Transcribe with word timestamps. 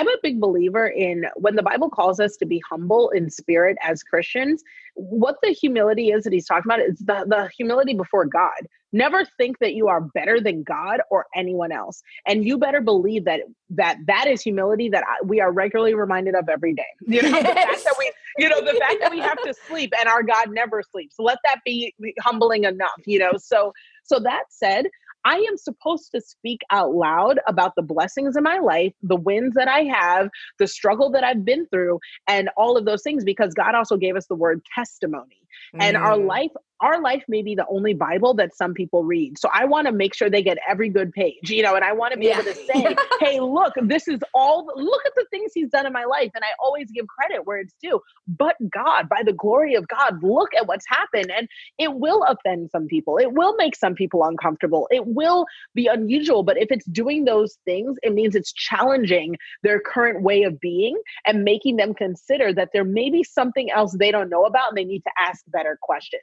I'm 0.00 0.08
a 0.08 0.16
big 0.22 0.40
believer 0.40 0.86
in 0.86 1.26
when 1.36 1.56
the 1.56 1.62
Bible 1.62 1.90
calls 1.90 2.20
us 2.20 2.34
to 2.38 2.46
be 2.46 2.62
humble 2.66 3.10
in 3.10 3.28
spirit 3.28 3.76
as 3.84 4.02
Christians, 4.02 4.64
what 4.94 5.36
the 5.42 5.50
humility 5.50 6.08
is 6.08 6.24
that 6.24 6.32
he's 6.32 6.46
talking 6.46 6.64
about 6.64 6.80
is 6.80 7.00
the, 7.00 7.26
the 7.28 7.50
humility 7.54 7.92
before 7.92 8.24
God. 8.24 8.66
Never 8.94 9.26
think 9.36 9.58
that 9.58 9.74
you 9.74 9.88
are 9.88 10.00
better 10.00 10.40
than 10.40 10.62
God 10.62 11.02
or 11.10 11.26
anyone 11.36 11.70
else. 11.70 12.02
And 12.26 12.46
you 12.46 12.56
better 12.56 12.80
believe 12.80 13.26
that 13.26 13.40
that 13.68 13.98
that 14.06 14.26
is 14.26 14.40
humility 14.40 14.88
that 14.88 15.04
I, 15.06 15.22
we 15.22 15.38
are 15.42 15.52
regularly 15.52 15.92
reminded 15.92 16.34
of 16.34 16.48
every 16.48 16.72
day. 16.72 16.82
You 17.06 17.20
know, 17.20 17.28
yes. 17.28 17.42
the 17.42 17.54
fact 17.54 17.84
that 17.84 17.94
we, 17.98 18.12
you 18.38 18.48
know, 18.48 18.60
the 18.60 18.78
fact 18.78 18.96
that 19.00 19.10
we 19.10 19.18
have 19.18 19.42
to 19.42 19.52
sleep 19.68 19.92
and 20.00 20.08
our 20.08 20.22
God 20.22 20.50
never 20.50 20.82
sleeps. 20.82 21.16
Let 21.18 21.38
that 21.44 21.58
be 21.66 21.94
humbling 22.20 22.64
enough, 22.64 23.02
you 23.04 23.18
know. 23.18 23.32
So 23.36 23.74
so 24.04 24.18
that 24.20 24.44
said, 24.48 24.86
I 25.24 25.36
am 25.36 25.56
supposed 25.56 26.10
to 26.12 26.20
speak 26.20 26.60
out 26.70 26.94
loud 26.94 27.40
about 27.46 27.74
the 27.76 27.82
blessings 27.82 28.36
in 28.36 28.42
my 28.42 28.58
life, 28.58 28.92
the 29.02 29.16
wins 29.16 29.54
that 29.54 29.68
I 29.68 29.84
have, 29.84 30.30
the 30.58 30.66
struggle 30.66 31.10
that 31.10 31.24
I've 31.24 31.44
been 31.44 31.66
through, 31.66 32.00
and 32.26 32.48
all 32.56 32.76
of 32.76 32.84
those 32.84 33.02
things 33.02 33.24
because 33.24 33.54
God 33.54 33.74
also 33.74 33.96
gave 33.96 34.16
us 34.16 34.26
the 34.26 34.34
word 34.34 34.62
testimony. 34.74 35.42
Mm. 35.74 35.82
And 35.82 35.96
our 35.96 36.16
mm. 36.16 36.26
life 36.26 36.52
our 36.80 37.00
life 37.00 37.24
may 37.28 37.42
be 37.42 37.54
the 37.54 37.66
only 37.68 37.94
Bible 37.94 38.34
that 38.34 38.56
some 38.56 38.74
people 38.74 39.04
read. 39.04 39.38
So 39.38 39.48
I 39.52 39.64
want 39.66 39.86
to 39.86 39.92
make 39.92 40.14
sure 40.14 40.30
they 40.30 40.42
get 40.42 40.58
every 40.68 40.88
good 40.88 41.12
page, 41.12 41.50
you 41.50 41.62
know, 41.62 41.74
and 41.74 41.84
I 41.84 41.92
want 41.92 42.12
to 42.14 42.18
be 42.18 42.26
yeah. 42.26 42.40
able 42.40 42.44
to 42.44 42.54
say, 42.72 42.96
hey, 43.20 43.40
look, 43.40 43.74
this 43.82 44.08
is 44.08 44.20
all, 44.34 44.66
look 44.74 45.02
at 45.06 45.12
the 45.14 45.26
things 45.30 45.52
he's 45.54 45.68
done 45.68 45.86
in 45.86 45.92
my 45.92 46.04
life. 46.04 46.30
And 46.34 46.44
I 46.44 46.48
always 46.58 46.90
give 46.90 47.06
credit 47.06 47.46
where 47.46 47.58
it's 47.58 47.74
due. 47.82 48.00
But 48.26 48.56
God, 48.72 49.08
by 49.08 49.22
the 49.24 49.32
glory 49.32 49.74
of 49.74 49.86
God, 49.88 50.22
look 50.22 50.50
at 50.58 50.66
what's 50.66 50.86
happened. 50.88 51.30
And 51.36 51.48
it 51.78 51.94
will 51.94 52.24
offend 52.24 52.70
some 52.70 52.86
people. 52.86 53.18
It 53.18 53.32
will 53.32 53.54
make 53.56 53.76
some 53.76 53.94
people 53.94 54.24
uncomfortable. 54.24 54.88
It 54.90 55.06
will 55.06 55.46
be 55.74 55.86
unusual. 55.86 56.42
But 56.42 56.58
if 56.58 56.70
it's 56.70 56.86
doing 56.86 57.24
those 57.24 57.58
things, 57.64 57.96
it 58.02 58.14
means 58.14 58.34
it's 58.34 58.52
challenging 58.52 59.36
their 59.62 59.80
current 59.80 60.22
way 60.22 60.44
of 60.44 60.58
being 60.60 60.98
and 61.26 61.44
making 61.44 61.76
them 61.76 61.94
consider 61.94 62.52
that 62.54 62.70
there 62.72 62.84
may 62.84 63.10
be 63.10 63.22
something 63.22 63.70
else 63.70 63.96
they 63.98 64.10
don't 64.10 64.30
know 64.30 64.44
about 64.44 64.70
and 64.70 64.78
they 64.78 64.84
need 64.84 65.02
to 65.02 65.10
ask 65.18 65.44
better 65.48 65.78
questions. 65.82 66.22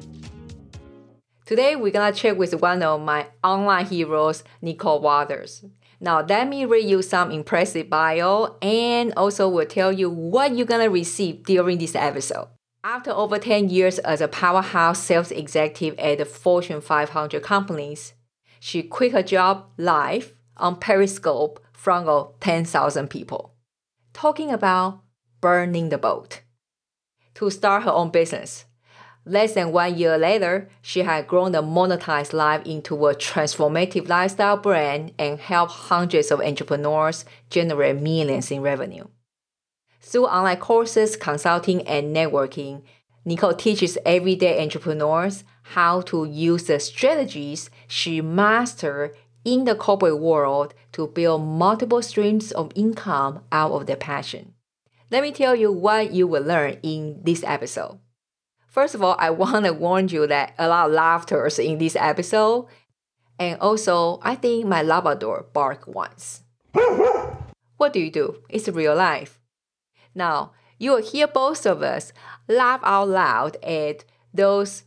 Today, 1.51 1.75
we're 1.75 1.91
gonna 1.91 2.15
check 2.15 2.37
with 2.37 2.61
one 2.61 2.81
of 2.81 3.01
my 3.01 3.27
online 3.43 3.85
heroes, 3.85 4.41
Nicole 4.61 5.01
Walters. 5.01 5.65
Now, 5.99 6.21
let 6.21 6.47
me 6.47 6.63
read 6.63 6.87
you 6.87 7.01
some 7.01 7.29
impressive 7.29 7.89
bio 7.89 8.55
and 8.61 9.11
also 9.17 9.49
will 9.49 9.65
tell 9.65 9.91
you 9.91 10.09
what 10.09 10.55
you're 10.55 10.65
gonna 10.65 10.89
receive 10.89 11.43
during 11.43 11.77
this 11.77 11.93
episode. 11.93 12.47
After 12.85 13.11
over 13.11 13.37
10 13.37 13.67
years 13.67 13.99
as 13.99 14.21
a 14.21 14.29
powerhouse 14.29 14.99
sales 14.99 15.29
executive 15.29 15.99
at 15.99 16.19
the 16.19 16.23
Fortune 16.23 16.79
500 16.79 17.43
companies, 17.43 18.13
she 18.61 18.81
quit 18.81 19.11
her 19.11 19.21
job 19.21 19.65
live 19.77 20.33
on 20.55 20.77
Periscope 20.77 21.59
front 21.73 22.07
of 22.07 22.39
10,000 22.39 23.09
people, 23.09 23.55
talking 24.13 24.51
about 24.51 25.01
burning 25.41 25.89
the 25.89 25.97
boat 25.97 26.43
to 27.33 27.49
start 27.49 27.83
her 27.83 27.91
own 27.91 28.09
business. 28.09 28.63
Less 29.25 29.53
than 29.53 29.71
one 29.71 29.97
year 29.97 30.17
later, 30.17 30.67
she 30.81 31.01
had 31.01 31.27
grown 31.27 31.51
the 31.51 31.61
monetized 31.61 32.33
life 32.33 32.65
into 32.65 32.95
a 33.05 33.13
transformative 33.13 34.09
lifestyle 34.09 34.57
brand 34.57 35.13
and 35.19 35.39
helped 35.39 35.73
hundreds 35.73 36.31
of 36.31 36.41
entrepreneurs 36.41 37.23
generate 37.49 38.01
millions 38.01 38.49
in 38.49 38.61
revenue. 38.61 39.05
Through 39.99 40.25
online 40.25 40.57
courses, 40.57 41.15
consulting, 41.15 41.87
and 41.87 42.15
networking, 42.15 42.81
Nicole 43.23 43.53
teaches 43.53 43.99
everyday 44.03 44.59
entrepreneurs 44.61 45.43
how 45.61 46.01
to 46.01 46.25
use 46.25 46.63
the 46.63 46.79
strategies 46.79 47.69
she 47.87 48.19
mastered 48.19 49.15
in 49.45 49.65
the 49.65 49.75
corporate 49.75 50.19
world 50.19 50.73
to 50.93 51.07
build 51.07 51.43
multiple 51.43 52.01
streams 52.01 52.51
of 52.51 52.71
income 52.73 53.43
out 53.51 53.71
of 53.71 53.85
their 53.85 53.95
passion. 53.95 54.55
Let 55.11 55.21
me 55.21 55.31
tell 55.31 55.55
you 55.55 55.71
what 55.71 56.11
you 56.11 56.25
will 56.25 56.43
learn 56.43 56.77
in 56.81 57.21
this 57.23 57.43
episode. 57.43 57.99
First 58.71 58.95
of 58.95 59.03
all, 59.03 59.17
I 59.19 59.29
want 59.41 59.65
to 59.65 59.73
warn 59.73 60.07
you 60.07 60.25
that 60.25 60.55
a 60.57 60.67
lot 60.67 60.87
of 60.87 60.93
laughter 60.93 61.45
is 61.45 61.59
in 61.59 61.77
this 61.77 61.95
episode. 61.95 62.67
And 63.37 63.59
also, 63.59 64.19
I 64.23 64.35
think 64.35 64.65
my 64.65 64.81
Labrador 64.81 65.47
barked 65.53 65.87
once. 65.87 66.43
what 67.77 67.93
do 67.93 67.99
you 67.99 68.11
do? 68.11 68.41
It's 68.49 68.67
real 68.69 68.95
life. 68.95 69.39
Now, 70.15 70.53
you 70.77 70.91
will 70.91 71.03
hear 71.03 71.27
both 71.27 71.65
of 71.65 71.83
us 71.83 72.13
laugh 72.47 72.79
out 72.83 73.09
loud 73.09 73.57
at 73.63 74.05
those 74.33 74.83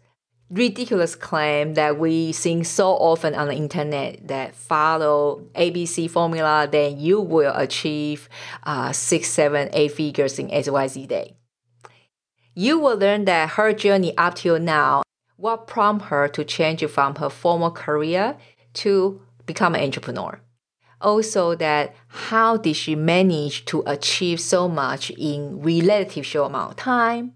ridiculous 0.51 1.17
claims 1.17 1.77
that 1.77 1.99
we 1.99 2.33
see 2.33 2.63
so 2.63 2.91
often 2.91 3.35
on 3.35 3.49
the 3.49 3.55
internet 3.55 4.29
that 4.29 4.55
follow 4.55 5.43
ABC 5.55 6.09
formula, 6.09 6.69
then 6.71 6.99
you 6.99 7.21
will 7.21 7.53
achieve 7.55 8.29
uh, 8.63 8.93
six, 8.93 9.29
seven, 9.29 9.69
eight 9.73 9.93
figures 9.93 10.39
in 10.39 10.49
XYZ 10.49 11.09
day 11.09 11.35
you 12.55 12.79
will 12.79 12.97
learn 12.97 13.25
that 13.25 13.51
her 13.51 13.73
journey 13.73 14.17
up 14.17 14.37
till 14.37 14.59
now, 14.59 15.03
what 15.37 15.67
prompted 15.67 16.07
her 16.07 16.29
to 16.29 16.45
change 16.45 16.85
from 16.87 17.17
her 17.17 17.29
former 17.29 17.71
career 17.71 18.37
to 18.75 19.21
become 19.47 19.75
an 19.75 19.83
entrepreneur. 19.83 20.41
Also, 21.01 21.55
that 21.57 21.95
how 22.09 22.57
did 22.57 22.77
she 22.77 22.95
manage 22.95 23.65
to 23.67 23.83
achieve 23.87 24.41
so 24.41 24.69
much 24.69 25.11
in 25.11 25.61
relative 25.61 26.25
short 26.25 26.51
amount 26.51 26.71
of 26.71 26.77
time? 26.77 27.35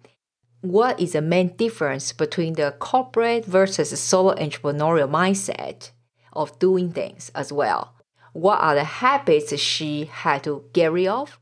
What 0.60 0.98
is 0.98 1.12
the 1.12 1.20
main 1.20 1.56
difference 1.56 2.12
between 2.12 2.54
the 2.54 2.74
corporate 2.78 3.44
versus 3.44 3.98
solo 4.00 4.34
entrepreneurial 4.34 5.10
mindset 5.10 5.90
of 6.32 6.58
doing 6.58 6.92
things 6.92 7.30
as 7.34 7.52
well? 7.52 7.94
What 8.32 8.60
are 8.60 8.74
the 8.74 8.84
habits 8.84 9.56
she 9.58 10.06
had 10.06 10.44
to 10.44 10.64
get 10.72 10.92
rid 10.92 11.08
of 11.08 11.38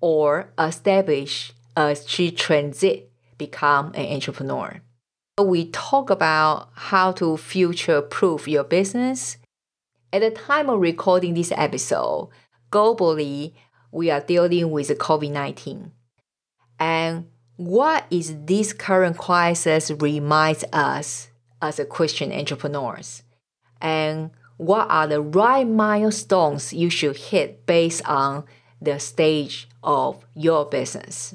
or 0.00 0.52
establish 0.58 1.52
as 1.76 2.08
she 2.08 2.30
transit 2.30 3.05
become 3.38 3.92
an 3.94 4.06
entrepreneur. 4.12 4.80
We 5.42 5.66
talk 5.66 6.10
about 6.10 6.70
how 6.74 7.12
to 7.12 7.36
future 7.36 8.00
proof 8.00 8.48
your 8.48 8.64
business. 8.64 9.36
At 10.12 10.20
the 10.20 10.30
time 10.30 10.70
of 10.70 10.80
recording 10.80 11.34
this 11.34 11.52
episode, 11.54 12.30
globally, 12.70 13.52
we 13.92 14.10
are 14.10 14.20
dealing 14.20 14.70
with 14.70 14.88
COVID 14.88 15.30
19. 15.30 15.92
And 16.78 17.26
what 17.56 18.04
is 18.10 18.34
this 18.44 18.72
current 18.72 19.18
crisis 19.18 19.90
reminds 19.90 20.64
us 20.72 21.28
as 21.60 21.78
a 21.78 21.84
Christian 21.84 22.32
entrepreneurs? 22.32 23.22
And 23.80 24.30
what 24.56 24.88
are 24.90 25.06
the 25.06 25.20
right 25.20 25.66
milestones 25.66 26.72
you 26.72 26.90
should 26.90 27.16
hit 27.16 27.66
based 27.66 28.04
on 28.06 28.44
the 28.80 28.98
stage 28.98 29.68
of 29.82 30.24
your 30.34 30.64
business? 30.64 31.34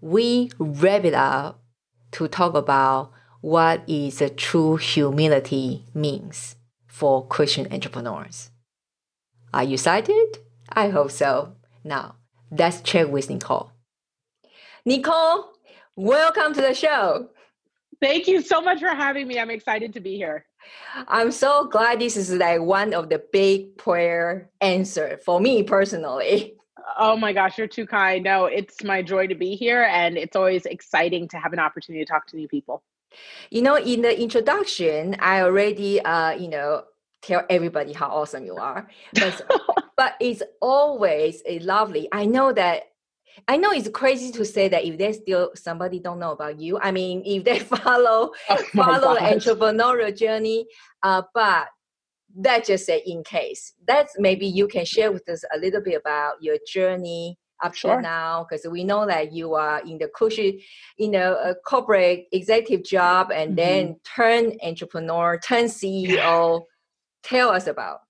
We 0.00 0.50
wrap 0.58 1.04
it 1.04 1.14
up 1.14 1.62
to 2.12 2.28
talk 2.28 2.54
about 2.54 3.12
what 3.40 3.82
is 3.88 4.20
a 4.20 4.28
true 4.28 4.76
humility 4.76 5.84
means 5.94 6.56
for 6.86 7.26
Christian 7.26 7.72
entrepreneurs. 7.72 8.50
Are 9.52 9.64
you 9.64 9.74
excited? 9.74 10.38
I 10.68 10.88
hope 10.88 11.10
so. 11.10 11.54
Now, 11.84 12.16
let's 12.50 12.80
check 12.80 13.08
with 13.08 13.30
Nicole. 13.30 13.72
Nicole, 14.84 15.52
welcome 15.96 16.54
to 16.54 16.60
the 16.60 16.74
show. 16.74 17.28
Thank 18.00 18.28
you 18.28 18.40
so 18.40 18.62
much 18.62 18.80
for 18.80 18.88
having 18.88 19.28
me. 19.28 19.38
I'm 19.38 19.50
excited 19.50 19.92
to 19.94 20.00
be 20.00 20.16
here. 20.16 20.46
I'm 21.08 21.30
so 21.32 21.64
glad 21.64 22.00
this 22.00 22.16
is 22.16 22.32
like 22.32 22.60
one 22.60 22.94
of 22.94 23.08
the 23.08 23.22
big 23.32 23.76
prayer 23.76 24.50
answer 24.60 25.18
for 25.24 25.40
me 25.40 25.62
personally. 25.62 26.54
Oh 26.98 27.16
my 27.16 27.32
gosh, 27.32 27.58
you're 27.58 27.66
too 27.66 27.86
kind. 27.86 28.24
No, 28.24 28.46
it's 28.46 28.82
my 28.84 29.02
joy 29.02 29.26
to 29.26 29.34
be 29.34 29.56
here, 29.56 29.82
and 29.82 30.16
it's 30.16 30.36
always 30.36 30.66
exciting 30.66 31.28
to 31.28 31.38
have 31.38 31.52
an 31.52 31.58
opportunity 31.58 32.04
to 32.04 32.10
talk 32.10 32.26
to 32.28 32.36
new 32.36 32.48
people. 32.48 32.82
You 33.50 33.62
know, 33.62 33.76
in 33.76 34.02
the 34.02 34.20
introduction, 34.20 35.16
I 35.18 35.42
already, 35.42 36.00
uh, 36.00 36.32
you 36.32 36.48
know, 36.48 36.84
tell 37.22 37.44
everybody 37.50 37.92
how 37.92 38.08
awesome 38.08 38.44
you 38.44 38.56
are, 38.56 38.88
but, 39.14 39.42
but 39.96 40.14
it's 40.20 40.42
always 40.60 41.42
a 41.46 41.58
lovely. 41.60 42.08
I 42.12 42.26
know 42.26 42.52
that. 42.52 42.84
I 43.46 43.56
know 43.56 43.70
it's 43.70 43.88
crazy 43.88 44.32
to 44.32 44.44
say 44.44 44.68
that 44.68 44.84
if 44.84 44.98
there's 44.98 45.16
still 45.16 45.52
somebody 45.54 46.00
don't 46.00 46.18
know 46.18 46.32
about 46.32 46.60
you. 46.60 46.78
I 46.78 46.90
mean, 46.90 47.22
if 47.24 47.44
they 47.44 47.58
follow 47.76 48.32
oh 48.48 48.56
follow 48.74 49.14
the 49.14 49.20
entrepreneurial 49.20 50.14
journey, 50.14 50.66
uh, 51.02 51.22
but 51.32 51.68
that 52.36 52.64
just 52.64 52.86
say 52.86 53.02
in 53.06 53.24
case. 53.24 53.72
That's 53.86 54.14
maybe 54.18 54.46
you 54.46 54.68
can 54.68 54.84
share 54.84 55.12
with 55.12 55.28
us 55.28 55.44
a 55.54 55.58
little 55.58 55.80
bit 55.82 56.00
about 56.00 56.42
your 56.42 56.56
journey 56.66 57.38
up 57.62 57.74
sure. 57.74 57.96
to 57.96 58.02
now 58.02 58.46
because 58.48 58.66
we 58.70 58.84
know 58.84 59.06
that 59.06 59.32
you 59.32 59.54
are 59.54 59.80
in 59.80 59.98
the 59.98 60.08
cushy 60.14 60.64
you 60.96 61.08
know 61.08 61.34
a 61.34 61.54
corporate 61.54 62.24
executive 62.32 62.84
job 62.84 63.30
and 63.30 63.50
mm-hmm. 63.50 63.56
then 63.56 63.96
turn 64.16 64.52
entrepreneur 64.62 65.38
turn 65.38 65.64
ceo 65.64 66.62
tell 67.22 67.50
us 67.50 67.66
about, 67.66 67.76
about 67.76 68.00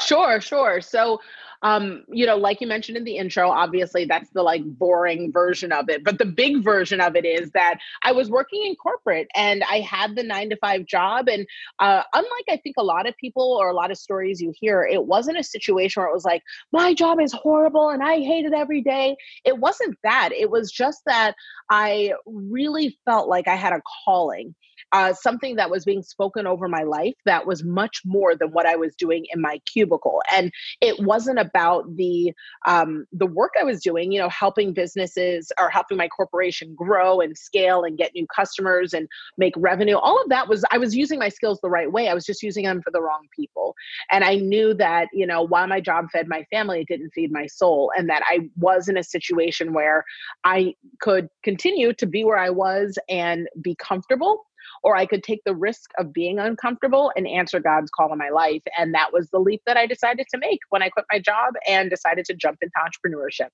sure 0.00 0.40
sure 0.40 0.80
so 0.80 1.20
um, 1.62 2.04
you 2.08 2.26
know, 2.26 2.36
like 2.36 2.60
you 2.60 2.66
mentioned 2.66 2.98
in 2.98 3.04
the 3.04 3.16
intro, 3.16 3.48
obviously 3.48 4.04
that's 4.04 4.30
the 4.30 4.42
like 4.42 4.64
boring 4.64 5.32
version 5.32 5.70
of 5.70 5.88
it. 5.88 6.04
But 6.04 6.18
the 6.18 6.24
big 6.24 6.62
version 6.62 7.00
of 7.00 7.14
it 7.14 7.24
is 7.24 7.52
that 7.52 7.78
I 8.02 8.12
was 8.12 8.28
working 8.28 8.66
in 8.66 8.74
corporate 8.74 9.28
and 9.34 9.62
I 9.70 9.80
had 9.80 10.16
the 10.16 10.24
nine 10.24 10.50
to 10.50 10.56
five 10.56 10.86
job. 10.86 11.28
And 11.28 11.46
uh, 11.78 12.02
unlike 12.12 12.44
I 12.50 12.56
think 12.56 12.76
a 12.78 12.82
lot 12.82 13.06
of 13.06 13.16
people 13.16 13.56
or 13.60 13.70
a 13.70 13.74
lot 13.74 13.92
of 13.92 13.96
stories 13.96 14.40
you 14.40 14.52
hear, 14.58 14.82
it 14.82 15.06
wasn't 15.06 15.38
a 15.38 15.44
situation 15.44 16.00
where 16.00 16.10
it 16.10 16.14
was 16.14 16.24
like, 16.24 16.42
my 16.72 16.94
job 16.94 17.20
is 17.20 17.32
horrible 17.32 17.90
and 17.90 18.02
I 18.02 18.18
hate 18.18 18.44
it 18.44 18.52
every 18.52 18.82
day. 18.82 19.16
It 19.44 19.58
wasn't 19.58 19.96
that. 20.02 20.30
It 20.32 20.50
was 20.50 20.72
just 20.72 21.02
that 21.06 21.34
I 21.70 22.12
really 22.26 22.98
felt 23.04 23.28
like 23.28 23.46
I 23.46 23.54
had 23.54 23.72
a 23.72 23.82
calling 24.04 24.54
uh, 24.92 25.12
something 25.14 25.56
that 25.56 25.70
was 25.70 25.84
being 25.84 26.02
spoken 26.02 26.46
over 26.46 26.68
my 26.68 26.82
life 26.82 27.14
that 27.24 27.46
was 27.46 27.64
much 27.64 28.02
more 28.04 28.34
than 28.36 28.50
what 28.50 28.66
I 28.66 28.76
was 28.76 28.94
doing 28.94 29.26
in 29.32 29.40
my 29.40 29.58
cubicle. 29.70 30.22
And 30.30 30.52
it 30.80 31.00
wasn't 31.00 31.38
about 31.38 31.96
the 31.96 32.32
um, 32.66 33.06
the 33.12 33.26
work 33.26 33.52
I 33.58 33.64
was 33.64 33.80
doing, 33.80 34.12
you 34.12 34.20
know, 34.20 34.28
helping 34.28 34.72
businesses 34.72 35.50
or 35.58 35.70
helping 35.70 35.96
my 35.96 36.08
corporation 36.08 36.74
grow 36.74 37.20
and 37.20 37.36
scale 37.36 37.84
and 37.84 37.96
get 37.96 38.12
new 38.14 38.26
customers 38.34 38.92
and 38.92 39.08
make 39.38 39.54
revenue. 39.56 39.96
All 39.96 40.20
of 40.20 40.28
that 40.28 40.48
was 40.48 40.64
I 40.70 40.78
was 40.78 40.94
using 40.94 41.18
my 41.18 41.28
skills 41.28 41.58
the 41.62 41.70
right 41.70 41.90
way. 41.90 42.08
I 42.08 42.14
was 42.14 42.26
just 42.26 42.42
using 42.42 42.64
them 42.64 42.82
for 42.82 42.90
the 42.90 43.00
wrong 43.00 43.26
people. 43.34 43.74
And 44.10 44.24
I 44.24 44.36
knew 44.36 44.74
that, 44.74 45.08
you 45.12 45.26
know, 45.26 45.42
while 45.42 45.66
my 45.66 45.80
job 45.80 46.06
fed 46.12 46.28
my 46.28 46.44
family, 46.50 46.80
it 46.80 46.88
didn't 46.88 47.10
feed 47.10 47.32
my 47.32 47.46
soul. 47.46 47.92
And 47.96 48.08
that 48.10 48.22
I 48.28 48.50
was 48.56 48.88
in 48.88 48.96
a 48.96 49.02
situation 49.02 49.72
where 49.72 50.04
I 50.44 50.74
could 51.00 51.28
continue 51.42 51.92
to 51.94 52.06
be 52.06 52.24
where 52.24 52.38
I 52.38 52.50
was 52.50 52.98
and 53.08 53.48
be 53.62 53.74
comfortable 53.76 54.44
or 54.82 54.96
I 54.96 55.06
could 55.06 55.22
take 55.22 55.40
the 55.44 55.54
risk 55.54 55.90
of 55.98 56.12
being 56.12 56.38
uncomfortable 56.38 57.12
and 57.16 57.26
answer 57.26 57.60
God's 57.60 57.90
call 57.90 58.12
in 58.12 58.18
my 58.18 58.30
life. 58.30 58.62
And 58.78 58.94
that 58.94 59.12
was 59.12 59.28
the 59.30 59.38
leap 59.38 59.62
that 59.66 59.76
I 59.76 59.86
decided 59.86 60.26
to 60.32 60.38
make 60.38 60.60
when 60.70 60.82
I 60.82 60.88
quit 60.88 61.06
my 61.10 61.18
job 61.18 61.54
and 61.68 61.90
decided 61.90 62.24
to 62.26 62.34
jump 62.34 62.58
into 62.62 62.74
entrepreneurship. 62.78 63.48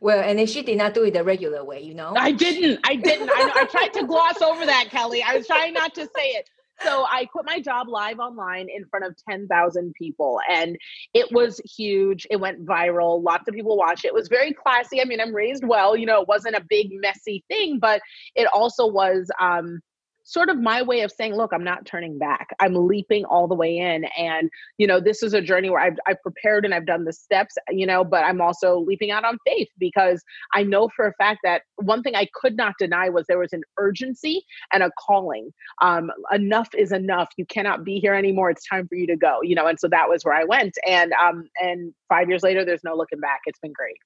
Well, 0.00 0.20
and 0.20 0.38
then 0.38 0.46
she 0.46 0.62
did 0.62 0.78
not 0.78 0.94
do 0.94 1.04
it 1.04 1.14
the 1.14 1.24
regular 1.24 1.64
way, 1.64 1.82
you 1.82 1.94
know? 1.94 2.14
I 2.16 2.30
didn't. 2.32 2.80
I 2.84 2.94
didn't. 2.96 3.30
I, 3.30 3.50
I 3.54 3.64
tried 3.64 3.92
to 3.94 4.06
gloss 4.06 4.40
over 4.42 4.64
that, 4.66 4.88
Kelly. 4.90 5.22
I 5.22 5.36
was 5.36 5.46
trying 5.46 5.74
not 5.74 5.94
to 5.94 6.02
say 6.02 6.28
it. 6.28 6.48
So 6.80 7.04
I 7.10 7.24
quit 7.24 7.44
my 7.44 7.60
job 7.60 7.88
live 7.88 8.20
online 8.20 8.68
in 8.72 8.84
front 8.86 9.04
of 9.04 9.16
10,000 9.28 9.94
people 9.94 10.38
and 10.48 10.76
it 11.12 11.26
was 11.32 11.60
huge. 11.76 12.26
It 12.30 12.36
went 12.36 12.64
viral. 12.64 13.22
Lots 13.22 13.48
of 13.48 13.54
people 13.54 13.76
watched 13.76 14.04
it. 14.04 14.08
It 14.08 14.14
was 14.14 14.28
very 14.28 14.52
classy. 14.52 15.00
I 15.00 15.04
mean, 15.04 15.20
I'm 15.20 15.34
raised 15.34 15.64
well, 15.66 15.96
you 15.96 16.06
know, 16.06 16.22
it 16.22 16.28
wasn't 16.28 16.54
a 16.54 16.64
big 16.68 16.90
messy 16.92 17.44
thing, 17.48 17.78
but 17.80 18.00
it 18.36 18.46
also 18.52 18.86
was 18.86 19.28
um 19.40 19.80
sort 20.28 20.50
of 20.50 20.60
my 20.60 20.82
way 20.82 21.00
of 21.00 21.10
saying, 21.10 21.34
look, 21.34 21.54
I'm 21.54 21.64
not 21.64 21.86
turning 21.86 22.18
back. 22.18 22.50
I'm 22.60 22.74
leaping 22.74 23.24
all 23.24 23.48
the 23.48 23.54
way 23.54 23.78
in. 23.78 24.04
And, 24.18 24.50
you 24.76 24.86
know, 24.86 25.00
this 25.00 25.22
is 25.22 25.32
a 25.32 25.40
journey 25.40 25.70
where 25.70 25.80
I've, 25.80 25.96
I've 26.06 26.20
prepared 26.20 26.66
and 26.66 26.74
I've 26.74 26.84
done 26.84 27.04
the 27.04 27.14
steps, 27.14 27.54
you 27.70 27.86
know, 27.86 28.04
but 28.04 28.24
I'm 28.24 28.42
also 28.42 28.78
leaping 28.78 29.10
out 29.10 29.24
on 29.24 29.38
faith 29.46 29.68
because 29.78 30.22
I 30.52 30.64
know 30.64 30.90
for 30.94 31.06
a 31.06 31.14
fact 31.14 31.40
that 31.44 31.62
one 31.76 32.02
thing 32.02 32.14
I 32.14 32.28
could 32.34 32.58
not 32.58 32.74
deny 32.78 33.08
was 33.08 33.24
there 33.26 33.38
was 33.38 33.54
an 33.54 33.62
urgency 33.78 34.44
and 34.70 34.82
a 34.82 34.90
calling. 34.98 35.50
Um, 35.80 36.10
enough 36.30 36.68
is 36.76 36.92
enough. 36.92 37.30
You 37.38 37.46
cannot 37.46 37.82
be 37.82 37.98
here 37.98 38.12
anymore. 38.12 38.50
It's 38.50 38.68
time 38.68 38.86
for 38.86 38.96
you 38.96 39.06
to 39.06 39.16
go, 39.16 39.40
you 39.42 39.54
know, 39.54 39.66
and 39.66 39.80
so 39.80 39.88
that 39.88 40.10
was 40.10 40.26
where 40.26 40.34
I 40.34 40.44
went. 40.44 40.76
And, 40.86 41.12
um, 41.14 41.48
and 41.58 41.94
five 42.10 42.28
years 42.28 42.42
later, 42.42 42.66
there's 42.66 42.84
no 42.84 42.94
looking 42.94 43.20
back. 43.20 43.40
It's 43.46 43.60
been 43.60 43.72
great. 43.72 43.96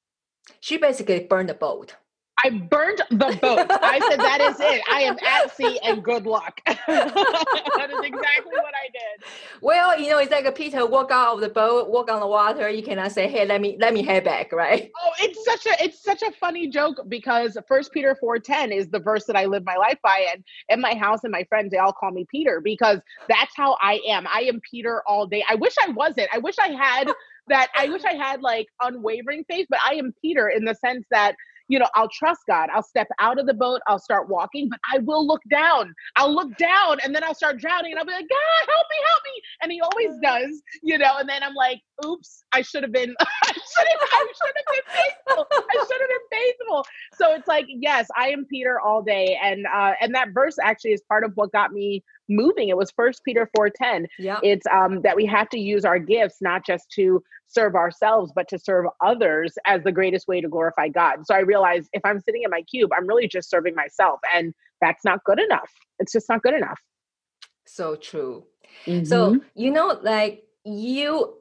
She 0.60 0.76
basically 0.76 1.18
burned 1.18 1.48
the 1.48 1.54
boat. 1.54 1.96
I 2.44 2.50
burned 2.50 3.02
the 3.10 3.38
boat. 3.40 3.70
I 3.70 4.00
said, 4.10 4.20
that 4.20 4.40
is 4.40 4.58
it. 4.58 4.82
I 4.90 5.02
am 5.02 5.16
at 5.24 5.56
sea 5.56 5.78
and 5.84 6.02
good 6.02 6.26
luck. 6.26 6.60
that 6.66 7.90
is 7.90 8.02
exactly 8.02 8.56
what 8.56 8.74
I 8.74 8.88
did. 8.92 9.24
Well, 9.60 9.98
you 10.00 10.10
know, 10.10 10.18
it's 10.18 10.32
like 10.32 10.44
a 10.44 10.52
Peter 10.52 10.84
walk 10.84 11.10
out 11.12 11.34
of 11.34 11.40
the 11.40 11.48
boat, 11.48 11.88
walk 11.88 12.10
on 12.10 12.20
the 12.20 12.26
water. 12.26 12.68
You 12.68 12.82
cannot 12.82 13.12
say, 13.12 13.28
hey, 13.28 13.46
let 13.46 13.60
me 13.60 13.76
let 13.78 13.94
me 13.94 14.02
head 14.02 14.24
back, 14.24 14.52
right? 14.52 14.90
Oh, 15.00 15.10
it's 15.20 15.44
such 15.44 15.66
a 15.66 15.84
it's 15.84 16.02
such 16.02 16.22
a 16.22 16.32
funny 16.32 16.68
joke 16.68 16.96
because 17.08 17.56
first 17.68 17.92
Peter 17.92 18.16
4:10 18.22 18.76
is 18.76 18.88
the 18.88 18.98
verse 18.98 19.24
that 19.26 19.36
I 19.36 19.46
live 19.46 19.64
my 19.64 19.76
life 19.76 19.98
by. 20.02 20.26
And 20.32 20.44
in 20.68 20.80
my 20.80 20.94
house 20.94 21.20
and 21.22 21.30
my 21.30 21.44
friends, 21.44 21.70
they 21.70 21.78
all 21.78 21.92
call 21.92 22.10
me 22.10 22.26
Peter 22.30 22.60
because 22.60 22.98
that's 23.28 23.52
how 23.56 23.76
I 23.80 24.00
am. 24.08 24.26
I 24.26 24.42
am 24.42 24.60
Peter 24.68 25.02
all 25.06 25.26
day. 25.26 25.44
I 25.48 25.54
wish 25.54 25.74
I 25.80 25.90
wasn't. 25.90 26.28
I 26.32 26.38
wish 26.38 26.56
I 26.58 26.68
had 26.68 27.12
that 27.48 27.68
I 27.76 27.88
wish 27.88 28.04
I 28.04 28.14
had 28.14 28.42
like 28.42 28.66
unwavering 28.80 29.44
faith, 29.48 29.66
but 29.70 29.80
I 29.84 29.94
am 29.94 30.14
Peter 30.22 30.48
in 30.48 30.64
the 30.64 30.74
sense 30.74 31.06
that 31.10 31.36
you 31.72 31.78
know, 31.78 31.88
I'll 31.94 32.10
trust 32.10 32.42
God. 32.46 32.68
I'll 32.74 32.82
step 32.82 33.08
out 33.18 33.40
of 33.40 33.46
the 33.46 33.54
boat, 33.54 33.80
I'll 33.86 33.98
start 33.98 34.28
walking, 34.28 34.68
but 34.68 34.78
I 34.92 34.98
will 34.98 35.26
look 35.26 35.40
down. 35.50 35.94
I'll 36.16 36.34
look 36.34 36.54
down 36.58 36.98
and 37.02 37.14
then 37.14 37.24
I'll 37.24 37.34
start 37.34 37.58
drowning 37.58 37.92
and 37.92 37.98
I'll 37.98 38.04
be 38.04 38.12
like, 38.12 38.28
God, 38.28 38.68
help 38.68 38.86
me, 38.90 38.96
help 39.08 39.22
me. 39.24 39.42
And 39.62 39.72
he 39.72 39.80
always 39.80 40.20
does, 40.22 40.62
you 40.82 40.98
know, 40.98 41.16
and 41.18 41.26
then 41.26 41.42
I'm 41.42 41.54
like, 41.54 41.80
oops, 42.06 42.44
I 42.52 42.62
should 42.62 42.82
have 42.82 42.92
been, 42.92 43.14
I 43.20 43.52
should 43.52 43.88
have, 43.88 44.08
I 44.12 44.26
should 44.34 44.54
have 44.56 44.66
been 44.72 44.94
faithful. 44.94 45.46
I 45.52 45.86
should 45.86 46.00
have 46.00 46.10
been 46.10 46.38
faithful. 46.38 46.86
So 47.14 47.34
it's 47.34 47.48
like, 47.48 47.66
yes, 47.68 48.08
I 48.16 48.28
am 48.28 48.44
Peter 48.46 48.80
all 48.80 49.02
day. 49.02 49.38
And 49.42 49.66
uh 49.66 49.92
and 50.00 50.14
that 50.14 50.28
verse 50.32 50.56
actually 50.62 50.92
is 50.92 51.02
part 51.08 51.24
of 51.24 51.32
what 51.34 51.52
got 51.52 51.72
me 51.72 52.04
moving. 52.28 52.68
It 52.68 52.76
was 52.76 52.90
first 52.90 53.22
Peter 53.24 53.48
4:10. 53.56 54.06
Yeah. 54.18 54.38
It's 54.42 54.66
um 54.72 55.02
that 55.02 55.16
we 55.16 55.26
have 55.26 55.48
to 55.50 55.58
use 55.58 55.84
our 55.84 55.98
gifts 55.98 56.38
not 56.40 56.64
just 56.64 56.90
to 56.96 57.22
serve 57.52 57.74
ourselves, 57.74 58.32
but 58.34 58.48
to 58.48 58.58
serve 58.58 58.86
others 59.04 59.54
as 59.66 59.82
the 59.82 59.92
greatest 59.92 60.26
way 60.26 60.40
to 60.40 60.48
glorify 60.48 60.88
God. 60.88 61.26
So 61.26 61.34
I 61.34 61.40
realized 61.40 61.88
if 61.92 62.02
I'm 62.04 62.20
sitting 62.20 62.42
in 62.44 62.50
my 62.50 62.62
cube, 62.62 62.90
I'm 62.96 63.06
really 63.06 63.28
just 63.28 63.50
serving 63.50 63.74
myself. 63.74 64.20
And 64.34 64.54
that's 64.80 65.04
not 65.04 65.22
good 65.24 65.38
enough. 65.38 65.70
It's 65.98 66.12
just 66.12 66.28
not 66.28 66.42
good 66.42 66.54
enough. 66.54 66.80
So 67.66 67.94
true. 67.94 68.44
Mm-hmm. 68.86 69.04
So, 69.04 69.40
you 69.54 69.70
know, 69.70 69.98
like 70.02 70.44
you 70.64 71.34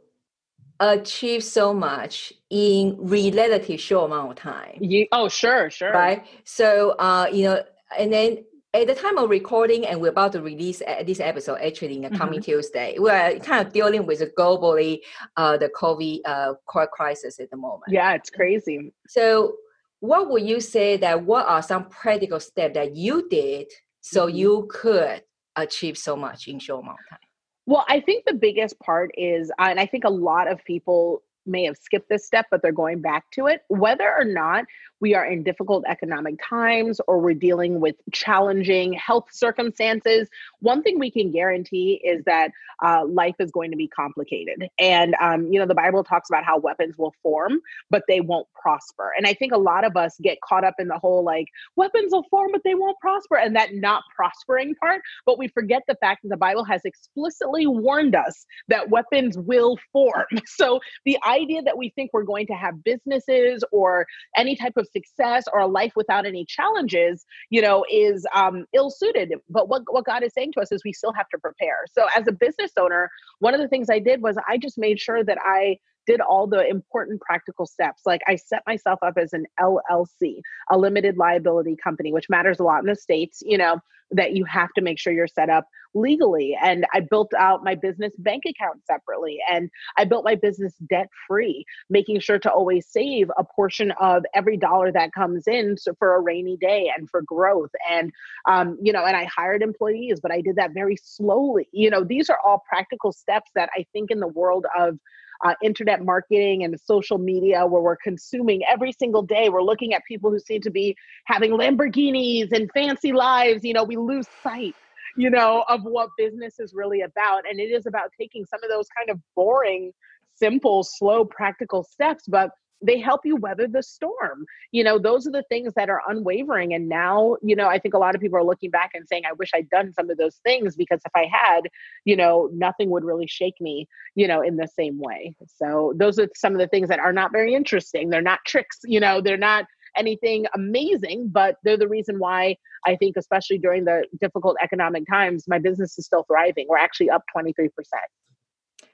achieve 0.82 1.44
so 1.44 1.74
much 1.74 2.34
in 2.50 2.98
relatively 3.00 3.78
short 3.78 4.12
amount 4.12 4.32
of 4.32 4.36
time. 4.38 4.78
You, 4.82 5.08
oh, 5.12 5.30
sure, 5.30 5.70
sure. 5.70 5.94
Right. 5.94 6.26
So, 6.44 6.92
uh, 6.92 7.28
you 7.32 7.46
know, 7.46 7.64
and 7.98 8.12
then 8.12 8.44
at 8.74 8.88
the 8.88 8.96
time 8.96 9.18
of 9.18 9.30
recording, 9.30 9.86
and 9.86 10.02
we're 10.02 10.10
about 10.10 10.32
to 10.32 10.42
release 10.42 10.82
this 11.06 11.20
episode 11.20 11.60
actually 11.62 11.98
in 11.98 12.02
the 12.02 12.10
coming 12.10 12.40
mm-hmm. 12.40 12.52
Tuesday, 12.52 12.96
we're 12.98 13.38
kind 13.40 13.66
of 13.66 13.72
dealing 13.72 14.08
with 14.08 14.20
the 14.20 14.28
globally 14.28 15.02
uh, 15.38 15.58
the 15.58 15.70
COVID 15.70 16.22
uh, 16.26 16.54
crisis 16.66 17.40
at 17.40 17.52
the 17.52 17.58
moment. 17.58 17.84
Yeah, 17.90 18.14
it's 18.14 18.30
crazy. 18.30 18.92
So, 19.08 19.56
what 20.00 20.32
would 20.32 20.44
you 20.44 20.60
say 20.60 20.98
that 20.98 21.24
what 21.24 21.46
are 21.48 21.62
some 21.62 21.90
practical 21.90 22.40
steps 22.40 22.74
that 22.74 22.96
you 22.96 23.30
did 23.30 23.68
so 24.00 24.26
mm-hmm. 24.26 24.38
you 24.38 24.68
could 24.72 25.22
achieve 25.56 25.98
so 25.98 26.16
much 26.16 26.48
in 26.48 26.58
short 26.58 26.84
amount 26.84 26.98
of 27.02 27.10
time? 27.12 27.28
Well, 27.72 27.86
I 27.88 28.02
think 28.02 28.26
the 28.26 28.34
biggest 28.34 28.78
part 28.82 29.12
is, 29.18 29.50
uh, 29.52 29.68
and 29.70 29.80
I 29.80 29.86
think 29.86 30.04
a 30.04 30.10
lot 30.10 30.52
of 30.52 30.62
people 30.66 31.24
may 31.46 31.64
have 31.64 31.78
skipped 31.78 32.10
this 32.10 32.26
step, 32.26 32.48
but 32.52 32.62
they're 32.62 32.74
going 32.74 33.00
back 33.00 33.32
to 33.32 33.48
it. 33.48 33.62
Whether 33.70 34.14
or 34.14 34.26
not 34.26 34.66
we 35.02 35.16
are 35.16 35.26
in 35.26 35.44
difficult 35.44 35.84
economic 35.88 36.40
times 36.48 37.02
or 37.08 37.20
we're 37.20 37.34
dealing 37.34 37.80
with 37.80 37.96
challenging 38.12 38.94
health 38.94 39.28
circumstances, 39.32 40.30
one 40.60 40.84
thing 40.84 41.00
we 41.00 41.12
can 41.12 41.32
guarantee 41.32 42.00
is 42.04 42.24
that 42.26 42.52
uh, 42.84 43.06
life 43.06 43.36
is 43.40 43.52
going 43.52 43.72
to 43.72 43.78
be 43.78 43.88
complicated. 43.88 44.68
And, 44.80 45.16
um, 45.22 45.52
you 45.52 45.60
know, 45.60 45.66
the 45.66 45.76
Bible 45.76 46.04
talks 46.04 46.30
about 46.30 46.44
how 46.44 46.58
weapons 46.60 46.98
will 46.98 47.14
form, 47.22 47.60
but 47.90 48.04
they 48.08 48.22
won't 48.22 48.48
prosper. 48.54 49.12
And 49.18 49.28
I 49.28 49.34
think 49.34 49.54
a 49.54 49.58
lot 49.58 49.84
of 49.84 49.98
us 49.98 50.16
get 50.22 50.40
caught 50.42 50.64
up 50.64 50.76
in 50.80 50.88
the 50.88 50.98
whole 50.98 51.24
like, 51.24 51.48
weapons 51.76 52.12
will 52.12 52.26
form, 52.30 52.52
but 52.52 52.62
they 52.64 52.76
won't 52.76 52.98
prosper, 53.00 53.38
and 53.38 53.56
that 53.56 53.74
not 53.74 54.04
prospering 54.16 54.76
part. 54.76 55.02
But 55.26 55.38
we 55.38 55.48
forget 55.48 55.84
the 55.88 55.96
fact 55.96 56.24
that 56.24 56.30
the 56.30 56.38
Bible 56.38 56.64
has 56.66 56.82
explicitly 56.86 57.68
warned 57.68 58.16
us 58.16 58.46
that 58.68 58.90
weapons 58.90 59.38
will 59.38 59.78
form. 59.92 60.26
So 60.46 60.80
the 61.06 61.18
idea 61.26 61.62
that 61.64 61.78
we 61.78 61.90
think 61.90 62.12
we're 62.14 62.24
going 62.24 62.46
to 62.48 62.54
have 62.54 62.84
businesses 62.84 63.64
or 63.72 64.06
any 64.36 64.56
type 64.56 64.74
of 64.76 64.88
success 64.92 65.46
or 65.54 65.60
a 65.62 65.68
life 65.68 65.94
without 65.96 66.26
any 66.26 66.46
challenges, 66.46 67.26
you 67.50 67.62
know, 67.62 67.86
is 67.92 68.26
um, 68.34 68.66
ill 68.74 68.90
suited. 68.90 69.34
But 69.50 69.70
what, 69.70 69.84
what 69.90 70.06
God 70.06 70.24
is 70.24 70.34
saying 70.34 70.54
to 70.54 70.62
us 70.62 70.72
is 70.72 70.84
we 70.84 70.94
still 70.94 71.14
have 71.14 71.30
to 71.30 71.38
prepare. 71.38 71.86
So 71.92 72.06
as 72.16 72.28
a 72.28 72.32
business 72.32 72.72
owner, 72.78 73.10
one 73.40 73.54
of 73.54 73.60
the 73.60 73.68
things 73.68 73.90
I 73.90 74.00
did 74.00 74.22
was 74.22 74.38
I 74.48 74.58
just 74.58 74.78
made 74.78 75.00
sure 75.00 75.24
that 75.24 75.38
I 75.44 75.78
did 76.08 76.22
all 76.22 76.48
the 76.48 76.68
important 76.68 77.22
practical 77.22 77.66
steps. 77.66 78.04
Like 78.06 78.22
I 78.28 78.36
set 78.36 78.64
myself 78.68 79.00
up 79.04 79.14
as 79.18 79.34
an 79.34 79.46
LLC, 79.60 80.42
a 80.70 80.78
limited 80.78 81.18
liability 81.18 81.76
company, 81.82 82.12
which 82.12 82.30
matters 82.30 82.60
a 82.60 82.64
lot 82.64 82.82
in 82.82 82.88
the 82.88 82.96
States, 82.96 83.42
you 83.46 83.58
know, 83.58 83.80
that 84.12 84.34
you 84.34 84.46
have 84.46 84.72
to 84.74 84.82
make 84.82 85.00
sure 85.00 85.14
you're 85.14 85.28
set 85.28 85.50
up 85.50 85.66
legally. 85.94 86.58
And 86.62 86.86
I 86.94 87.02
built 87.02 87.34
out 87.38 87.64
my 87.64 87.76
business 87.76 88.14
bank 88.18 88.44
account 88.48 88.86
separately 88.86 89.40
and 89.50 89.70
I 89.98 90.06
built 90.06 90.24
my 90.24 90.36
business 90.36 90.74
debt 90.90 91.10
free, 91.28 91.66
making 91.90 92.20
sure 92.20 92.40
to 92.40 92.52
always 92.52 92.88
save 92.88 93.30
a 93.38 93.44
portion 93.44 93.92
of 94.00 94.24
every 94.34 94.58
dollar 94.58 94.92
that 94.92 95.14
comes 95.14 95.48
in 95.48 95.76
for 96.00 96.16
a 96.16 96.22
rainy 96.22 96.58
day 96.58 96.92
and 96.96 97.10
for 97.10 97.22
growth. 97.22 97.72
And, 97.90 98.12
um, 98.48 98.78
you 98.82 98.94
know, 98.94 99.06
and 99.06 99.18
I 99.18 99.26
hired 99.26 99.62
employees, 99.62 100.20
but 100.22 100.32
I 100.32 100.42
did 100.42 100.56
that 100.58 100.74
very 100.74 100.98
slowly. 100.98 101.68
You 101.72 101.90
know, 101.90 102.04
these 102.04 102.30
are 102.30 102.40
all 102.46 102.64
practical 102.68 103.12
steps 103.12 103.52
that 103.56 103.70
I 103.76 103.86
think 103.92 104.12
in 104.12 104.20
the 104.20 104.28
world 104.28 104.66
of 104.78 104.98
uh, 105.46 105.54
internet 105.64 106.04
marketing 106.04 106.64
and 106.64 106.80
social 106.80 107.18
media 107.18 107.66
where 107.66 107.82
we're 107.82 107.98
consuming 107.98 108.62
every 108.70 108.92
single 108.92 109.22
day. 109.24 109.50
We're 109.50 109.64
looking 109.64 109.94
at 109.94 110.04
people 110.08 110.32
who 110.32 110.40
seem 110.40 110.62
to 110.62 110.72
be 110.72 110.96
having 111.26 111.52
Lamborghinis 111.52 112.52
and 112.52 112.70
fancy 112.74 113.12
lives. 113.12 113.64
You 113.64 113.74
know, 113.74 113.84
we 113.84 113.98
lose 113.98 114.28
sight 114.44 114.76
you 115.18 115.30
know, 115.30 115.66
of 115.68 115.82
what 115.84 116.10
business 116.18 116.60
is 116.60 116.74
really 116.74 117.02
about. 117.02 117.44
And 117.50 117.60
it 117.60 117.72
is 117.72 117.86
about 117.86 118.12
taking 118.18 118.46
some 118.46 118.64
of 118.64 118.70
those 118.70 118.88
kind 118.98 119.10
of 119.10 119.20
boring, 119.36 119.92
simple, 120.36 120.84
slow, 120.84 121.26
practical 121.26 121.84
steps, 121.84 122.26
but 122.28 122.52
they 122.82 123.00
help 123.00 123.22
you 123.26 123.36
weather 123.36 123.68
the 123.68 123.84
storm. 123.84 124.46
You 124.72 124.84
know, 124.84 124.98
those 124.98 125.28
are 125.28 125.32
the 125.32 125.44
things 125.50 125.74
that 125.76 125.90
are 125.90 126.02
unwavering. 126.08 126.74
And 126.74 126.90
now, 126.90 127.38
you 127.42 127.56
know, 127.56 127.68
I 127.68 127.80
think 127.80 127.94
a 127.94 127.98
lot 127.98 128.16
of 128.16 128.22
people 128.22 128.38
are 128.38 128.44
looking 128.44 128.70
back 128.70 128.92
and 128.94 129.08
saying, 129.08 129.24
I 129.26 129.34
wish 129.34 129.52
I'd 129.54 129.70
done 129.70 129.94
some 129.94 130.10
of 130.10 130.18
those 130.18 130.38
things 130.44 130.76
because 130.76 131.02
if 131.06 131.12
I 131.16 131.28
had, 131.32 131.62
you 132.06 132.16
know, 132.16 132.50
nothing 132.54 132.90
would 132.90 133.04
really 133.04 133.28
shake 133.28 133.60
me, 133.60 133.88
you 134.16 134.28
know, 134.28 134.42
in 134.42 134.58
the 134.58 134.68
same 134.68 135.00
way. 135.00 135.36
So 135.58 135.94
those 135.96 136.20
are 136.20 136.28
some 136.36 136.54
of 136.54 136.60
the 136.60 136.68
things 136.68 136.90
that 136.90 137.00
are 137.00 137.14
not 137.14 137.32
very 137.32 137.54
interesting. 137.54 138.10
They're 138.10 138.22
not 138.22 138.40
tricks, 138.46 138.80
you 138.84 139.00
know, 139.00 139.22
they're 139.22 139.38
not 139.38 139.66
anything 139.98 140.46
amazing, 140.56 141.30
but 141.30 141.58
they're 141.64 141.78
the 141.78 141.88
reason 141.88 142.18
why 142.18 142.56
I 142.86 142.96
think, 142.96 143.18
especially 143.18 143.58
during 143.58 143.86
the 143.86 144.06
difficult 144.20 144.56
economic 144.64 145.04
times, 145.08 145.46
my 145.48 145.60
business 145.60 145.98
is 146.00 146.06
still 146.06 146.24
thriving. 146.24 146.66
We're 146.70 146.78
actually 146.78 147.10
up 147.10 147.24
23%. 147.36 147.70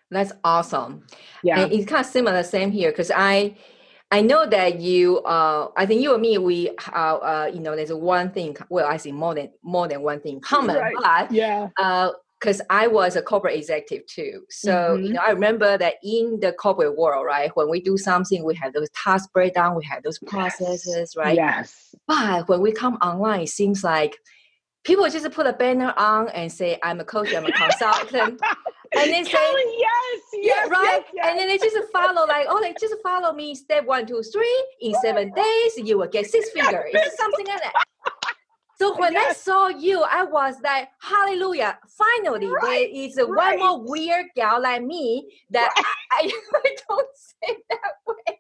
That's 0.10 0.32
awesome. 0.44 1.06
Yeah. 1.44 1.62
And 1.62 1.72
it's 1.72 1.86
kind 1.86 2.00
of 2.00 2.06
similar, 2.06 2.44
same 2.44 2.72
here, 2.72 2.92
because 2.92 3.12
I, 3.12 3.56
I 4.10 4.22
know 4.22 4.46
that 4.46 4.80
you, 4.80 5.20
uh, 5.20 5.70
I 5.76 5.86
think 5.86 6.02
you 6.02 6.14
and 6.14 6.22
me, 6.22 6.38
we, 6.38 6.70
uh, 6.94 7.18
uh, 7.18 7.52
you 7.54 7.60
know, 7.60 7.76
there's 7.76 7.92
one 7.92 8.32
thing. 8.32 8.56
Well, 8.70 8.88
I 8.88 8.98
see 8.98 9.12
more 9.12 9.36
than 9.36 9.52
more 9.64 9.88
than 9.88 10.02
one 10.02 10.22
thing 10.22 10.40
common, 10.42 10.78
right. 10.78 10.96
but 11.02 11.32
yeah, 11.32 11.70
uh, 11.78 12.12
because 12.40 12.62
I 12.70 12.88
was 12.88 13.16
a 13.16 13.22
corporate 13.22 13.56
executive 13.56 14.06
too. 14.08 14.44
So, 14.50 14.72
mm-hmm. 14.72 15.06
you 15.06 15.14
know, 15.14 15.22
I 15.26 15.32
remember 15.32 15.78
that 15.78 15.96
in 16.04 16.40
the 16.40 16.54
corporate 16.54 16.96
world, 16.96 17.26
right, 17.26 17.52
when 17.56 17.70
we 17.70 17.82
do 17.82 17.98
something, 17.98 18.44
we 18.44 18.56
have 18.56 18.74
those 18.74 18.90
task 18.92 19.32
breakdown, 19.34 19.76
we 19.76 19.86
have 19.86 20.04
those 20.04 20.20
processes, 20.20 20.86
yes. 20.96 21.18
right? 21.18 21.36
Yes. 21.36 21.96
But 22.08 22.48
when 22.48 22.62
we 22.62 22.72
come 22.72 22.96
online, 22.98 23.42
it 23.42 23.50
seems 23.50 23.84
like 23.84 24.18
people 24.84 25.10
just 25.10 25.30
put 25.32 25.48
a 25.48 25.54
banner 25.54 25.94
on 25.98 26.30
and 26.30 26.52
say, 26.52 26.78
I'm 26.84 27.00
a 27.00 27.06
coach, 27.06 27.34
I'm 27.34 27.46
a 27.46 27.52
consultant. 27.52 28.40
and 28.96 29.12
they 29.12 29.24
say, 29.24 29.32
yes, 29.32 30.22
yes, 30.34 30.68
yeah, 30.68 30.68
right? 30.70 30.84
Yes, 30.84 31.04
yes. 31.14 31.28
And 31.28 31.40
then 31.40 31.48
they 31.48 31.58
just 31.58 31.92
follow, 31.92 32.26
like, 32.26 32.46
oh, 32.50 32.62
they 32.62 32.74
just 32.80 32.96
follow 33.04 33.34
me 33.34 33.56
step 33.56 33.86
one, 33.86 34.06
two, 34.06 34.22
three. 34.22 34.66
In 34.82 34.94
seven 35.02 35.32
days, 35.36 35.78
you 35.78 35.98
will 35.98 36.08
get 36.08 36.28
six 36.28 36.50
figures. 36.52 36.92
It's 36.94 37.18
something 37.18 37.46
like 37.48 37.62
that. 37.62 37.74
So 38.78 38.96
when 39.00 39.14
yes. 39.14 39.30
I 39.30 39.34
saw 39.34 39.68
you, 39.68 40.04
I 40.04 40.24
was 40.24 40.56
like, 40.64 40.90
hallelujah, 41.00 41.78
finally, 41.88 42.48
right. 42.48 42.62
there 42.94 43.04
is 43.06 43.18
a 43.18 43.26
right. 43.26 43.60
one 43.60 43.68
more 43.68 43.90
weird 43.90 44.28
gal 44.36 44.62
like 44.62 44.84
me 44.84 45.28
that 45.50 45.72
right. 45.76 45.86
I, 46.12 46.32
I, 46.66 46.76
don't 46.88 47.08
say 47.16 47.58
that 47.70 47.92
way. 48.06 48.40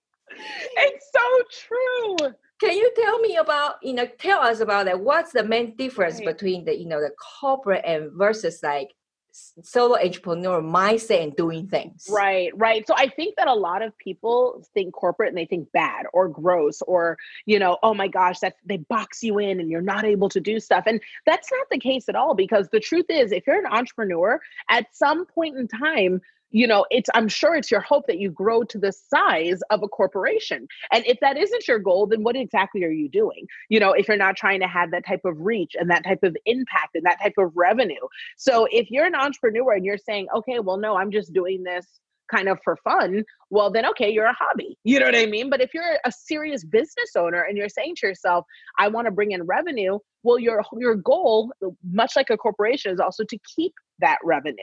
It's 0.78 1.12
so 1.14 1.66
true. 1.68 2.34
Can 2.60 2.76
you 2.76 2.92
tell 2.96 3.20
me 3.20 3.38
about, 3.38 3.76
you 3.84 3.94
know, 3.94 4.08
tell 4.20 4.42
us 4.42 4.62
about 4.62 4.86
that? 4.86 5.00
What's 5.00 5.32
the 5.32 5.44
main 5.44 5.76
difference 5.76 6.20
between 6.20 6.66
the, 6.66 6.76
you 6.76 6.88
know, 6.88 7.00
the 7.00 7.12
corporate 7.40 7.84
and 7.86 8.12
versus 8.14 8.62
like 8.64 8.92
solo 9.62 9.96
entrepreneur 9.98 10.62
mindset 10.62 11.24
and 11.24 11.36
doing 11.36 11.68
things. 11.68 12.08
Right, 12.10 12.52
right. 12.56 12.86
So 12.88 12.94
I 12.98 13.08
think 13.10 13.36
that 13.38 13.48
a 13.48 13.54
lot 13.54 13.82
of 13.82 13.98
people 13.98 14.66
think 14.74 14.94
corporate 14.94 15.30
and 15.30 15.38
they 15.38 15.46
think 15.46 15.72
bad 15.72 16.06
or 16.14 16.28
gross 16.28 16.82
or, 16.82 17.18
you 17.46 17.60
know, 17.60 17.78
oh 17.84 17.94
my 17.94 18.08
gosh, 18.08 18.40
that 18.40 18.56
they 18.66 18.78
box 18.78 19.24
you 19.24 19.40
in 19.40 19.60
and 19.60 19.70
you're 19.70 19.82
not 19.82 20.06
able 20.06 20.30
to 20.30 20.40
do 20.40 20.60
stuff. 20.60 20.84
And 20.88 21.02
that's 21.26 21.52
not 21.52 21.68
the 21.70 21.80
case 21.80 22.10
at 22.10 22.16
all 22.16 22.34
because 22.34 22.70
the 22.70 22.80
truth 22.80 23.06
is 23.10 23.32
if 23.32 23.46
you're 23.48 23.58
an 23.58 23.72
entrepreneur, 23.72 24.40
at 24.70 24.88
some 24.96 25.26
point 25.26 25.58
in 25.58 25.68
time, 25.68 26.22
you 26.52 26.66
know 26.68 26.86
it's 26.90 27.10
i'm 27.14 27.28
sure 27.28 27.56
it's 27.56 27.70
your 27.70 27.82
hope 27.82 28.06
that 28.08 28.20
you 28.20 28.30
grow 28.30 28.64
to 28.64 28.78
the 28.78 28.92
size 28.92 29.62
of 29.70 29.84
a 29.84 29.88
corporation 29.88 30.68
and 30.92 31.06
if 31.06 31.18
that 31.20 31.38
isn't 31.38 31.68
your 31.68 31.80
goal 31.80 32.08
then 32.08 32.24
what 32.24 32.36
exactly 32.36 32.84
are 32.84 32.92
you 32.92 33.10
doing 33.10 33.46
you 33.70 33.80
know 33.80 33.92
if 33.92 34.08
you're 34.08 34.18
not 34.18 34.36
trying 34.36 34.60
to 34.60 34.68
have 34.68 34.92
that 34.92 35.06
type 35.06 35.22
of 35.26 35.40
reach 35.40 35.76
and 35.80 35.90
that 35.90 36.04
type 36.04 36.24
of 36.24 36.36
impact 36.46 36.96
and 36.96 37.06
that 37.06 37.20
type 37.22 37.34
of 37.38 37.52
revenue 37.56 37.96
so 38.38 38.68
if 38.72 38.90
you're 38.90 39.06
an 39.06 39.16
entrepreneur 39.16 39.74
and 39.74 39.86
you're 39.86 39.98
saying 39.98 40.28
okay 40.36 40.60
well 40.60 40.78
no 40.78 40.96
i'm 40.98 41.12
just 41.12 41.34
doing 41.34 41.64
this 41.64 42.00
kind 42.30 42.50
of 42.50 42.60
for 42.64 42.76
fun, 42.84 43.24
well, 43.50 43.72
then 43.72 43.86
okay, 43.86 44.10
you're 44.10 44.26
a 44.26 44.34
hobby. 44.34 44.78
You 44.84 45.00
know 45.00 45.06
what 45.06 45.16
I 45.16 45.26
mean? 45.26 45.50
But 45.50 45.62
if 45.62 45.74
you're 45.74 45.98
a 46.06 46.12
serious 46.12 46.64
business 46.64 47.12
owner 47.16 47.42
and 47.42 47.58
you're 47.58 47.70
saying 47.70 47.96
to 47.98 48.08
yourself, 48.08 48.46
I 48.78 48.88
want 48.90 49.06
to 49.06 49.12
bring 49.12 49.32
in 49.32 49.44
revenue, 49.44 50.00
well, 50.24 50.40
your 50.40 50.64
your 50.78 50.96
goal, 50.96 51.52
much 51.90 52.16
like 52.16 52.30
a 52.30 52.38
corporation, 52.38 52.92
is 52.92 53.00
also 53.00 53.24
to 53.24 53.38
keep 53.56 53.74
that 54.00 54.18
revenue. 54.24 54.56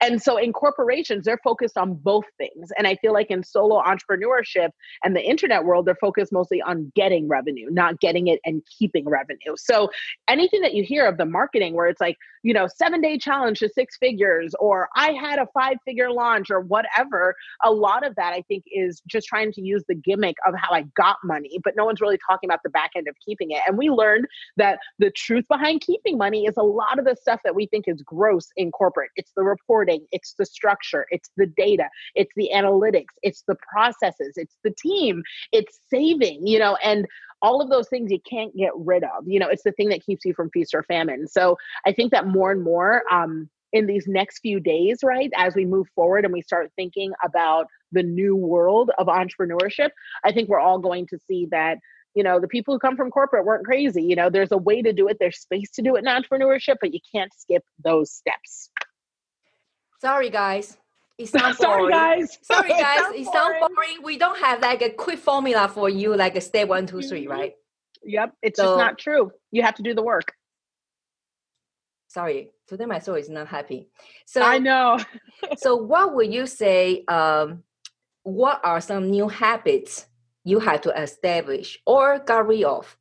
And 0.00 0.22
so 0.22 0.36
in 0.36 0.52
corporations, 0.52 1.24
they're 1.24 1.40
focused 1.42 1.76
on 1.76 1.94
both 1.94 2.24
things. 2.38 2.70
And 2.76 2.86
I 2.86 2.96
feel 2.96 3.12
like 3.12 3.30
in 3.30 3.42
solo 3.42 3.82
entrepreneurship 3.82 4.70
and 5.04 5.16
the 5.16 5.22
internet 5.22 5.64
world, 5.64 5.86
they're 5.86 5.96
focused 6.00 6.32
mostly 6.32 6.60
on 6.62 6.92
getting 6.94 7.28
revenue, 7.28 7.68
not 7.70 8.00
getting 8.00 8.28
it 8.28 8.40
and 8.44 8.62
keeping 8.78 9.08
revenue. 9.08 9.54
So 9.56 9.90
anything 10.28 10.60
that 10.62 10.74
you 10.74 10.84
hear 10.84 11.06
of 11.06 11.18
the 11.18 11.26
marketing 11.26 11.74
where 11.74 11.88
it's 11.88 12.00
like, 12.00 12.16
you 12.42 12.52
know, 12.52 12.66
seven 12.66 13.00
day 13.00 13.18
challenge 13.18 13.60
to 13.60 13.68
six 13.68 13.96
figures, 13.98 14.54
or 14.58 14.88
I 14.96 15.12
had 15.12 15.38
a 15.38 15.46
five 15.54 15.76
figure 15.84 16.10
launch, 16.10 16.50
or 16.50 16.60
whatever, 16.60 17.36
a 17.62 17.70
lot 17.70 18.04
of 18.06 18.14
that 18.16 18.32
I 18.32 18.42
think 18.48 18.64
is 18.72 19.00
just 19.06 19.28
trying 19.28 19.52
to 19.52 19.62
use 19.62 19.84
the 19.88 19.94
gimmick 19.94 20.36
of 20.46 20.54
how 20.56 20.74
I 20.74 20.82
got 20.96 21.18
money, 21.24 21.58
but 21.62 21.74
no 21.76 21.84
one's 21.84 22.00
really 22.00 22.18
talking 22.28 22.48
about 22.48 22.60
the 22.64 22.70
back 22.70 22.90
end 22.96 23.06
of 23.08 23.14
keeping 23.24 23.52
it. 23.52 23.60
And 23.66 23.78
we 23.78 23.90
learned 23.90 24.26
that 24.56 24.80
the 24.98 25.10
truth 25.10 25.44
behind 25.48 25.82
keeping 25.82 26.18
money 26.18 26.46
is 26.46 26.54
a 26.56 26.62
lot 26.62 26.98
of 26.98 27.04
the 27.04 27.16
stuff 27.20 27.40
that 27.44 27.54
we 27.54 27.66
think 27.66 27.84
is 27.86 28.02
gross 28.02 28.48
in 28.56 28.70
corporate. 28.82 29.10
It's 29.14 29.30
the 29.36 29.44
reporting, 29.44 30.04
it's 30.10 30.34
the 30.36 30.44
structure, 30.44 31.06
it's 31.10 31.30
the 31.36 31.46
data, 31.46 31.88
it's 32.16 32.32
the 32.34 32.50
analytics, 32.52 33.14
it's 33.22 33.44
the 33.46 33.56
processes, 33.72 34.32
it's 34.34 34.56
the 34.64 34.74
team, 34.82 35.22
it's 35.52 35.78
saving, 35.88 36.44
you 36.44 36.58
know, 36.58 36.76
and 36.82 37.06
all 37.42 37.60
of 37.60 37.70
those 37.70 37.88
things 37.88 38.10
you 38.10 38.18
can't 38.28 38.56
get 38.56 38.72
rid 38.74 39.04
of. 39.04 39.26
You 39.26 39.38
know, 39.38 39.48
it's 39.48 39.62
the 39.62 39.70
thing 39.72 39.88
that 39.90 40.04
keeps 40.04 40.24
you 40.24 40.34
from 40.34 40.50
feast 40.50 40.74
or 40.74 40.82
famine. 40.82 41.28
So 41.28 41.56
I 41.86 41.92
think 41.92 42.10
that 42.10 42.26
more 42.26 42.50
and 42.50 42.62
more, 42.62 43.02
um, 43.12 43.48
in 43.72 43.86
these 43.86 44.06
next 44.08 44.40
few 44.40 44.58
days, 44.60 44.98
right, 45.02 45.30
as 45.36 45.54
we 45.54 45.64
move 45.64 45.86
forward 45.94 46.24
and 46.24 46.32
we 46.32 46.42
start 46.42 46.70
thinking 46.76 47.12
about 47.24 47.66
the 47.92 48.02
new 48.02 48.34
world 48.36 48.90
of 48.98 49.06
entrepreneurship, 49.06 49.90
I 50.24 50.32
think 50.32 50.48
we're 50.48 50.60
all 50.60 50.78
going 50.78 51.06
to 51.06 51.18
see 51.28 51.46
that 51.52 51.78
you 52.14 52.22
know 52.22 52.40
the 52.40 52.48
people 52.48 52.74
who 52.74 52.78
come 52.78 52.96
from 52.96 53.10
corporate 53.10 53.44
weren't 53.44 53.64
crazy 53.64 54.02
you 54.02 54.16
know 54.16 54.28
there's 54.30 54.52
a 54.52 54.56
way 54.56 54.82
to 54.82 54.92
do 54.92 55.08
it 55.08 55.16
there's 55.18 55.38
space 55.38 55.70
to 55.70 55.82
do 55.82 55.96
it 55.96 56.00
in 56.00 56.04
entrepreneurship 56.04 56.76
but 56.80 56.92
you 56.92 57.00
can't 57.12 57.32
skip 57.36 57.64
those 57.84 58.12
steps. 58.12 58.70
Sorry 60.00 60.30
guys. 60.30 60.76
It 61.18 61.28
sounds 61.28 61.58
sorry 61.58 61.90
guys. 61.90 62.38
Sorry 62.42 62.70
guys. 62.70 63.00
it 63.14 63.24
sounds 63.26 63.54
boring. 63.60 63.74
boring. 63.74 63.96
We 64.02 64.18
don't 64.18 64.38
have 64.38 64.60
like 64.60 64.82
a 64.82 64.90
quick 64.90 65.18
formula 65.18 65.68
for 65.68 65.88
you 65.88 66.16
like 66.16 66.36
a 66.36 66.40
step 66.40 66.68
one 66.68 66.86
two 66.86 67.02
three 67.02 67.22
mm-hmm. 67.22 67.30
right? 67.30 67.52
Yep. 68.04 68.32
It's 68.42 68.58
so, 68.58 68.64
just 68.64 68.78
not 68.78 68.98
true. 68.98 69.30
You 69.52 69.62
have 69.62 69.76
to 69.76 69.82
do 69.82 69.94
the 69.94 70.02
work. 70.02 70.32
Sorry. 72.08 72.50
Today 72.66 72.86
my 72.86 72.98
soul 72.98 73.14
is 73.14 73.28
not 73.28 73.46
happy. 73.46 73.88
So 74.26 74.42
i 74.42 74.58
know. 74.58 74.98
so 75.56 75.76
what 75.76 76.14
would 76.14 76.32
you 76.32 76.46
say 76.46 77.04
um 77.06 77.62
what 78.24 78.60
are 78.64 78.80
some 78.80 79.10
new 79.10 79.28
habits 79.28 80.06
you 80.44 80.58
had 80.60 80.82
to 80.82 81.02
establish 81.02 81.78
or 81.86 82.18
got 82.20 82.46
rid 82.46 82.64
of 82.64 82.96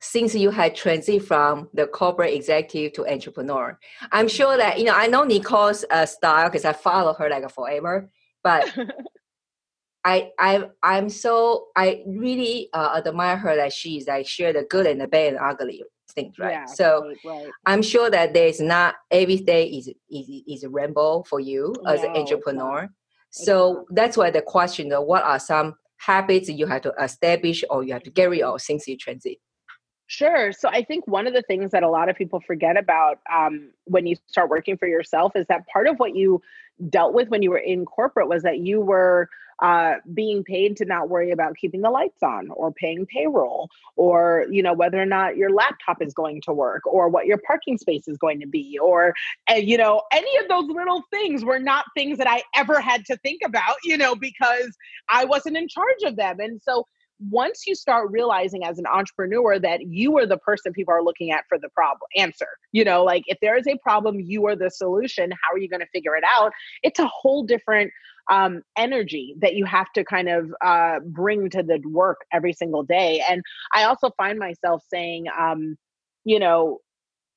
since 0.00 0.34
you 0.34 0.50
had 0.50 0.74
transited 0.74 1.24
from 1.24 1.68
the 1.74 1.86
corporate 1.86 2.34
executive 2.34 2.92
to 2.92 3.06
entrepreneur. 3.06 3.78
I'm 4.10 4.26
sure 4.26 4.56
that, 4.56 4.78
you 4.78 4.84
know, 4.84 4.94
I 4.94 5.06
know 5.06 5.22
Nicole's 5.22 5.84
uh, 5.90 6.06
style 6.06 6.48
because 6.48 6.64
I 6.64 6.72
follow 6.72 7.14
her 7.14 7.30
like 7.30 7.44
a 7.44 7.48
forever, 7.48 8.10
but 8.42 8.76
I, 10.04 10.32
I, 10.40 10.64
I'm 10.82 11.08
so, 11.08 11.68
I 11.76 12.02
really 12.04 12.68
uh, 12.72 13.00
admire 13.06 13.36
her 13.36 13.54
that 13.54 13.72
she's 13.72 14.08
like 14.08 14.26
share 14.26 14.52
the 14.52 14.64
good 14.64 14.86
and 14.86 15.00
the 15.00 15.06
bad 15.06 15.34
and 15.34 15.38
ugly 15.40 15.84
things, 16.10 16.36
right? 16.36 16.50
Yeah, 16.50 16.66
so 16.66 17.06
right, 17.06 17.16
right. 17.24 17.50
I'm 17.66 17.80
sure 17.80 18.10
that 18.10 18.34
there's 18.34 18.60
not 18.60 18.96
every 19.10 19.36
day 19.36 19.66
is, 19.66 19.88
is, 20.10 20.42
is 20.48 20.64
a 20.64 20.68
rainbow 20.68 21.22
for 21.22 21.38
you 21.38 21.74
no, 21.80 21.92
as 21.92 22.02
an 22.02 22.10
entrepreneur. 22.16 22.90
So 23.30 23.86
that's 23.90 24.16
why 24.16 24.30
the 24.30 24.42
question, 24.42 24.92
of 24.92 25.04
what 25.04 25.22
are 25.22 25.38
some 25.38 25.76
habits 26.04 26.48
you 26.48 26.66
have 26.66 26.82
to 26.82 26.92
establish 27.00 27.64
or 27.70 27.84
you 27.84 27.92
have 27.92 28.02
to 28.02 28.28
rid 28.28 28.42
of 28.42 28.60
since 28.60 28.88
you 28.88 28.96
transit? 28.96 29.38
Sure. 30.06 30.52
So 30.52 30.68
I 30.68 30.84
think 30.84 31.06
one 31.06 31.26
of 31.26 31.32
the 31.32 31.42
things 31.42 31.70
that 31.70 31.82
a 31.82 31.88
lot 31.88 32.10
of 32.10 32.16
people 32.16 32.40
forget 32.46 32.76
about 32.76 33.20
um, 33.32 33.70
when 33.84 34.06
you 34.06 34.16
start 34.26 34.50
working 34.50 34.76
for 34.76 34.86
yourself 34.86 35.32
is 35.34 35.46
that 35.46 35.66
part 35.72 35.86
of 35.86 35.98
what 35.98 36.14
you 36.14 36.42
dealt 36.90 37.14
with 37.14 37.28
when 37.28 37.42
you 37.42 37.50
were 37.50 37.58
in 37.58 37.84
corporate 37.84 38.28
was 38.28 38.42
that 38.42 38.58
you 38.58 38.80
were 38.80 39.28
uh, 39.60 39.94
being 40.14 40.44
paid 40.44 40.76
to 40.76 40.84
not 40.84 41.08
worry 41.08 41.30
about 41.30 41.56
keeping 41.56 41.80
the 41.80 41.90
lights 41.90 42.22
on 42.22 42.48
or 42.50 42.72
paying 42.72 43.06
payroll 43.06 43.68
or 43.96 44.46
you 44.50 44.62
know 44.62 44.72
whether 44.72 45.00
or 45.00 45.06
not 45.06 45.36
your 45.36 45.50
laptop 45.50 46.00
is 46.00 46.14
going 46.14 46.40
to 46.40 46.52
work 46.52 46.82
or 46.86 47.08
what 47.08 47.26
your 47.26 47.38
parking 47.46 47.78
space 47.78 48.08
is 48.08 48.16
going 48.18 48.40
to 48.40 48.46
be 48.46 48.78
or 48.78 49.14
uh, 49.50 49.54
you 49.54 49.76
know 49.76 50.02
any 50.12 50.36
of 50.38 50.48
those 50.48 50.66
little 50.68 51.02
things 51.10 51.44
were 51.44 51.58
not 51.58 51.84
things 51.96 52.18
that 52.18 52.28
i 52.28 52.42
ever 52.54 52.80
had 52.80 53.04
to 53.04 53.16
think 53.18 53.40
about 53.44 53.76
you 53.84 53.96
know 53.96 54.14
because 54.14 54.76
i 55.08 55.24
wasn't 55.24 55.56
in 55.56 55.68
charge 55.68 56.02
of 56.04 56.16
them. 56.16 56.40
And 56.40 56.60
so 56.62 56.86
once 57.30 57.66
you 57.66 57.74
start 57.74 58.10
realizing 58.10 58.64
as 58.64 58.78
an 58.78 58.86
entrepreneur 58.86 59.58
that 59.58 59.80
you 59.86 60.16
are 60.18 60.26
the 60.26 60.38
person 60.38 60.72
people 60.72 60.92
are 60.92 61.02
looking 61.02 61.30
at 61.30 61.44
for 61.48 61.58
the 61.58 61.68
problem 61.70 62.00
answer 62.16 62.46
you 62.72 62.84
know 62.84 63.04
like 63.04 63.22
if 63.26 63.38
there 63.40 63.56
is 63.56 63.66
a 63.66 63.76
problem 63.78 64.20
you 64.20 64.46
are 64.46 64.56
the 64.56 64.70
solution 64.70 65.30
how 65.30 65.54
are 65.54 65.58
you 65.58 65.68
going 65.68 65.80
to 65.80 65.86
figure 65.92 66.16
it 66.16 66.24
out? 66.24 66.52
It's 66.82 66.98
a 66.98 67.06
whole 67.06 67.44
different 67.44 67.92
um, 68.30 68.62
energy 68.76 69.34
that 69.40 69.54
you 69.54 69.64
have 69.64 69.92
to 69.94 70.04
kind 70.04 70.28
of 70.28 70.54
uh, 70.64 71.00
bring 71.00 71.50
to 71.50 71.62
the 71.62 71.80
work 71.84 72.18
every 72.32 72.52
single 72.52 72.84
day 72.84 73.22
and 73.28 73.42
i 73.74 73.82
also 73.84 74.10
find 74.16 74.38
myself 74.38 74.82
saying 74.88 75.26
um, 75.38 75.76
you 76.24 76.38
know 76.38 76.78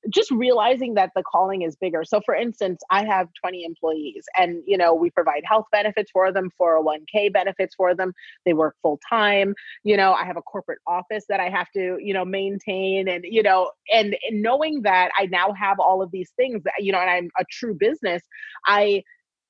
just 0.09 0.31
realizing 0.31 0.93
that 0.95 1.11
the 1.15 1.23
calling 1.23 1.61
is 1.61 1.75
bigger. 1.75 2.03
So 2.03 2.21
for 2.25 2.35
instance, 2.35 2.81
I 2.89 3.05
have 3.05 3.27
20 3.41 3.63
employees 3.63 4.25
and 4.37 4.61
you 4.65 4.77
know, 4.77 4.93
we 4.93 5.09
provide 5.09 5.43
health 5.45 5.65
benefits 5.71 6.11
for 6.11 6.31
them, 6.31 6.51
401k 6.59 7.31
benefits 7.33 7.75
for 7.75 7.95
them. 7.95 8.13
They 8.45 8.53
work 8.53 8.75
full 8.81 8.99
time. 9.09 9.53
You 9.83 9.97
know, 9.97 10.13
I 10.13 10.25
have 10.25 10.37
a 10.37 10.41
corporate 10.41 10.79
office 10.87 11.25
that 11.29 11.39
I 11.39 11.49
have 11.49 11.67
to, 11.75 11.97
you 11.99 12.13
know, 12.13 12.25
maintain 12.25 13.07
and 13.07 13.23
you 13.27 13.43
know, 13.43 13.71
and, 13.91 14.15
and 14.29 14.41
knowing 14.41 14.81
that 14.83 15.11
I 15.17 15.25
now 15.25 15.53
have 15.53 15.79
all 15.79 16.01
of 16.01 16.11
these 16.11 16.31
things, 16.35 16.63
you 16.79 16.91
know, 16.91 16.99
and 16.99 17.09
I'm 17.09 17.29
a 17.39 17.45
true 17.51 17.73
business, 17.73 18.21
I 18.65 19.03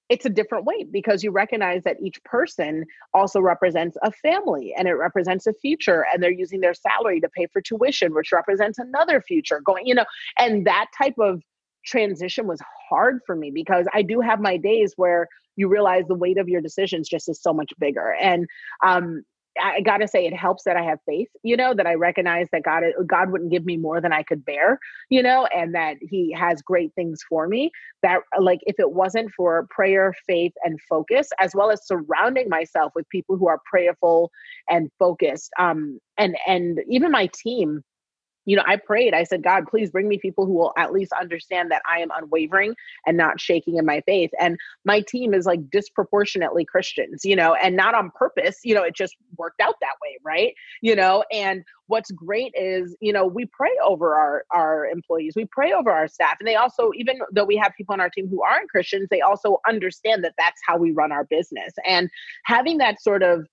it's 0.10 0.26
a 0.26 0.30
different 0.30 0.66
way 0.66 0.84
because 0.84 1.24
you 1.24 1.32
recognize 1.32 1.84
that 1.84 1.98
each 2.02 2.24
person 2.24 2.86
also 3.14 3.40
represents 3.40 3.98
a 4.04 4.12
family 4.12 4.74
and 4.78 4.88
it 4.88 4.94
represents 4.94 5.48
a 5.48 5.54
future 5.54 6.06
and 6.14 6.22
they're 6.22 6.32
using 6.32 6.62
their 6.62 6.74
salary 6.74 7.20
to 7.20 7.30
pay 7.30 7.48
for 7.52 7.62
tuition 7.62 8.14
which 8.14 8.32
represents 8.32 8.78
another 8.78 9.22
future 9.22 9.62
going 9.66 9.86
you 9.86 9.96
know 9.96 10.06
and 10.38 10.66
that 10.66 10.88
type 10.98 11.16
of 11.20 11.42
transition 11.86 12.48
was 12.48 12.60
hard 12.90 13.20
for 13.26 13.36
me 13.36 13.52
because 13.52 13.88
i 13.94 14.02
do 14.02 14.20
have 14.20 14.40
my 14.40 14.58
days 14.58 14.94
where 14.96 15.28
you 15.56 15.68
realize 15.68 16.06
the 16.08 16.16
weight 16.16 16.38
of 16.38 16.50
your 16.50 16.62
decisions 16.62 17.10
just 17.10 17.30
is 17.30 17.42
so 17.42 17.54
much 17.54 17.72
bigger. 17.80 18.14
And 18.14 18.48
um 18.86 19.24
I 19.62 19.82
gotta 19.82 20.08
say, 20.08 20.26
it 20.26 20.34
helps 20.34 20.64
that 20.64 20.76
I 20.76 20.84
have 20.84 21.00
faith, 21.06 21.30
you 21.44 21.56
know, 21.56 21.74
that 21.74 21.88
I 21.88 21.94
recognize 21.94 22.48
that 22.52 22.64
God, 22.64 22.84
God 23.08 23.32
wouldn't 23.32 23.52
give 23.52 23.66
me 23.66 23.78
more 23.78 24.02
than 24.02 24.12
I 24.12 24.24
could 24.24 24.44
bear, 24.44 24.80
you 25.10 25.24
know, 25.24 25.46
and 25.48 25.74
that 25.76 25.98
He 26.02 26.32
has 26.34 26.62
great 26.62 26.94
things 26.96 27.22
for 27.28 27.48
me. 27.48 27.72
That, 28.04 28.22
like, 28.40 28.60
if 28.64 28.76
it 28.80 28.92
wasn't 28.92 29.32
for 29.36 29.68
prayer, 29.70 30.14
faith, 30.28 30.54
and 30.64 30.80
focus, 30.90 31.30
as 31.40 31.54
well 31.56 31.72
as 31.72 31.86
surrounding 31.88 32.50
myself 32.50 32.92
with 32.96 33.08
people 33.10 33.38
who 33.38 33.48
are 33.48 33.62
prayerful 33.70 34.32
and 34.70 34.90
focused, 35.00 35.52
um, 35.60 36.00
and 36.18 36.36
and 36.48 36.80
even 36.90 37.12
my 37.12 37.30
team, 37.34 37.84
you 38.46 38.56
know, 38.56 38.64
I 38.66 38.78
prayed. 38.78 39.14
I 39.14 39.24
said, 39.24 39.44
God, 39.44 39.66
please 39.68 39.90
bring 39.90 40.08
me 40.08 40.18
people 40.18 40.46
who 40.46 40.54
will 40.54 40.74
at 40.78 40.94
least 40.94 41.12
understand 41.20 41.72
that 41.72 41.82
I 41.90 42.00
am 42.00 42.10
unwavering 42.16 42.76
and 43.06 43.18
not 43.18 43.40
shaking 43.40 43.78
in 43.78 43.86
my 43.86 44.02
faith. 44.06 44.32
And 44.40 44.58
my 44.86 45.02
team 45.02 45.34
is 45.34 45.46
like 45.46 45.70
disproportionately 45.70 46.64
Christians, 46.66 47.26
you 47.26 47.36
know, 47.36 47.56
and 47.56 47.76
not 47.76 47.96
on 47.96 48.12
purpose. 48.12 48.60
You 48.64 48.76
know, 48.76 48.84
it 48.84 48.96
just 48.96 49.16
worked 49.38 49.62
out 49.62 49.76
that 49.82 49.96
way, 50.02 50.18
right? 50.24 50.54
You 50.82 50.96
know, 50.96 51.24
and 51.32 51.64
what's 51.88 52.12
great 52.12 52.54
is, 52.56 52.96
you 53.02 53.12
know, 53.12 53.26
we 53.26 53.46
pray 53.46 53.72
over 53.84 54.16
our 54.16 54.46
our 54.52 54.86
employees, 54.86 55.34
we 55.36 55.46
pray 55.46 55.74
over 55.74 55.92
our 55.92 56.08
staff, 56.08 56.38
and 56.40 56.48
they 56.48 56.56
also, 56.56 56.92
even 56.96 57.20
though 57.32 57.46
we 57.46 57.58
have 57.58 57.74
people 57.78 57.94
on 57.94 58.02
our 58.02 58.10
team 58.10 58.28
who 58.28 58.44
aren't 58.44 58.70
Christians, 58.70 59.08
they 59.10 59.22
also 59.22 59.60
understand 59.68 60.24
that 60.24 60.34
that's 60.38 60.62
how 60.66 60.78
we 60.78 60.92
run 60.92 61.12
our 61.12 61.26
business. 61.26 61.74
And 61.88 62.10
having 62.46 62.78
that 62.78 63.02
sort 63.02 63.24
of, 63.24 63.48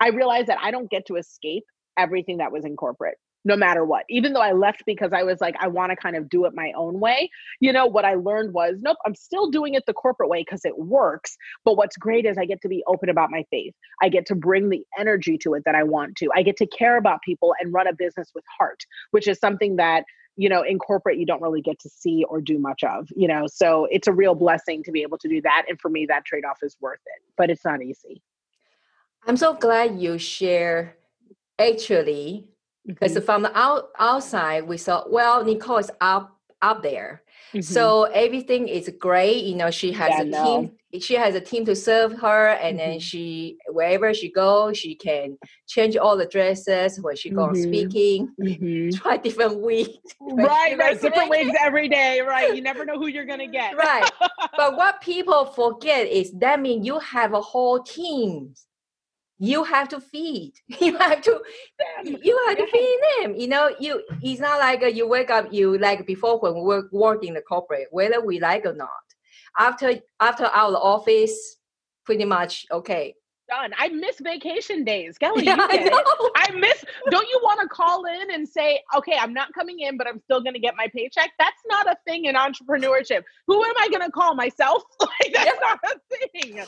I 0.00 0.08
realize 0.08 0.46
that 0.46 0.58
I 0.60 0.70
don't 0.70 0.90
get 0.90 1.06
to 1.06 1.16
escape 1.16 1.64
everything 1.96 2.38
that 2.38 2.50
was 2.50 2.64
in 2.64 2.76
corporate 2.76 3.18
no 3.44 3.56
matter 3.56 3.84
what. 3.84 4.04
Even 4.08 4.32
though 4.32 4.40
I 4.40 4.52
left 4.52 4.84
because 4.86 5.12
I 5.12 5.22
was 5.22 5.40
like, 5.40 5.56
I 5.60 5.68
want 5.68 5.90
to 5.90 5.96
kind 5.96 6.16
of 6.16 6.28
do 6.28 6.44
it 6.44 6.54
my 6.54 6.72
own 6.76 7.00
way. 7.00 7.30
You 7.60 7.72
know, 7.72 7.86
what 7.86 8.04
I 8.04 8.14
learned 8.14 8.52
was, 8.52 8.76
nope, 8.80 8.98
I'm 9.04 9.14
still 9.14 9.50
doing 9.50 9.74
it 9.74 9.84
the 9.86 9.92
corporate 9.92 10.28
way 10.28 10.42
because 10.42 10.64
it 10.64 10.78
works. 10.78 11.36
But 11.64 11.76
what's 11.76 11.96
great 11.96 12.24
is 12.24 12.38
I 12.38 12.44
get 12.44 12.60
to 12.62 12.68
be 12.68 12.82
open 12.86 13.08
about 13.08 13.30
my 13.30 13.44
faith. 13.50 13.74
I 14.00 14.08
get 14.08 14.26
to 14.26 14.34
bring 14.34 14.68
the 14.68 14.84
energy 14.98 15.38
to 15.38 15.54
it 15.54 15.64
that 15.64 15.74
I 15.74 15.82
want 15.82 16.16
to. 16.16 16.28
I 16.34 16.42
get 16.42 16.56
to 16.58 16.66
care 16.66 16.96
about 16.96 17.22
people 17.22 17.54
and 17.60 17.72
run 17.72 17.86
a 17.86 17.92
business 17.92 18.30
with 18.34 18.44
heart, 18.58 18.84
which 19.10 19.26
is 19.26 19.38
something 19.38 19.76
that 19.76 20.04
you 20.36 20.48
know 20.48 20.62
in 20.62 20.78
corporate 20.78 21.18
you 21.18 21.26
don't 21.26 21.42
really 21.42 21.60
get 21.60 21.78
to 21.78 21.90
see 21.90 22.24
or 22.28 22.40
do 22.40 22.58
much 22.58 22.82
of 22.82 23.06
you 23.14 23.28
know 23.28 23.46
so 23.46 23.86
it's 23.90 24.08
a 24.08 24.12
real 24.12 24.34
blessing 24.34 24.82
to 24.82 24.90
be 24.90 25.02
able 25.02 25.18
to 25.18 25.28
do 25.28 25.42
that 25.42 25.64
and 25.68 25.78
for 25.78 25.90
me 25.90 26.06
that 26.06 26.24
trade-off 26.24 26.58
is 26.62 26.74
worth 26.80 27.00
it 27.04 27.22
but 27.36 27.50
it's 27.50 27.66
not 27.66 27.82
easy 27.82 28.22
i'm 29.26 29.36
so 29.36 29.52
glad 29.52 30.00
you 30.00 30.16
share 30.16 30.96
actually 31.58 32.48
because 32.86 33.12
mm-hmm. 33.12 33.24
from 33.24 33.42
the 33.42 33.56
out, 33.56 33.90
outside 33.98 34.66
we 34.66 34.76
thought 34.76 35.10
well 35.10 35.44
nicole 35.44 35.78
is 35.78 35.90
up 36.00 36.38
up 36.60 36.82
there 36.82 37.22
mm-hmm. 37.52 37.60
so 37.60 38.04
everything 38.04 38.68
is 38.68 38.90
great 38.98 39.44
you 39.44 39.54
know 39.54 39.70
she 39.70 39.92
has 39.92 40.10
yeah, 40.10 40.22
a 40.22 40.24
no. 40.24 40.44
team 40.44 40.72
she 41.00 41.14
has 41.14 41.34
a 41.34 41.40
team 41.40 41.64
to 41.64 41.74
serve 41.74 42.12
her 42.20 42.48
and 42.48 42.78
mm-hmm. 42.78 42.90
then 42.90 43.00
she 43.00 43.56
wherever 43.68 44.12
she 44.12 44.30
goes 44.30 44.76
she 44.76 44.94
can 44.94 45.36
change 45.66 45.96
all 45.96 46.16
the 46.16 46.26
dresses 46.26 47.00
when 47.00 47.16
she 47.16 47.30
goes 47.30 47.56
mm-hmm. 47.58 47.62
speaking 47.62 48.28
mm-hmm. 48.40 48.90
try 48.96 49.16
different 49.16 49.60
wigs 49.60 49.96
right 50.20 50.78
right 50.78 51.00
different 51.00 51.30
wigs 51.30 51.52
every 51.60 51.88
day 51.88 52.20
right 52.20 52.54
you 52.54 52.62
never 52.62 52.84
know 52.84 52.98
who 52.98 53.06
you're 53.06 53.26
gonna 53.26 53.46
get 53.50 53.76
right 53.76 54.08
but 54.56 54.76
what 54.76 55.00
people 55.00 55.44
forget 55.44 56.06
is 56.06 56.32
that 56.32 56.60
means 56.60 56.86
you 56.86 56.98
have 56.98 57.32
a 57.32 57.40
whole 57.40 57.82
team 57.82 58.54
you 59.42 59.64
have 59.64 59.88
to 59.88 60.00
feed 60.00 60.52
you 60.80 60.96
have 60.98 61.20
to 61.20 61.40
you 62.04 62.40
have 62.46 62.56
to 62.56 62.66
feed 62.68 63.00
them 63.18 63.34
you 63.34 63.48
know 63.48 63.74
you 63.80 64.00
it's 64.22 64.40
not 64.40 64.60
like 64.60 64.94
you 64.94 65.06
wake 65.08 65.30
up 65.30 65.52
you 65.52 65.76
like 65.78 66.06
before 66.06 66.38
when 66.38 66.54
we 66.54 66.62
work, 66.62 66.92
work 66.92 67.24
in 67.24 67.34
the 67.34 67.42
corporate 67.42 67.88
whether 67.90 68.24
we 68.24 68.38
like 68.38 68.64
or 68.64 68.72
not 68.72 68.88
after 69.58 69.94
after 70.20 70.44
our 70.44 70.76
office 70.76 71.56
pretty 72.04 72.24
much 72.24 72.64
okay 72.70 73.14
done. 73.48 73.72
I 73.76 73.88
miss 73.88 74.18
vacation 74.20 74.84
days. 74.84 75.18
Kelly, 75.22 75.44
yeah, 75.44 75.56
I, 75.58 75.90
I, 76.36 76.52
miss 76.52 76.84
don't 77.10 77.28
you 77.28 77.40
want 77.42 77.60
to 77.60 77.68
call 77.68 78.04
in 78.06 78.30
and 78.32 78.48
say, 78.48 78.80
okay, 78.96 79.16
I'm 79.20 79.34
not 79.34 79.52
coming 79.52 79.80
in, 79.80 79.96
but 79.96 80.06
I'm 80.06 80.20
still 80.20 80.40
gonna 80.40 80.58
get 80.58 80.74
my 80.76 80.88
paycheck? 80.94 81.30
That's 81.38 81.62
not 81.66 81.86
a 81.86 81.96
thing 82.06 82.26
in 82.26 82.34
entrepreneurship. 82.34 83.22
Who 83.46 83.62
am 83.62 83.74
I 83.78 83.88
gonna 83.90 84.10
call 84.10 84.34
myself? 84.34 84.82
like 85.00 85.32
that's 85.34 85.58
yeah. 85.60 85.68
not 85.68 85.78
a 85.84 86.40
thing. 86.40 86.56
Yeah, 86.56 86.64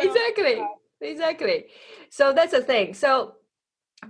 so, 0.00 0.08
exactly. 0.08 0.60
Uh, 0.60 0.66
exactly. 1.00 1.66
So 2.10 2.32
that's 2.32 2.52
the 2.52 2.62
thing. 2.62 2.94
So 2.94 3.34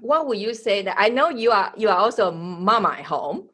what 0.01 0.27
would 0.27 0.38
you 0.38 0.55
say 0.55 0.83
that 0.83 0.97
I 0.99 1.09
know 1.09 1.29
you 1.29 1.51
are 1.51 1.73
you 1.77 1.88
are 1.88 1.97
also 1.97 2.29
a 2.29 2.33
mama 2.33 2.97
at 2.99 3.05
home. 3.05 3.49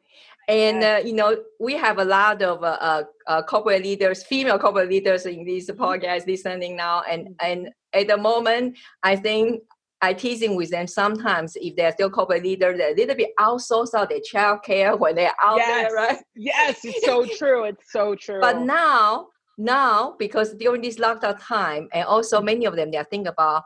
And 0.47 0.83
uh, 0.83 1.01
you 1.05 1.13
know 1.13 1.37
we 1.59 1.75
have 1.75 1.99
a 1.99 2.05
lot 2.05 2.41
of 2.41 2.63
uh, 2.63 2.77
uh, 2.81 3.03
uh 3.27 3.41
corporate 3.43 3.83
leaders, 3.83 4.23
female 4.23 4.59
corporate 4.59 4.89
leaders 4.89 5.25
in 5.25 5.45
this 5.45 5.69
mm-hmm. 5.69 5.81
podcast 5.81 6.27
listening 6.27 6.75
now, 6.75 7.03
and 7.09 7.27
mm-hmm. 7.27 7.51
and 7.51 7.69
at 7.93 8.07
the 8.07 8.17
moment, 8.17 8.77
I 9.03 9.15
think 9.15 9.61
I 10.01 10.13
teasing 10.13 10.55
with 10.55 10.71
them 10.71 10.87
sometimes 10.87 11.55
if 11.55 11.75
they're 11.75 11.91
still 11.91 12.09
corporate 12.09 12.43
leaders, 12.43 12.77
they're 12.77 12.91
a 12.91 12.95
little 12.95 13.15
bit 13.15 13.29
outsource 13.39 13.93
out 13.93 14.09
their 14.09 14.19
child 14.19 14.63
care 14.63 14.97
when 15.01 15.15
they're 15.15 15.31
out 15.41 15.57
yes. 15.57 15.87
there, 15.87 15.95
right? 15.95 16.17
Yes, 16.35 16.83
it's 16.83 17.05
so 17.05 17.25
true. 17.25 17.65
It's 17.65 17.91
so 17.91 18.15
true. 18.15 18.41
But 18.41 18.61
now 18.61 19.27
now 19.61 20.15
because 20.17 20.53
during 20.55 20.81
this 20.81 20.97
lockdown 20.97 21.37
time 21.39 21.87
and 21.93 22.05
also 22.05 22.41
many 22.41 22.65
of 22.65 22.75
them 22.75 22.91
they 22.91 22.97
are 22.97 23.05
thinking 23.05 23.27
about 23.27 23.63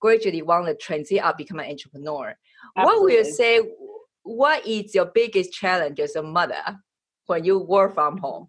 gradually 0.00 0.42
want 0.42 0.66
to 0.66 0.74
transit 0.74 1.18
out 1.20 1.38
become 1.38 1.58
an 1.58 1.70
entrepreneur. 1.70 2.34
Absolutely. 2.76 2.84
what 2.84 3.02
will 3.02 3.10
you 3.10 3.24
say 3.24 3.60
what 4.22 4.66
is 4.66 4.94
your 4.94 5.06
biggest 5.06 5.52
challenge 5.52 5.98
as 5.98 6.14
a 6.16 6.22
mother 6.22 6.62
when 7.26 7.44
you 7.44 7.58
work 7.58 7.94
from 7.94 8.18
home? 8.18 8.48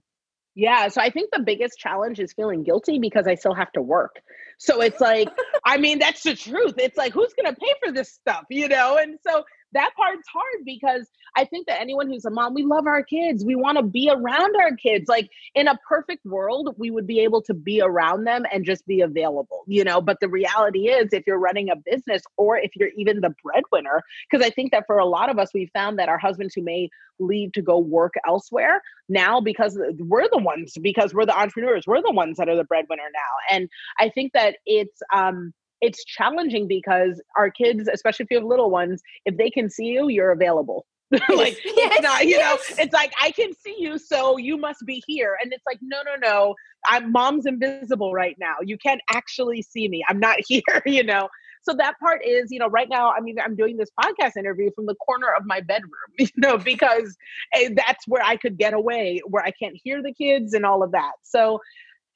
Yeah 0.55 0.87
so 0.89 1.01
i 1.01 1.09
think 1.09 1.31
the 1.31 1.41
biggest 1.41 1.79
challenge 1.79 2.19
is 2.19 2.31
feeling 2.33 2.63
guilty 2.63 2.99
because 2.99 3.27
i 3.27 3.35
still 3.35 3.55
have 3.55 3.71
to 3.73 3.81
work. 3.81 4.21
So 4.59 4.81
it's 4.81 5.01
like 5.01 5.29
i 5.65 5.77
mean 5.77 5.99
that's 5.99 6.23
the 6.23 6.35
truth. 6.35 6.75
It's 6.77 6.97
like 6.97 7.13
who's 7.13 7.33
going 7.33 7.53
to 7.53 7.59
pay 7.59 7.73
for 7.83 7.91
this 7.91 8.13
stuff 8.13 8.43
you 8.49 8.67
know? 8.67 8.97
And 8.97 9.17
so 9.25 9.43
that 9.73 9.91
part's 9.95 10.27
hard 10.27 10.65
because 10.65 11.07
I 11.35 11.45
think 11.45 11.67
that 11.67 11.81
anyone 11.81 12.07
who's 12.07 12.25
a 12.25 12.29
mom, 12.29 12.53
we 12.53 12.63
love 12.63 12.87
our 12.87 13.03
kids. 13.03 13.43
We 13.43 13.55
want 13.55 13.77
to 13.77 13.83
be 13.83 14.09
around 14.11 14.55
our 14.55 14.75
kids. 14.75 15.07
Like 15.07 15.29
in 15.55 15.67
a 15.67 15.77
perfect 15.87 16.25
world, 16.25 16.75
we 16.77 16.91
would 16.91 17.07
be 17.07 17.19
able 17.21 17.41
to 17.43 17.53
be 17.53 17.81
around 17.81 18.25
them 18.25 18.45
and 18.51 18.65
just 18.65 18.85
be 18.85 19.01
available, 19.01 19.63
you 19.67 19.83
know. 19.83 20.01
But 20.01 20.19
the 20.19 20.29
reality 20.29 20.87
is, 20.87 21.09
if 21.11 21.23
you're 21.25 21.39
running 21.39 21.69
a 21.69 21.75
business 21.75 22.21
or 22.37 22.57
if 22.57 22.71
you're 22.75 22.91
even 22.97 23.21
the 23.21 23.33
breadwinner, 23.43 24.01
because 24.29 24.45
I 24.45 24.49
think 24.49 24.71
that 24.71 24.85
for 24.85 24.97
a 24.97 25.05
lot 25.05 25.29
of 25.29 25.39
us, 25.39 25.49
we 25.53 25.69
found 25.73 25.99
that 25.99 26.09
our 26.09 26.17
husbands 26.17 26.53
who 26.55 26.63
may 26.63 26.89
leave 27.19 27.51
to 27.53 27.61
go 27.61 27.77
work 27.77 28.13
elsewhere 28.27 28.81
now 29.09 29.39
because 29.39 29.79
we're 29.99 30.29
the 30.31 30.39
ones, 30.39 30.73
because 30.81 31.13
we're 31.13 31.25
the 31.25 31.37
entrepreneurs, 31.37 31.85
we're 31.87 32.01
the 32.01 32.11
ones 32.11 32.37
that 32.37 32.49
are 32.49 32.55
the 32.55 32.63
breadwinner 32.63 33.03
now. 33.13 33.55
And 33.55 33.69
I 33.99 34.09
think 34.09 34.33
that 34.33 34.57
it's, 34.65 35.01
um, 35.13 35.53
it's 35.83 36.05
challenging 36.05 36.65
because 36.65 37.21
our 37.37 37.51
kids, 37.51 37.89
especially 37.91 38.23
if 38.23 38.31
you 38.31 38.37
have 38.37 38.45
little 38.45 38.71
ones, 38.71 39.01
if 39.25 39.35
they 39.35 39.49
can 39.49 39.69
see 39.69 39.87
you, 39.87 40.07
you're 40.07 40.31
available. 40.31 40.85
like 41.11 41.59
yes, 41.65 41.93
it's 41.93 42.01
not, 42.01 42.23
you 42.23 42.37
yes. 42.37 42.69
know, 42.71 42.83
it's 42.83 42.93
like 42.93 43.11
I 43.21 43.31
can 43.31 43.53
see 43.53 43.75
you, 43.77 43.97
so 43.97 44.37
you 44.37 44.57
must 44.57 44.85
be 44.85 45.03
here. 45.05 45.37
And 45.43 45.51
it's 45.51 45.63
like, 45.67 45.77
no, 45.81 45.97
no, 46.03 46.15
no. 46.15 46.55
I'm 46.87 47.11
mom's 47.11 47.45
invisible 47.45 48.13
right 48.13 48.35
now. 48.39 48.55
You 48.63 48.77
can't 48.77 49.01
actually 49.11 49.61
see 49.61 49.87
me. 49.89 50.03
I'm 50.07 50.19
not 50.19 50.37
here, 50.47 50.81
you 50.85 51.03
know. 51.03 51.27
So 51.63 51.73
that 51.75 51.99
part 51.99 52.25
is, 52.25 52.49
you 52.49 52.59
know, 52.59 52.67
right 52.67 52.89
now 52.89 53.11
I 53.11 53.19
mean 53.19 53.35
I'm 53.43 53.55
doing 53.55 53.75
this 53.75 53.89
podcast 54.01 54.37
interview 54.37 54.71
from 54.73 54.85
the 54.85 54.95
corner 54.95 55.27
of 55.37 55.45
my 55.45 55.59
bedroom, 55.59 55.91
you 56.17 56.27
know, 56.37 56.57
because 56.57 57.15
eh, 57.53 57.69
that's 57.75 58.07
where 58.07 58.23
I 58.23 58.37
could 58.37 58.57
get 58.57 58.73
away, 58.73 59.21
where 59.27 59.43
I 59.43 59.51
can't 59.51 59.75
hear 59.83 60.01
the 60.01 60.13
kids 60.13 60.53
and 60.53 60.65
all 60.65 60.81
of 60.81 60.93
that. 60.93 61.11
So 61.23 61.59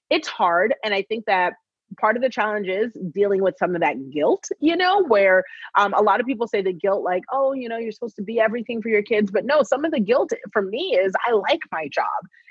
it's 0.10 0.30
hard 0.30 0.74
and 0.86 0.94
I 0.94 1.02
think 1.04 1.26
that 1.26 1.54
part 2.00 2.16
of 2.16 2.22
the 2.22 2.30
challenge 2.30 2.68
is 2.68 2.92
dealing 3.12 3.42
with 3.42 3.56
some 3.58 3.76
of 3.76 3.82
that 3.82 3.96
guilt, 4.12 4.50
you 4.60 4.76
know, 4.76 5.04
where 5.06 5.44
um, 5.78 5.94
a 5.94 6.02
lot 6.02 6.20
of 6.20 6.26
people 6.26 6.48
say 6.48 6.62
the 6.62 6.74
guilt, 6.74 7.04
like, 7.04 7.24
oh, 7.32 7.54
you 7.54 7.70
know, 7.70 7.78
you're 7.78 7.92
supposed 7.92 8.16
to 8.18 8.24
be 8.24 8.40
everything 8.40 8.82
for 8.82 8.90
your 8.90 9.02
kids. 9.02 9.32
But 9.32 9.46
no, 9.46 9.64
some 9.64 9.86
of 9.86 9.92
the 9.92 10.00
guilt 10.00 10.32
for 10.52 10.62
me 10.62 10.98
is 11.00 11.14
I 11.26 11.32
like 11.32 11.62
my 11.72 11.88
job 11.88 12.06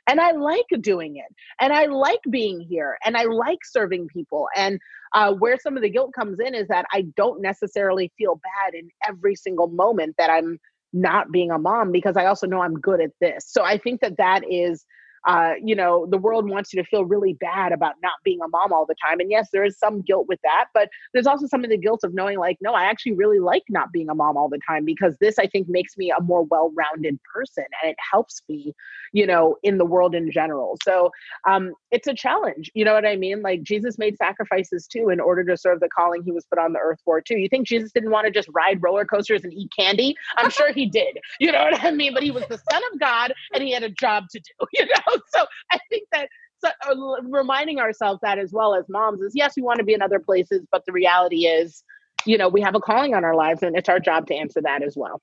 and 0.08 0.20
I 0.20 0.32
like 0.32 0.66
doing 0.80 1.16
it 1.16 1.34
and 1.60 1.72
I 1.72 1.86
like 1.86 2.20
being 2.30 2.60
here 2.60 2.98
and 3.04 3.16
I 3.16 3.24
like 3.24 3.58
serving 3.64 4.08
people. 4.08 4.48
And 4.56 4.78
uh, 5.12 5.32
where 5.34 5.58
some 5.58 5.76
of 5.76 5.82
the 5.82 5.90
guilt 5.90 6.12
comes 6.14 6.38
in 6.40 6.54
is 6.54 6.68
that 6.68 6.86
I 6.92 7.02
don't 7.16 7.40
necessarily 7.42 8.12
feel 8.18 8.36
bad 8.36 8.74
in 8.74 8.88
every 9.06 9.34
single 9.34 9.68
moment 9.68 10.16
that 10.18 10.30
I'm 10.30 10.58
not 10.92 11.30
being 11.30 11.50
a 11.50 11.58
mom 11.58 11.92
because 11.92 12.16
I 12.16 12.26
also 12.26 12.46
know 12.46 12.62
I'm 12.62 12.74
good 12.74 13.00
at 13.00 13.10
this. 13.20 13.44
So 13.46 13.62
I 13.64 13.78
think 13.78 14.00
that 14.00 14.16
that 14.18 14.42
is 14.50 14.84
uh, 15.26 15.54
you 15.62 15.74
know, 15.74 16.06
the 16.06 16.18
world 16.18 16.48
wants 16.48 16.72
you 16.72 16.82
to 16.82 16.88
feel 16.88 17.04
really 17.04 17.32
bad 17.34 17.72
about 17.72 17.94
not 18.02 18.14
being 18.24 18.38
a 18.44 18.48
mom 18.48 18.72
all 18.72 18.86
the 18.86 18.94
time. 19.04 19.18
And 19.18 19.30
yes, 19.30 19.48
there 19.52 19.64
is 19.64 19.78
some 19.78 20.00
guilt 20.02 20.26
with 20.28 20.38
that, 20.42 20.66
but 20.72 20.88
there's 21.12 21.26
also 21.26 21.46
some 21.46 21.64
of 21.64 21.70
the 21.70 21.76
guilt 21.76 22.00
of 22.04 22.14
knowing, 22.14 22.38
like, 22.38 22.58
no, 22.60 22.74
I 22.74 22.84
actually 22.84 23.14
really 23.14 23.40
like 23.40 23.64
not 23.68 23.92
being 23.92 24.08
a 24.08 24.14
mom 24.14 24.36
all 24.36 24.48
the 24.48 24.60
time 24.66 24.84
because 24.84 25.16
this, 25.20 25.38
I 25.38 25.46
think, 25.46 25.68
makes 25.68 25.96
me 25.96 26.12
a 26.16 26.22
more 26.22 26.44
well 26.44 26.72
rounded 26.76 27.18
person 27.34 27.64
and 27.82 27.90
it 27.90 27.96
helps 28.10 28.42
me, 28.48 28.72
you 29.12 29.26
know, 29.26 29.56
in 29.62 29.78
the 29.78 29.84
world 29.84 30.14
in 30.14 30.30
general. 30.30 30.78
So 30.84 31.10
um, 31.48 31.72
it's 31.90 32.06
a 32.06 32.14
challenge. 32.14 32.70
You 32.74 32.84
know 32.84 32.94
what 32.94 33.04
I 33.06 33.16
mean? 33.16 33.42
Like, 33.42 33.62
Jesus 33.62 33.98
made 33.98 34.16
sacrifices 34.16 34.86
too 34.86 35.08
in 35.08 35.18
order 35.18 35.42
to 35.44 35.56
serve 35.56 35.80
the 35.80 35.88
calling 35.88 36.22
he 36.22 36.30
was 36.32 36.44
put 36.46 36.58
on 36.58 36.72
the 36.72 36.78
earth 36.78 37.00
for, 37.04 37.20
too. 37.20 37.36
You 37.36 37.48
think 37.48 37.66
Jesus 37.66 37.90
didn't 37.90 38.10
want 38.10 38.26
to 38.26 38.30
just 38.30 38.48
ride 38.54 38.80
roller 38.80 39.04
coasters 39.04 39.42
and 39.42 39.52
eat 39.52 39.70
candy? 39.76 40.14
I'm 40.36 40.50
sure 40.50 40.72
he 40.72 40.86
did. 40.86 41.18
You 41.40 41.50
know 41.50 41.64
what 41.64 41.84
I 41.84 41.90
mean? 41.90 42.14
But 42.14 42.22
he 42.22 42.30
was 42.30 42.44
the 42.48 42.60
son 42.70 42.82
of 42.92 43.00
God 43.00 43.32
and 43.52 43.62
he 43.62 43.72
had 43.72 43.82
a 43.82 43.90
job 43.90 44.24
to 44.30 44.38
do, 44.38 44.66
you 44.72 44.86
know? 44.86 45.15
so 45.34 45.46
I 45.70 45.78
think 45.90 46.04
that 46.12 46.28
so, 46.58 46.68
uh, 46.88 47.22
reminding 47.22 47.78
ourselves 47.80 48.20
that 48.22 48.38
as 48.38 48.52
well 48.52 48.74
as 48.74 48.84
moms 48.88 49.20
is 49.20 49.32
yes, 49.34 49.54
we 49.56 49.62
want 49.62 49.78
to 49.78 49.84
be 49.84 49.94
in 49.94 50.02
other 50.02 50.20
places, 50.20 50.66
but 50.70 50.84
the 50.86 50.92
reality 50.92 51.46
is, 51.46 51.82
you 52.24 52.38
know, 52.38 52.48
we 52.48 52.60
have 52.60 52.74
a 52.74 52.80
calling 52.80 53.14
on 53.14 53.24
our 53.24 53.34
lives 53.34 53.62
and 53.62 53.76
it's 53.76 53.88
our 53.88 54.00
job 54.00 54.26
to 54.28 54.34
answer 54.34 54.60
that 54.62 54.82
as 54.82 54.96
well. 54.96 55.20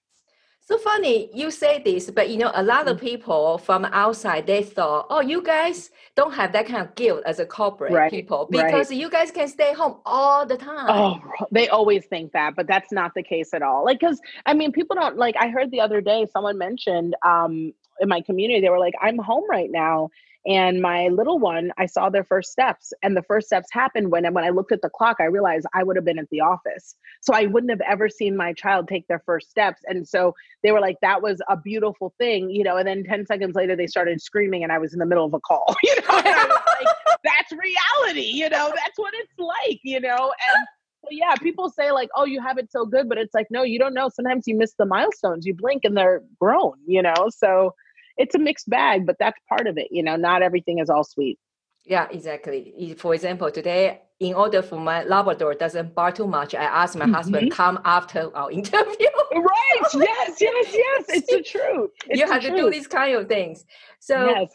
So 0.65 0.77
funny 0.77 1.29
you 1.33 1.51
say 1.51 1.81
this, 1.83 2.09
but 2.09 2.29
you 2.29 2.37
know, 2.37 2.51
a 2.53 2.63
lot 2.63 2.87
of 2.87 2.97
mm. 2.97 3.01
people 3.01 3.57
from 3.57 3.83
outside 3.85 4.47
they 4.47 4.63
thought, 4.63 5.07
oh, 5.09 5.19
you 5.19 5.41
guys 5.41 5.89
don't 6.15 6.33
have 6.33 6.53
that 6.53 6.67
kind 6.67 6.87
of 6.87 6.95
guilt 6.95 7.21
as 7.25 7.39
a 7.39 7.45
corporate 7.45 7.91
right, 7.91 8.09
people 8.09 8.47
because 8.49 8.89
right. 8.89 8.97
you 8.97 9.09
guys 9.09 9.29
can 9.29 9.49
stay 9.49 9.73
home 9.73 9.97
all 10.05 10.45
the 10.45 10.55
time. 10.55 10.85
Oh, 10.87 11.45
they 11.51 11.67
always 11.67 12.05
think 12.05 12.31
that, 12.31 12.55
but 12.55 12.65
that's 12.65 12.93
not 12.93 13.11
the 13.13 13.23
case 13.23 13.53
at 13.53 13.61
all. 13.61 13.83
Like, 13.83 13.99
because 13.99 14.21
I 14.45 14.53
mean, 14.53 14.71
people 14.71 14.95
don't 14.95 15.17
like. 15.17 15.35
I 15.37 15.49
heard 15.49 15.69
the 15.69 15.81
other 15.81 15.99
day 15.99 16.27
someone 16.31 16.57
mentioned 16.57 17.13
um, 17.25 17.73
in 18.03 18.09
my 18.09 18.21
community, 18.21 18.61
they 18.61 18.69
were 18.69 18.79
like, 18.79 18.93
I'm 19.01 19.17
home 19.17 19.45
right 19.49 19.71
now. 19.71 20.09
And 20.45 20.81
my 20.81 21.07
little 21.07 21.39
one, 21.39 21.71
I 21.77 21.85
saw 21.85 22.09
their 22.09 22.25
first 22.25 22.51
steps. 22.51 22.91
And 23.01 23.15
the 23.15 23.21
first 23.23 23.47
steps 23.47 23.69
happened 23.71 24.11
when, 24.11 24.31
when 24.33 24.43
I 24.43 24.49
looked 24.49 24.73
at 24.73 24.81
the 24.81 24.89
clock, 24.89 25.17
I 25.21 25.25
realized 25.25 25.65
I 25.73 25.83
would 25.83 25.95
have 25.95 26.03
been 26.03 26.19
at 26.19 26.29
the 26.31 26.41
office. 26.41 26.95
So 27.21 27.33
I 27.33 27.45
wouldn't 27.45 27.71
have 27.71 27.81
ever 27.89 28.09
seen 28.09 28.35
my 28.35 28.51
child 28.51 28.89
take 28.89 29.07
their 29.07 29.23
first 29.25 29.49
steps. 29.49 29.81
And 29.85 30.05
so 30.05 30.35
they 30.61 30.73
were 30.73 30.81
like, 30.81 30.97
that 31.01 31.21
was 31.21 31.41
a 31.47 31.55
beautiful 31.55 32.13
thing, 32.17 32.49
you 32.49 32.63
know. 32.63 32.75
And 32.75 32.85
then 32.85 33.05
10 33.05 33.25
seconds 33.25 33.55
later, 33.55 33.77
they 33.77 33.87
started 33.87 34.21
screaming, 34.21 34.63
and 34.63 34.71
I 34.71 34.79
was 34.79 34.91
in 34.91 34.99
the 34.99 35.05
middle 35.05 35.25
of 35.25 35.33
a 35.33 35.39
call, 35.39 35.75
you 35.83 35.95
know. 35.95 36.17
Like, 36.17 36.87
that's 37.23 37.53
reality, 37.53 38.27
you 38.27 38.49
know, 38.49 38.73
that's 38.75 38.97
what 38.97 39.13
it's 39.13 39.39
like, 39.39 39.79
you 39.83 40.01
know. 40.01 40.33
And 40.55 40.67
yeah, 41.09 41.35
people 41.35 41.69
say 41.69 41.91
like, 41.91 42.09
"Oh, 42.15 42.25
you 42.25 42.41
have 42.41 42.57
it 42.57 42.71
so 42.71 42.85
good," 42.85 43.09
but 43.09 43.17
it's 43.17 43.33
like, 43.33 43.47
no, 43.49 43.63
you 43.63 43.79
don't 43.79 43.93
know. 43.93 44.09
Sometimes 44.09 44.43
you 44.47 44.55
miss 44.55 44.73
the 44.77 44.85
milestones. 44.85 45.45
You 45.45 45.53
blink 45.53 45.83
and 45.83 45.97
they're 45.97 46.21
grown, 46.39 46.73
you 46.85 47.01
know. 47.01 47.29
So 47.29 47.73
it's 48.17 48.35
a 48.35 48.39
mixed 48.39 48.69
bag, 48.69 49.05
but 49.05 49.17
that's 49.19 49.39
part 49.49 49.67
of 49.67 49.77
it. 49.77 49.87
You 49.91 50.03
know, 50.03 50.15
not 50.15 50.41
everything 50.41 50.79
is 50.79 50.89
all 50.89 51.03
sweet. 51.03 51.39
Yeah, 51.85 52.07
exactly. 52.09 52.95
For 52.97 53.13
example, 53.13 53.51
today, 53.51 54.01
in 54.19 54.33
order 54.35 54.61
for 54.61 54.79
my 54.79 55.03
Labrador 55.03 55.53
doesn't 55.53 55.93
bark 55.93 56.15
too 56.15 56.27
much, 56.27 56.55
I 56.55 56.63
asked 56.63 56.95
my 56.95 57.05
mm-hmm. 57.05 57.13
husband 57.13 57.51
come 57.51 57.79
after 57.83 58.35
our 58.35 58.51
interview. 58.59 59.07
right. 59.33 59.49
Yes. 59.93 60.37
Yes. 60.39 60.73
Yes. 60.73 61.05
It's 61.09 61.27
the 61.27 61.43
truth. 61.43 61.91
It's 62.07 62.19
you 62.19 62.31
have 62.31 62.41
truth. 62.41 62.55
to 62.55 62.61
do 62.61 62.71
these 62.71 62.87
kind 62.87 63.15
of 63.15 63.27
things. 63.27 63.65
So. 63.99 64.29
Yes. 64.29 64.51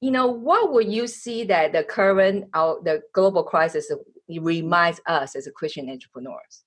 You 0.00 0.12
know 0.12 0.28
what 0.28 0.72
would 0.72 0.86
you 0.86 1.08
see 1.08 1.42
that 1.46 1.72
the 1.72 1.82
current 1.82 2.44
uh, 2.54 2.74
the 2.84 3.02
global 3.14 3.42
crisis 3.42 3.90
reminds 4.28 5.00
us 5.06 5.34
as 5.34 5.48
a 5.48 5.50
Christian 5.50 5.90
entrepreneurs? 5.90 6.62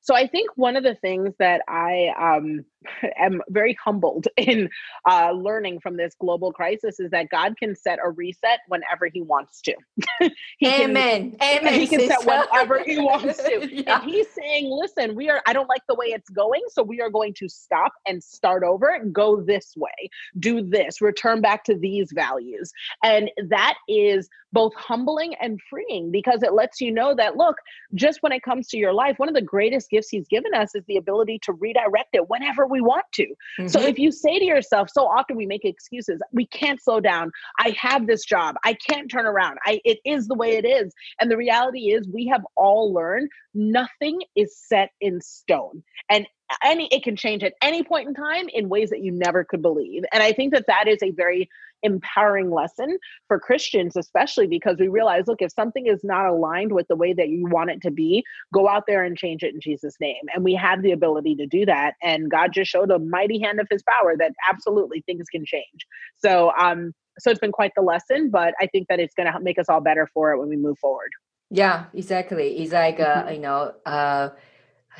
So 0.00 0.14
I 0.14 0.26
think 0.26 0.50
one 0.56 0.76
of 0.76 0.82
the 0.82 0.96
things 0.96 1.34
that 1.38 1.62
I 1.66 2.08
um, 2.18 2.64
am 3.18 3.40
very 3.48 3.76
humbled 3.82 4.26
in 4.36 4.68
uh, 5.08 5.32
learning 5.32 5.80
from 5.80 5.96
this 5.96 6.14
global 6.20 6.52
crisis 6.52 7.00
is 7.00 7.10
that 7.10 7.28
God 7.30 7.56
can 7.56 7.74
set 7.74 7.98
a 8.04 8.10
reset 8.10 8.60
whenever 8.68 9.08
He 9.12 9.22
wants 9.22 9.60
to. 9.62 9.74
he 10.58 10.66
Amen. 10.66 11.36
Can, 11.38 11.58
Amen. 11.60 11.74
He 11.74 11.86
can 11.86 12.00
sister. 12.00 12.16
set 12.22 12.50
whenever 12.52 12.82
He 12.84 12.98
wants 12.98 13.38
to. 13.38 13.68
yeah. 13.72 14.00
And 14.00 14.10
He's 14.10 14.26
saying, 14.30 14.70
"Listen, 14.70 15.14
we 15.14 15.28
are. 15.30 15.42
I 15.46 15.52
don't 15.52 15.68
like 15.68 15.82
the 15.88 15.94
way 15.94 16.06
it's 16.06 16.30
going, 16.30 16.62
so 16.68 16.82
we 16.82 17.00
are 17.00 17.10
going 17.10 17.34
to 17.34 17.48
stop 17.48 17.92
and 18.06 18.22
start 18.22 18.62
over. 18.62 18.98
Go 19.12 19.40
this 19.40 19.74
way. 19.76 20.10
Do 20.38 20.62
this. 20.62 21.00
Return 21.00 21.40
back 21.40 21.64
to 21.64 21.76
these 21.76 22.10
values." 22.12 22.72
And 23.02 23.30
that 23.48 23.74
is 23.88 24.28
both 24.52 24.72
humbling 24.76 25.34
and 25.40 25.60
freeing 25.68 26.12
because 26.12 26.42
it 26.42 26.52
lets 26.52 26.80
you 26.80 26.92
know 26.92 27.14
that 27.14 27.36
look, 27.36 27.56
just 27.94 28.22
when 28.22 28.32
it 28.32 28.42
comes 28.42 28.68
to 28.68 28.78
your 28.78 28.94
life, 28.94 29.18
one 29.18 29.28
of 29.28 29.34
the 29.34 29.42
greatest 29.42 29.90
gifts 29.90 30.08
He's 30.08 30.28
given 30.28 30.54
us 30.54 30.74
is 30.74 30.84
the 30.86 30.96
ability 30.96 31.40
to 31.42 31.52
redirect 31.52 32.10
it 32.12 32.28
whenever 32.28 32.66
we 32.66 32.73
want 32.80 33.04
to. 33.14 33.24
Mm-hmm. 33.24 33.68
So 33.68 33.80
if 33.80 33.98
you 33.98 34.10
say 34.10 34.38
to 34.38 34.44
yourself, 34.44 34.88
so 34.92 35.06
often 35.06 35.36
we 35.36 35.46
make 35.46 35.64
excuses, 35.64 36.20
we 36.32 36.46
can't 36.46 36.82
slow 36.82 37.00
down. 37.00 37.30
I 37.58 37.74
have 37.78 38.06
this 38.06 38.24
job. 38.24 38.56
I 38.64 38.74
can't 38.74 39.10
turn 39.10 39.26
around. 39.26 39.58
I 39.64 39.80
it 39.84 39.98
is 40.04 40.26
the 40.26 40.34
way 40.34 40.56
it 40.56 40.64
is. 40.64 40.92
And 41.20 41.30
the 41.30 41.36
reality 41.36 41.92
is 41.92 42.08
we 42.08 42.26
have 42.26 42.42
all 42.56 42.92
learned 42.92 43.28
nothing 43.54 44.20
is 44.34 44.56
set 44.56 44.90
in 45.00 45.20
stone. 45.20 45.82
And 46.10 46.26
any 46.62 46.88
it 46.92 47.02
can 47.02 47.16
change 47.16 47.42
at 47.42 47.54
any 47.62 47.82
point 47.82 48.08
in 48.08 48.14
time 48.14 48.46
in 48.52 48.68
ways 48.68 48.90
that 48.90 49.02
you 49.02 49.10
never 49.10 49.44
could 49.44 49.62
believe 49.62 50.02
and 50.12 50.22
i 50.22 50.32
think 50.32 50.52
that 50.52 50.66
that 50.66 50.86
is 50.86 50.98
a 51.02 51.10
very 51.10 51.48
empowering 51.84 52.50
lesson 52.50 52.98
for 53.28 53.38
christians 53.38 53.96
especially 53.96 54.46
because 54.46 54.76
we 54.78 54.88
realize 54.88 55.24
look 55.26 55.40
if 55.40 55.52
something 55.52 55.86
is 55.86 56.00
not 56.02 56.26
aligned 56.26 56.72
with 56.72 56.88
the 56.88 56.96
way 56.96 57.12
that 57.12 57.28
you 57.28 57.46
want 57.46 57.70
it 57.70 57.80
to 57.80 57.90
be 57.90 58.24
go 58.52 58.68
out 58.68 58.84
there 58.86 59.04
and 59.04 59.16
change 59.16 59.42
it 59.42 59.54
in 59.54 59.60
jesus 59.60 59.94
name. 60.00 60.22
And 60.34 60.44
we 60.44 60.54
have 60.54 60.82
the 60.82 60.92
ability 60.92 61.34
to 61.36 61.46
do 61.46 61.64
that. 61.66 61.94
And 62.02 62.30
god 62.30 62.52
just 62.52 62.70
showed 62.70 62.90
a 62.90 62.98
mighty 62.98 63.40
hand 63.40 63.60
of 63.60 63.66
his 63.70 63.82
power 63.82 64.16
that 64.18 64.32
absolutely 64.50 65.02
things 65.06 65.26
can 65.30 65.44
change. 65.44 65.86
So 66.16 66.52
um 66.58 66.92
so 67.18 67.30
it's 67.30 67.40
been 67.40 67.52
quite 67.52 67.70
the 67.76 67.82
lesson 67.82 68.28
but 68.30 68.54
i 68.60 68.66
think 68.66 68.88
that 68.88 68.98
it's 68.98 69.14
going 69.14 69.32
to 69.32 69.40
make 69.40 69.58
us 69.58 69.66
all 69.68 69.80
better 69.80 70.08
for 70.12 70.32
it 70.32 70.38
when 70.38 70.48
we 70.48 70.56
move 70.56 70.78
forward. 70.78 71.10
Yeah 71.50 71.84
exactly. 71.92 72.58
It's 72.58 72.72
like 72.72 73.00
uh, 73.00 73.24
mm-hmm. 73.24 73.34
you 73.34 73.40
know 73.40 73.74
uh 73.86 74.30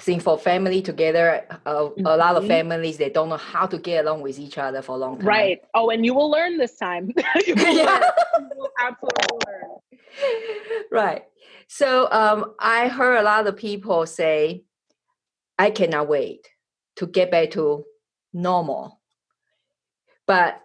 think 0.00 0.22
for 0.22 0.38
family 0.38 0.82
together, 0.82 1.46
uh, 1.66 1.74
mm-hmm. 1.74 2.06
a 2.06 2.16
lot 2.16 2.36
of 2.36 2.46
families 2.46 2.96
they 2.96 3.10
don't 3.10 3.28
know 3.28 3.36
how 3.36 3.66
to 3.66 3.78
get 3.78 4.04
along 4.04 4.22
with 4.22 4.38
each 4.38 4.58
other 4.58 4.82
for 4.82 4.92
a 4.92 4.98
long 4.98 5.18
time. 5.18 5.26
Right. 5.26 5.60
Oh, 5.74 5.90
and 5.90 6.04
you 6.04 6.14
will 6.14 6.30
learn 6.30 6.58
this 6.58 6.76
time. 6.76 7.12
you 7.46 7.54
will 7.54 7.62
yeah. 7.76 7.84
learn. 7.84 8.50
You 8.50 8.58
will 8.58 8.70
absolutely 8.80 9.38
learn. 9.46 10.84
Right. 10.90 11.24
So 11.68 12.10
um, 12.10 12.54
I 12.58 12.88
heard 12.88 13.18
a 13.18 13.22
lot 13.22 13.46
of 13.46 13.56
people 13.56 14.06
say, 14.06 14.64
"I 15.58 15.70
cannot 15.70 16.08
wait 16.08 16.48
to 16.96 17.06
get 17.06 17.30
back 17.30 17.52
to 17.52 17.84
normal," 18.32 19.00
but 20.26 20.60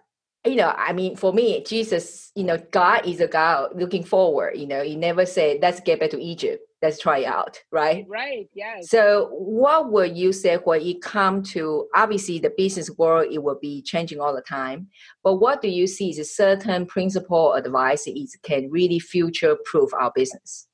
you 0.45 0.55
know, 0.55 0.73
I 0.75 0.93
mean, 0.93 1.15
for 1.15 1.33
me, 1.33 1.63
Jesus, 1.63 2.31
you 2.35 2.43
know, 2.43 2.57
God 2.71 3.05
is 3.05 3.19
a 3.19 3.27
God 3.27 3.71
looking 3.75 4.03
forward. 4.03 4.57
You 4.57 4.67
know, 4.67 4.83
He 4.83 4.95
never 4.95 5.25
said, 5.25 5.59
"Let's 5.61 5.79
get 5.79 5.99
back 5.99 6.11
to 6.11 6.19
Egypt." 6.19 6.63
Let's 6.81 6.99
try 6.99 7.19
it 7.19 7.25
out 7.25 7.59
right? 7.71 8.05
Right 8.07 8.49
yes. 8.53 8.89
So 8.89 9.29
what 9.31 9.91
would 9.91 10.17
you 10.17 10.31
say 10.31 10.57
when 10.57 10.81
it 10.81 11.01
come 11.01 11.43
to 11.43 11.87
obviously 11.95 12.39
the 12.39 12.53
business 12.55 12.89
world 12.97 13.27
it 13.31 13.43
will 13.43 13.59
be 13.61 13.81
changing 13.81 14.19
all 14.19 14.35
the 14.35 14.41
time 14.41 14.87
but 15.23 15.35
what 15.35 15.61
do 15.61 15.67
you 15.67 15.87
see 15.87 16.09
is 16.09 16.19
a 16.19 16.25
certain 16.25 16.85
principle 16.85 17.53
advice 17.53 18.07
is 18.07 18.37
can 18.43 18.69
really 18.71 18.99
future 18.99 19.57
proof 19.65 19.93
our 19.99 20.11
business 20.15 20.68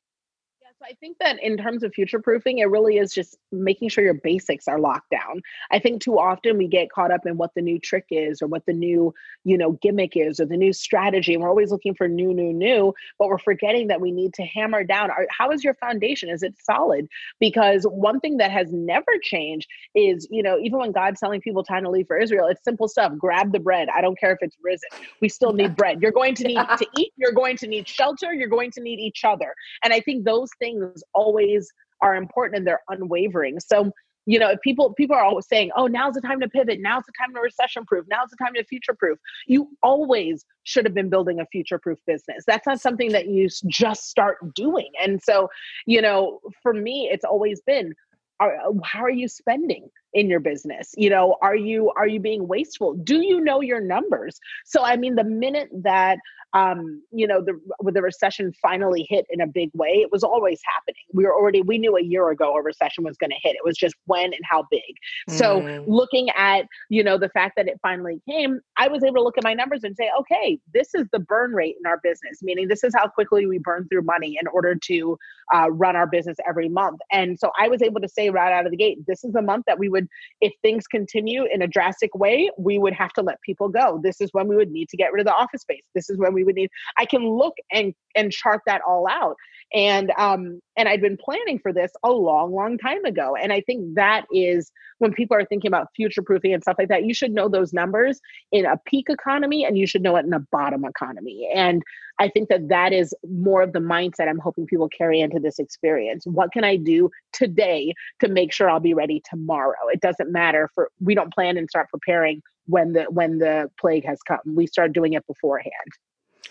I 0.88 0.93
think 1.00 1.17
that 1.19 1.41
in 1.41 1.58
terms 1.58 1.82
of 1.82 1.93
future 1.93 2.19
proofing, 2.19 2.60
it 2.60 2.69
really 2.69 2.98
is 2.98 3.12
just 3.12 3.38
making 3.52 3.89
sure 3.89 4.04
your 4.04 4.13
basics 4.13 4.67
are 4.67 4.80
locked 4.80 5.10
down. 5.10 5.41
I 5.71 5.80
think 5.80 6.00
too 6.00 6.19
often 6.19 6.60
we 6.60 6.67
get 6.67 6.91
caught 6.91 7.12
up 7.12 7.26
in 7.26 7.38
what 7.38 7.56
the 7.56 7.63
new 7.63 7.80
trick 7.80 8.06
is 8.12 8.39
or 8.39 8.48
what 8.48 8.67
the 8.67 8.74
new, 8.74 9.12
you 9.43 9.58
know, 9.58 9.71
gimmick 9.82 10.15
is 10.15 10.39
or 10.39 10.45
the 10.45 10.58
new 10.58 10.74
strategy. 10.74 11.34
And 11.34 11.41
we're 11.41 11.50
always 11.50 11.71
looking 11.71 11.95
for 11.95 12.08
new, 12.08 12.36
new, 12.36 12.54
new, 12.54 12.93
but 13.17 13.30
we're 13.30 13.39
forgetting 13.39 13.88
that 13.88 14.00
we 14.00 14.12
need 14.12 14.36
to 14.36 14.43
hammer 14.43 14.84
down 14.84 15.10
our, 15.10 15.26
how 15.36 15.50
is 15.50 15.63
your 15.63 15.74
foundation? 15.74 16.30
Is 16.30 16.43
it 16.43 16.54
solid? 16.62 17.08
Because 17.39 17.86
one 17.86 18.19
thing 18.19 18.38
that 18.38 18.52
has 18.52 18.71
never 18.71 19.12
changed 19.24 19.67
is, 19.95 20.28
you 20.30 20.43
know, 20.43 20.60
even 20.60 20.78
when 20.78 20.91
God's 20.91 21.19
telling 21.19 21.41
people 21.41 21.63
time 21.63 21.84
to 21.86 21.89
leave 21.89 22.06
for 22.06 22.17
Israel, 22.17 22.45
it's 22.45 22.63
simple 22.63 22.88
stuff. 22.88 23.12
Grab 23.17 23.54
the 23.54 23.60
bread. 23.60 23.88
I 23.89 24.02
don't 24.02 24.19
care 24.19 24.34
if 24.34 24.39
it's 24.41 24.58
risen. 24.62 24.89
We 25.19 25.30
still 25.30 25.54
need 25.54 25.76
bread. 25.78 26.00
You're 26.04 26.12
going 26.12 26.36
to 26.36 26.43
need 26.43 26.60
to 26.78 26.86
eat. 26.95 27.12
You're 27.17 27.32
going 27.32 27.58
to 27.58 27.67
need 27.67 27.88
shelter. 27.88 28.32
You're 28.34 28.50
going 28.50 28.69
to 28.71 28.82
need 28.82 29.00
each 29.00 29.24
other. 29.24 29.56
And 29.84 29.91
I 29.91 30.00
think 30.00 30.26
those 30.26 30.52
things 30.60 30.75
always 31.14 31.72
are 32.02 32.16
important 32.16 32.58
and 32.58 32.68
they're 32.68 32.82
unwavering. 32.90 33.60
So, 33.60 33.92
you 34.26 34.40
know, 34.40 34.50
if 34.50 34.60
people 34.62 34.94
people 34.94 35.16
are 35.16 35.24
always 35.24 35.48
saying, 35.48 35.72
"Oh, 35.76 35.88
now's 35.88 36.16
the 36.16 36.22
time 36.22 36.40
to 36.40 36.50
pivot. 36.50 36.80
Now's 36.82 37.04
the 37.06 37.14
time 37.20 37.34
to 37.36 37.42
recession 37.42 37.86
proof. 37.86 38.06
Now's 38.10 38.30
the 38.32 38.38
time 38.44 38.54
to 38.56 38.64
future 38.64 38.96
proof." 38.98 39.20
You 39.46 39.70
always 39.84 40.46
should 40.64 40.86
have 40.86 40.96
been 40.96 41.10
building 41.10 41.40
a 41.40 41.46
future 41.48 41.78
proof 41.78 42.00
business. 42.08 42.44
That's 42.48 42.66
not 42.66 42.82
something 42.82 43.12
that 43.12 43.28
you 43.28 43.48
just 43.68 44.10
start 44.10 44.38
doing. 44.56 44.90
And 45.02 45.22
so, 45.22 45.50
you 45.86 46.02
know, 46.02 46.40
for 46.64 46.74
me, 46.74 47.08
it's 47.12 47.26
always 47.26 47.62
been 47.62 47.94
how 48.40 49.02
are 49.02 49.10
you 49.10 49.28
spending 49.28 49.90
in 50.15 50.30
your 50.30 50.39
business 50.39 50.93
you 50.97 51.10
know 51.10 51.36
are 51.41 51.56
you 51.56 51.91
are 51.95 52.08
you 52.08 52.19
being 52.19 52.47
wasteful 52.47 52.95
do 52.95 53.21
you 53.21 53.39
know 53.39 53.62
your 53.62 53.80
numbers 53.80 54.39
so 54.65 54.84
i 54.84 54.95
mean 54.95 55.15
the 55.15 55.23
minute 55.23 55.69
that 55.71 56.17
um, 56.56 57.01
you 57.12 57.28
know, 57.28 57.41
the 57.41 57.60
with 57.82 57.95
the 57.95 58.01
recession 58.01 58.54
finally 58.62 59.06
hit 59.10 59.25
in 59.30 59.41
a 59.41 59.47
big 59.47 59.69
way, 59.73 59.89
it 59.89 60.10
was 60.10 60.23
always 60.23 60.62
happening. 60.65 61.04
We 61.13 61.25
were 61.25 61.36
already 61.36 61.62
we 61.62 61.78
knew 61.78 61.97
a 61.97 62.01
year 62.01 62.30
ago 62.30 62.56
a 62.56 62.63
recession 62.63 63.04
was 63.04 63.17
going 63.17 63.32
to 63.32 63.36
hit. 63.43 63.58
It 63.58 63.65
was 63.65 63.78
just 63.78 63.93
when 64.06 64.25
and 64.25 64.41
how 64.49 64.65
big. 64.71 64.82
Mm. 65.30 65.38
So 65.38 65.84
looking 65.86 66.30
at 66.30 66.65
you 66.89 67.04
know 67.04 67.17
the 67.17 67.28
fact 67.30 67.58
that 67.58 67.67
it 67.67 67.78
finally 67.82 68.21
came, 68.28 68.62
I 68.78 68.88
was 68.88 69.04
able 69.04 69.15
to 69.15 69.23
look 69.23 69.38
at 69.38 69.43
my 69.43 69.54
numbers 69.54 69.84
and 69.84 69.97
say, 69.97 70.10
okay, 70.17 70.58
this 70.73 70.95
is 70.95 71.06
the 71.12 71.19
burn 71.19 71.51
rate 71.51 71.75
in 71.78 71.86
our 71.86 71.99
business. 72.01 72.41
Meaning 72.41 72.69
this 72.69 72.86
is 72.86 72.93
how 72.95 73.10
quickly 73.10 73.45
we 73.45 73.58
burn 73.58 73.89
through 73.89 74.04
money 74.04 74.38
in 74.39 74.47
order 74.47 74.75
to 74.75 75.17
uh, 75.54 75.69
run 75.71 75.97
our 75.97 76.08
business 76.08 76.38
every 76.47 76.69
month. 76.69 77.01
And 77.12 77.38
so 77.38 77.51
I 77.60 77.67
was 77.67 77.82
able 77.82 77.99
to 77.99 78.08
say 78.08 78.30
right 78.30 78.54
out 78.54 78.65
of 78.65 78.71
the 78.71 78.78
gate, 78.78 78.99
this 79.06 79.25
is 79.25 79.34
the 79.34 79.41
month 79.41 79.65
that 79.67 79.78
we 79.78 79.89
would, 79.89 80.05
if 80.41 80.54
things 80.62 80.88
continue 80.88 81.46
in 81.52 81.62
a 81.62 81.68
drastic 81.68 82.13
way, 82.15 82.50
we 82.58 82.78
would 82.78 82.94
have 82.94 83.13
to 83.13 83.22
let 83.22 83.41
people 83.41 83.70
go. 83.70 84.00
This 84.04 84.22
is 84.22 84.30
when 84.32 84.48
we 84.48 84.56
would 84.56 84.72
need 84.72 84.89
to 84.89 84.98
get 84.98 85.12
rid 85.12 85.22
of 85.22 85.26
the 85.26 85.34
office 85.34 85.62
space. 85.62 85.84
This 85.94 86.10
is 86.10 86.18
when 86.18 86.34
we 86.34 86.44
would 86.44 86.56
need 86.56 86.70
i 86.98 87.06
can 87.06 87.28
look 87.28 87.56
and 87.72 87.94
and 88.15 88.32
chart 88.32 88.62
that 88.65 88.82
all 88.88 89.08
out 89.08 89.36
and 89.74 90.12
um 90.18 90.60
and 90.78 90.88
i'd 90.88 91.02
been 91.02 91.18
planning 91.18 91.60
for 91.60 91.74
this 91.74 91.91
a 92.04 92.12
long 92.12 92.54
long 92.54 92.78
time 92.78 93.04
ago 93.06 93.36
and 93.36 93.52
i 93.52 93.62
think 93.62 93.96
that 93.96 94.26
is 94.32 94.72
when 95.00 95.13
people 95.13 95.36
are 95.36 95.46
thinking 95.46 95.68
about 95.68 95.88
future 95.96 96.22
proofing 96.22 96.54
and 96.54 96.62
stuff 96.62 96.76
like 96.78 96.89
that 96.89 97.06
you 97.06 97.13
should 97.13 97.32
know 97.32 97.50
those 97.50 97.74
numbers 97.74 98.20
in 98.52 98.65
a 98.65 98.78
peak 98.86 99.08
economy 99.10 99.65
and 99.65 99.78
you 99.78 99.88
should 99.88 100.02
know 100.02 100.15
it 100.15 100.26
in 100.26 100.34
a 100.34 100.39
bottom 100.52 100.86
economy 100.86 101.50
and 101.54 101.84
i 102.19 102.28
think 102.30 102.49
that 102.49 102.67
that 102.69 102.93
is 102.93 103.13
more 103.30 103.62
of 103.62 103.73
the 103.73 103.80
mindset 103.80 104.28
i'm 104.28 104.39
hoping 104.39 104.65
people 104.65 104.89
carry 104.89 105.19
into 105.19 105.39
this 105.39 105.60
experience 105.60 106.25
what 106.25 106.51
can 106.51 106.63
i 106.63 106.75
do 106.75 107.10
today 107.34 107.93
to 108.19 108.28
make 108.28 108.51
sure 108.51 108.69
i'll 108.69 108.80
be 108.80 108.93
ready 108.93 109.21
tomorrow 109.30 109.88
it 109.91 110.01
doesn't 110.01 110.32
matter 110.32 110.69
for 110.73 110.89
we 110.99 111.15
don't 111.15 111.34
plan 111.34 111.58
and 111.58 111.69
start 111.69 111.88
preparing 111.89 112.41
when 112.67 112.93
the 112.93 113.04
when 113.04 113.38
the 113.39 113.69
plague 113.80 114.06
has 114.06 114.19
come 114.28 114.39
we 114.45 114.67
start 114.67 114.93
doing 114.93 115.13
it 115.13 115.25
beforehand 115.28 115.71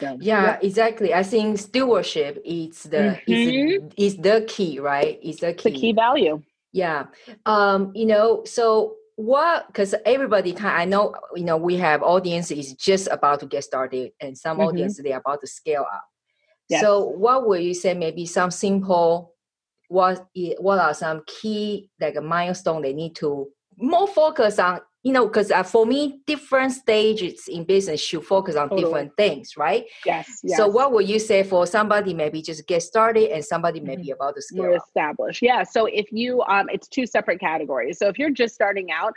yeah, 0.00 0.16
yeah, 0.18 0.59
exactly. 0.61 1.14
I 1.14 1.22
think 1.22 1.57
stewardship 1.57 2.42
is 2.44 2.83
the 2.83 3.20
mm-hmm. 3.29 3.87
is, 3.96 4.14
is 4.14 4.16
the 4.16 4.44
key, 4.48 4.81
right? 4.81 5.20
Is 5.22 5.37
the 5.37 5.55
key. 5.55 5.70
The 5.70 5.79
key 5.79 5.92
value. 5.92 6.42
Yeah. 6.72 7.07
Um, 7.46 7.92
you 7.94 8.07
know, 8.07 8.42
so 8.44 8.96
what 9.16 9.66
because 9.68 9.94
everybody 10.05 10.53
kind 10.53 10.81
I 10.81 10.85
know, 10.85 11.14
you 11.35 11.44
know, 11.44 11.57
we 11.57 11.77
have 11.77 12.03
audience 12.03 12.50
is 12.50 12.74
just 12.74 13.09
about 13.09 13.40
to 13.40 13.46
get 13.46 13.64
started 13.64 14.12
and 14.20 14.37
some 14.37 14.59
mm-hmm. 14.59 14.68
audience 14.68 15.00
they're 15.03 15.18
about 15.18 15.40
to 15.42 15.46
scale 15.46 15.87
up. 15.92 16.05
Yes. 16.68 16.81
So 16.81 17.05
what 17.05 17.46
would 17.46 17.62
you 17.62 17.74
say 17.74 17.94
maybe 17.94 18.27
some 18.27 18.50
simple 18.50 19.35
what 19.88 20.27
what 20.59 20.79
are 20.79 20.94
some 20.94 21.22
key 21.27 21.90
like 22.00 22.16
a 22.16 22.20
milestone 22.20 22.83
they 22.83 22.92
need 22.92 23.14
to 23.16 23.48
more 23.77 24.09
focus 24.09 24.59
on 24.59 24.81
you 25.05 25.12
know, 25.12 25.27
because 25.27 25.51
uh, 25.51 25.62
for 25.62 25.85
me, 25.85 26.21
different 26.27 26.73
stages 26.73 27.47
in 27.47 27.64
business 27.64 28.01
should 28.01 28.25
focus 28.25 28.57
on 28.57 28.71
totally. 28.71 28.85
different 28.85 29.17
things, 29.19 29.55
right? 29.55 29.85
Yes, 30.07 30.40
yes, 30.43 30.57
So, 30.57 30.67
what 30.67 30.93
would 30.93 31.07
you 31.07 31.19
say 31.19 31.43
for 31.43 31.67
somebody 31.67 32.14
maybe 32.14 32.40
just 32.40 32.67
get 32.67 32.83
started 32.83 33.31
and 33.31 33.45
somebody 33.45 33.81
maybe 33.81 34.05
mm-hmm. 34.05 34.12
about 34.12 34.35
to 34.37 34.43
scale? 34.43 34.64
More 34.64 34.77
established, 34.77 35.43
yeah. 35.43 35.62
So, 35.62 35.85
if 35.85 36.11
you, 36.11 36.43
um, 36.45 36.71
it's 36.73 36.88
two 36.88 37.07
separate 37.07 37.38
categories. 37.38 37.99
So, 37.99 38.09
if 38.09 38.19
you're 38.19 38.31
just 38.31 38.55
starting 38.55 38.90
out, 38.90 39.12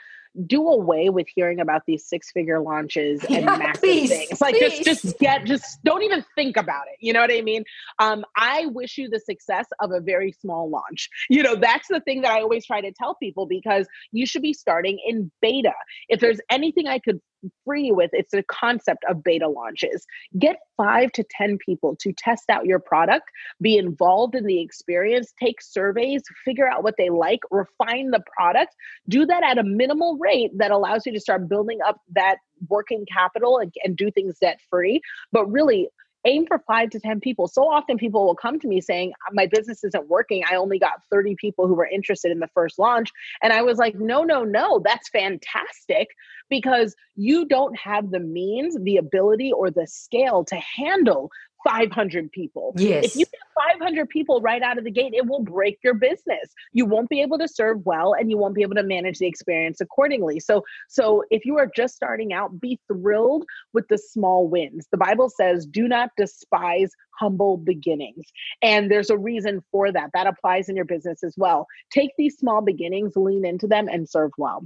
do 0.46 0.68
away 0.68 1.10
with 1.10 1.28
hearing 1.34 1.60
about 1.60 1.84
these 1.88 2.06
six 2.06 2.32
figure 2.32 2.60
launches 2.60 3.24
and 3.30 3.46
yeah, 3.46 3.58
massive 3.58 3.82
please, 3.82 4.10
things. 4.10 4.42
Like 4.42 4.56
please. 4.56 4.84
just 4.84 5.04
just 5.04 5.20
get 5.20 5.46
just 5.46 5.84
don't 5.84 6.04
even 6.04 6.24
think 6.36 6.58
about 6.58 6.84
it. 6.88 6.98
You 7.00 7.14
know 7.14 7.22
what 7.22 7.32
I 7.32 7.42
mean? 7.42 7.64
Um, 8.00 8.26
I 8.36 8.68
wish 8.68 8.98
you 8.98 9.10
the 9.10 9.20
success 9.20 9.66
of 9.80 9.92
a 9.92 10.00
very 10.00 10.32
small 10.32 10.70
launch. 10.70 11.10
You 11.30 11.44
know, 11.44 11.56
that's 11.56 11.88
the 11.88 12.00
thing 12.02 12.22
that 12.22 12.32
I 12.32 12.42
always 12.42 12.66
try 12.66 12.82
to 12.82 12.92
tell 12.92 13.16
people 13.16 13.46
because 13.46 13.88
you 14.12 14.26
should 14.26 14.42
be 14.42 14.54
starting 14.54 15.00
in 15.06 15.32
beta. 15.42 15.74
If 16.10 16.20
there's 16.20 16.40
anything 16.50 16.88
I 16.88 17.00
could 17.00 17.22
free 17.64 17.92
with 17.92 18.10
it's 18.14 18.32
the 18.32 18.44
concept 18.44 19.04
of 19.10 19.24
beta 19.24 19.48
launches 19.48 20.06
get 20.40 20.58
five 20.76 21.12
to 21.12 21.24
ten 21.30 21.58
people 21.64 21.96
to 22.00 22.12
test 22.14 22.50
out 22.50 22.66
your 22.66 22.80
product 22.80 23.26
be 23.62 23.78
involved 23.78 24.36
in 24.36 24.46
the 24.46 24.62
experience 24.62 25.34
take 25.40 25.62
surveys 25.62 26.24
figure 26.44 26.68
out 26.68 26.84
what 26.84 26.96
they 26.98 27.10
like 27.10 27.40
refine 27.52 28.12
the 28.12 28.24
product 28.36 28.76
do 29.08 29.26
that 29.26 29.44
at 29.44 29.58
a 29.58 29.64
minimal 29.64 30.18
rate 30.18 30.52
that 30.56 30.72
allows 30.72 31.06
you 31.06 31.12
to 31.12 31.20
start 31.20 31.48
building 31.48 31.80
up 31.86 32.02
that 32.14 32.38
working 32.70 33.06
capital 33.12 33.60
and, 33.60 33.74
and 33.84 33.96
do 33.96 34.10
things 34.12 34.38
debt 34.40 34.60
free 34.70 35.00
but 35.32 35.46
really 35.52 35.88
aim 36.26 36.46
for 36.46 36.62
five 36.68 36.90
to 36.92 37.00
10 37.00 37.20
people. 37.20 37.48
So 37.48 37.64
often 37.64 37.98
people 37.98 38.26
will 38.26 38.36
come 38.36 38.60
to 38.60 38.68
me 38.68 38.82
saying, 38.82 39.14
My 39.32 39.48
business 39.48 39.84
isn't 39.84 40.08
working. 40.08 40.44
I 40.50 40.56
only 40.56 40.78
got 40.78 41.02
30 41.10 41.36
people 41.40 41.68
who 41.68 41.74
were 41.74 41.88
interested 41.88 42.32
in 42.32 42.40
the 42.40 42.50
first 42.54 42.78
launch. 42.78 43.12
And 43.42 43.54
I 43.54 43.62
was 43.62 43.78
like, 43.78 43.96
No, 43.96 44.24
no, 44.24 44.44
no, 44.44 44.82
that's 44.84 45.10
fantastic 45.10 46.10
because 46.50 46.96
you 47.16 47.46
don't 47.46 47.78
have 47.78 48.12
the 48.12 48.20
means, 48.20 48.78
the 48.82 48.98
ability, 48.98 49.52
or 49.52 49.70
the 49.72 49.88
scale 49.88 50.44
to 50.46 50.56
handle 50.56 51.30
500 51.68 52.32
people. 52.32 52.74
Yes. 52.78 53.06
If 53.06 53.16
you 53.16 53.26
get 53.26 53.40
500 53.80 54.08
people 54.10 54.42
right 54.42 54.62
out 54.62 54.78
of 54.78 54.84
the 54.84 54.92
gate, 54.92 55.14
it 55.14 55.26
will 55.26 55.44
break 55.44 55.80
your 55.84 55.94
business. 55.94 56.54
You 56.72 56.86
won't 56.86 57.10
be 57.10 57.22
able 57.22 57.38
to 57.40 57.48
serve 57.48 57.86
well 57.86 58.14
and 58.14 58.30
you 58.30 58.38
won't 58.38 58.56
be 58.56 58.62
able 58.62 58.76
to 58.76 58.84
manage 58.84 59.20
the 59.20 59.28
experience 59.28 59.82
accordingly. 59.82 60.40
So 60.40 60.64
so 60.88 61.24
if 61.30 61.46
you 61.46 61.58
are 61.58 61.70
just 61.76 61.96
starting 61.96 62.32
out, 62.32 62.60
be 62.62 62.80
thrilled 62.88 63.46
with 63.74 63.88
the 63.90 63.98
small 63.98 64.48
wins. 64.48 64.88
The 64.92 64.98
Bible 64.98 65.30
says, 65.30 65.66
"Do 65.66 65.88
not 65.88 66.12
despise 66.18 66.92
humble 67.20 67.58
beginnings." 67.58 68.26
And 68.62 68.90
there's 68.90 69.10
a 69.10 69.18
reason 69.18 69.62
for 69.72 69.92
that. 69.92 70.12
That 70.14 70.28
applies 70.28 70.70
in 70.70 70.76
your 70.76 70.86
business 70.86 71.24
as 71.24 71.36
well. 71.38 71.68
Take 71.92 72.12
these 72.18 72.38
small 72.38 72.62
beginnings, 72.62 73.16
lean 73.16 73.46
into 73.46 73.68
them 73.68 73.88
and 73.88 74.08
serve 74.08 74.32
well. 74.38 74.64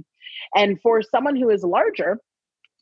And 0.54 0.80
for 0.80 1.02
someone 1.02 1.36
who 1.36 1.50
is 1.50 1.62
larger, 1.72 2.18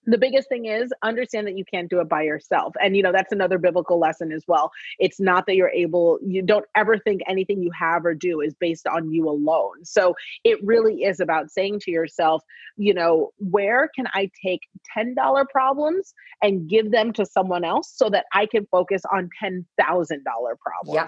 the 0.06 0.18
biggest 0.18 0.48
thing 0.48 0.66
is 0.66 0.92
understand 1.02 1.46
that 1.46 1.56
you 1.56 1.64
can't 1.64 1.90
do 1.90 2.00
it 2.00 2.08
by 2.08 2.22
yourself. 2.22 2.74
And 2.82 2.96
you 2.96 3.02
know 3.02 3.12
that's 3.12 3.32
another 3.32 3.58
biblical 3.58 3.98
lesson 3.98 4.32
as 4.32 4.44
well. 4.48 4.70
It's 4.98 5.20
not 5.20 5.46
that 5.46 5.56
you're 5.56 5.70
able 5.70 6.18
you 6.22 6.42
don't 6.42 6.64
ever 6.74 6.98
think 6.98 7.20
anything 7.26 7.62
you 7.62 7.70
have 7.78 8.04
or 8.04 8.14
do 8.14 8.40
is 8.40 8.54
based 8.54 8.86
on 8.86 9.10
you 9.10 9.28
alone. 9.28 9.84
So 9.84 10.14
it 10.44 10.58
really 10.64 11.02
is 11.02 11.20
about 11.20 11.50
saying 11.50 11.80
to 11.80 11.90
yourself 11.90 12.42
you 12.76 12.94
know 12.94 13.30
where 13.38 13.90
can 13.94 14.06
i 14.14 14.30
take 14.42 14.60
$10 14.96 15.14
problems 15.50 16.14
and 16.42 16.68
give 16.68 16.90
them 16.90 17.12
to 17.12 17.26
someone 17.26 17.64
else 17.64 17.92
so 17.94 18.08
that 18.08 18.24
i 18.32 18.46
can 18.46 18.66
focus 18.70 19.02
on 19.12 19.28
$10000 19.42 19.64
problems? 19.76 20.94
Yeah. 20.94 21.06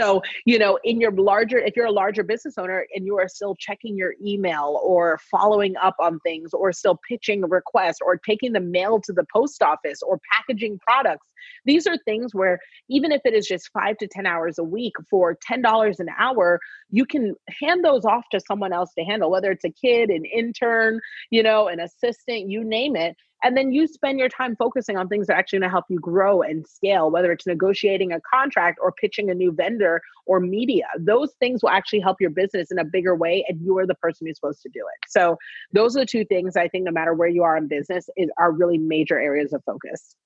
So 0.00 0.22
you 0.44 0.58
know 0.58 0.78
in 0.84 1.00
your 1.00 1.12
larger 1.12 1.58
if 1.58 1.76
you're 1.76 1.86
a 1.86 1.92
larger 1.92 2.22
business 2.22 2.56
owner 2.58 2.86
and 2.94 3.06
you 3.06 3.18
are 3.18 3.28
still 3.28 3.54
checking 3.56 3.96
your 3.96 4.14
email 4.24 4.80
or 4.82 5.18
following 5.30 5.76
up 5.76 5.94
on 6.00 6.18
things 6.20 6.52
or 6.52 6.72
still 6.72 6.98
pitching 7.08 7.42
requests 7.48 7.98
or 8.04 8.16
taking 8.16 8.52
the 8.52 8.60
mail 8.60 9.00
to 9.00 9.12
the 9.12 9.24
post 9.32 9.62
office 9.62 10.02
or 10.02 10.20
packaging 10.32 10.78
products. 10.86 11.26
These 11.64 11.86
are 11.86 11.96
things 12.04 12.34
where 12.34 12.58
even 12.88 13.12
if 13.12 13.20
it 13.24 13.34
is 13.34 13.46
just 13.46 13.70
five 13.72 13.96
to 13.98 14.06
10 14.06 14.26
hours 14.26 14.58
a 14.58 14.64
week 14.64 14.94
for 15.08 15.36
$10 15.50 15.98
an 15.98 16.08
hour, 16.18 16.58
you 16.90 17.04
can 17.04 17.34
hand 17.60 17.84
those 17.84 18.04
off 18.04 18.24
to 18.32 18.40
someone 18.40 18.72
else 18.72 18.92
to 18.98 19.04
handle, 19.04 19.30
whether 19.30 19.50
it's 19.50 19.64
a 19.64 19.70
kid, 19.70 20.10
an 20.10 20.24
intern, 20.24 21.00
you 21.30 21.42
know, 21.42 21.68
an 21.68 21.80
assistant, 21.80 22.50
you 22.50 22.64
name 22.64 22.96
it 22.96 23.16
and 23.42 23.56
then 23.56 23.72
you 23.72 23.86
spend 23.86 24.18
your 24.18 24.28
time 24.28 24.54
focusing 24.56 24.96
on 24.96 25.08
things 25.08 25.26
that 25.26 25.34
are 25.34 25.38
actually 25.38 25.58
going 25.58 25.68
to 25.68 25.72
help 25.72 25.84
you 25.88 25.98
grow 25.98 26.42
and 26.42 26.66
scale 26.66 27.10
whether 27.10 27.32
it's 27.32 27.46
negotiating 27.46 28.12
a 28.12 28.20
contract 28.20 28.78
or 28.82 28.92
pitching 28.92 29.30
a 29.30 29.34
new 29.34 29.52
vendor 29.52 30.00
or 30.26 30.40
media 30.40 30.84
those 30.98 31.32
things 31.40 31.62
will 31.62 31.70
actually 31.70 32.00
help 32.00 32.20
your 32.20 32.30
business 32.30 32.70
in 32.70 32.78
a 32.78 32.84
bigger 32.84 33.14
way 33.14 33.44
and 33.48 33.60
you 33.62 33.76
are 33.78 33.86
the 33.86 33.94
person 33.96 34.26
who's 34.26 34.36
supposed 34.36 34.62
to 34.62 34.68
do 34.68 34.80
it 34.80 35.08
so 35.08 35.36
those 35.72 35.96
are 35.96 36.00
the 36.00 36.06
two 36.06 36.24
things 36.24 36.56
i 36.56 36.68
think 36.68 36.84
no 36.84 36.92
matter 36.92 37.14
where 37.14 37.28
you 37.28 37.42
are 37.42 37.56
in 37.56 37.66
business 37.68 38.08
is 38.16 38.28
are 38.38 38.52
really 38.52 38.78
major 38.78 39.18
areas 39.18 39.52
of 39.52 39.62
focus 39.64 40.16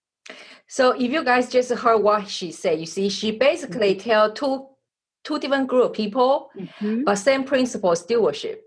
so 0.67 0.93
if 0.93 1.11
you 1.13 1.23
guys 1.23 1.51
just 1.51 1.71
heard 1.71 1.99
what 1.99 2.29
she 2.29 2.51
said 2.51 2.81
you 2.81 2.87
see 2.87 3.09
she 3.09 3.31
basically 3.31 3.95
mm-hmm. 3.95 4.09
tell 4.09 4.33
two 4.33 4.67
two 5.25 5.39
different 5.39 5.67
group 5.67 5.87
of 5.87 5.93
people, 5.93 6.51
Mhm. 6.55 7.05
but 7.05 7.17
same 7.17 7.45
principle 7.45 7.97
stewardship 7.97 8.63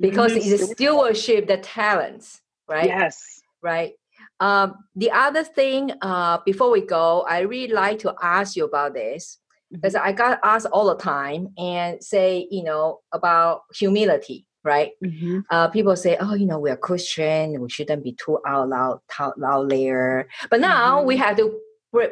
because 0.00 0.32
Mhm. 0.32 0.52
it's 0.52 0.72
stewardship 0.72 1.46
the 1.46 1.58
talents, 1.58 2.40
right? 2.66 2.86
Yes. 2.86 3.37
Right. 3.62 3.92
Um, 4.40 4.76
the 4.94 5.10
other 5.10 5.42
thing, 5.44 5.92
uh, 6.02 6.38
before 6.44 6.70
we 6.70 6.80
go, 6.82 7.22
I 7.28 7.40
really 7.40 7.72
like 7.72 7.98
to 8.00 8.14
ask 8.22 8.56
you 8.56 8.64
about 8.64 8.94
this 8.94 9.38
because 9.70 9.94
I 9.94 10.12
got 10.12 10.40
asked 10.42 10.66
all 10.72 10.86
the 10.86 10.96
time 10.96 11.48
and 11.58 12.02
say, 12.02 12.46
you 12.50 12.62
know, 12.64 13.00
about 13.12 13.62
humility, 13.74 14.46
right? 14.64 14.92
Mhm. 15.04 15.42
uh, 15.50 15.68
people 15.68 15.94
say, 15.96 16.16
oh, 16.20 16.34
you 16.34 16.46
know, 16.46 16.58
we're 16.58 16.76
Christian, 16.76 17.60
we 17.60 17.68
shouldn't 17.68 18.02
be 18.04 18.12
too 18.12 18.38
out 18.46 18.68
loud, 18.68 19.00
out 19.18 19.38
loud 19.38 19.70
there. 19.70 20.28
But 20.50 20.60
now 20.60 21.02
we 21.02 21.16
Mhm. 21.16 21.18
have 21.18 21.36
to 21.38 21.60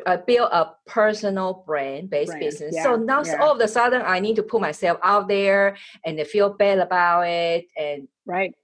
uh, 0.07 0.17
build 0.27 0.49
a 0.53 0.73
personal 0.87 1.63
brand-based 1.67 2.31
Brand, 2.31 2.41
business. 2.41 2.75
yeah, 2.75 2.83
so 2.83 2.97
now 2.97 3.23
yeah. 3.23 3.37
all 3.43 3.53
of 3.53 3.61
a 3.61 3.69
sudden, 3.69 4.03
I 4.05 4.21
need 4.21 4.37
to 4.37 4.43
put 4.43 4.61
myself 4.63 4.99
out 5.03 5.29
there 5.29 5.77
and 6.05 6.19
feel 6.27 6.49
bad 6.51 6.79
about 6.79 7.27
it. 7.29 7.67
And 7.77 8.09
Right. 8.25 8.55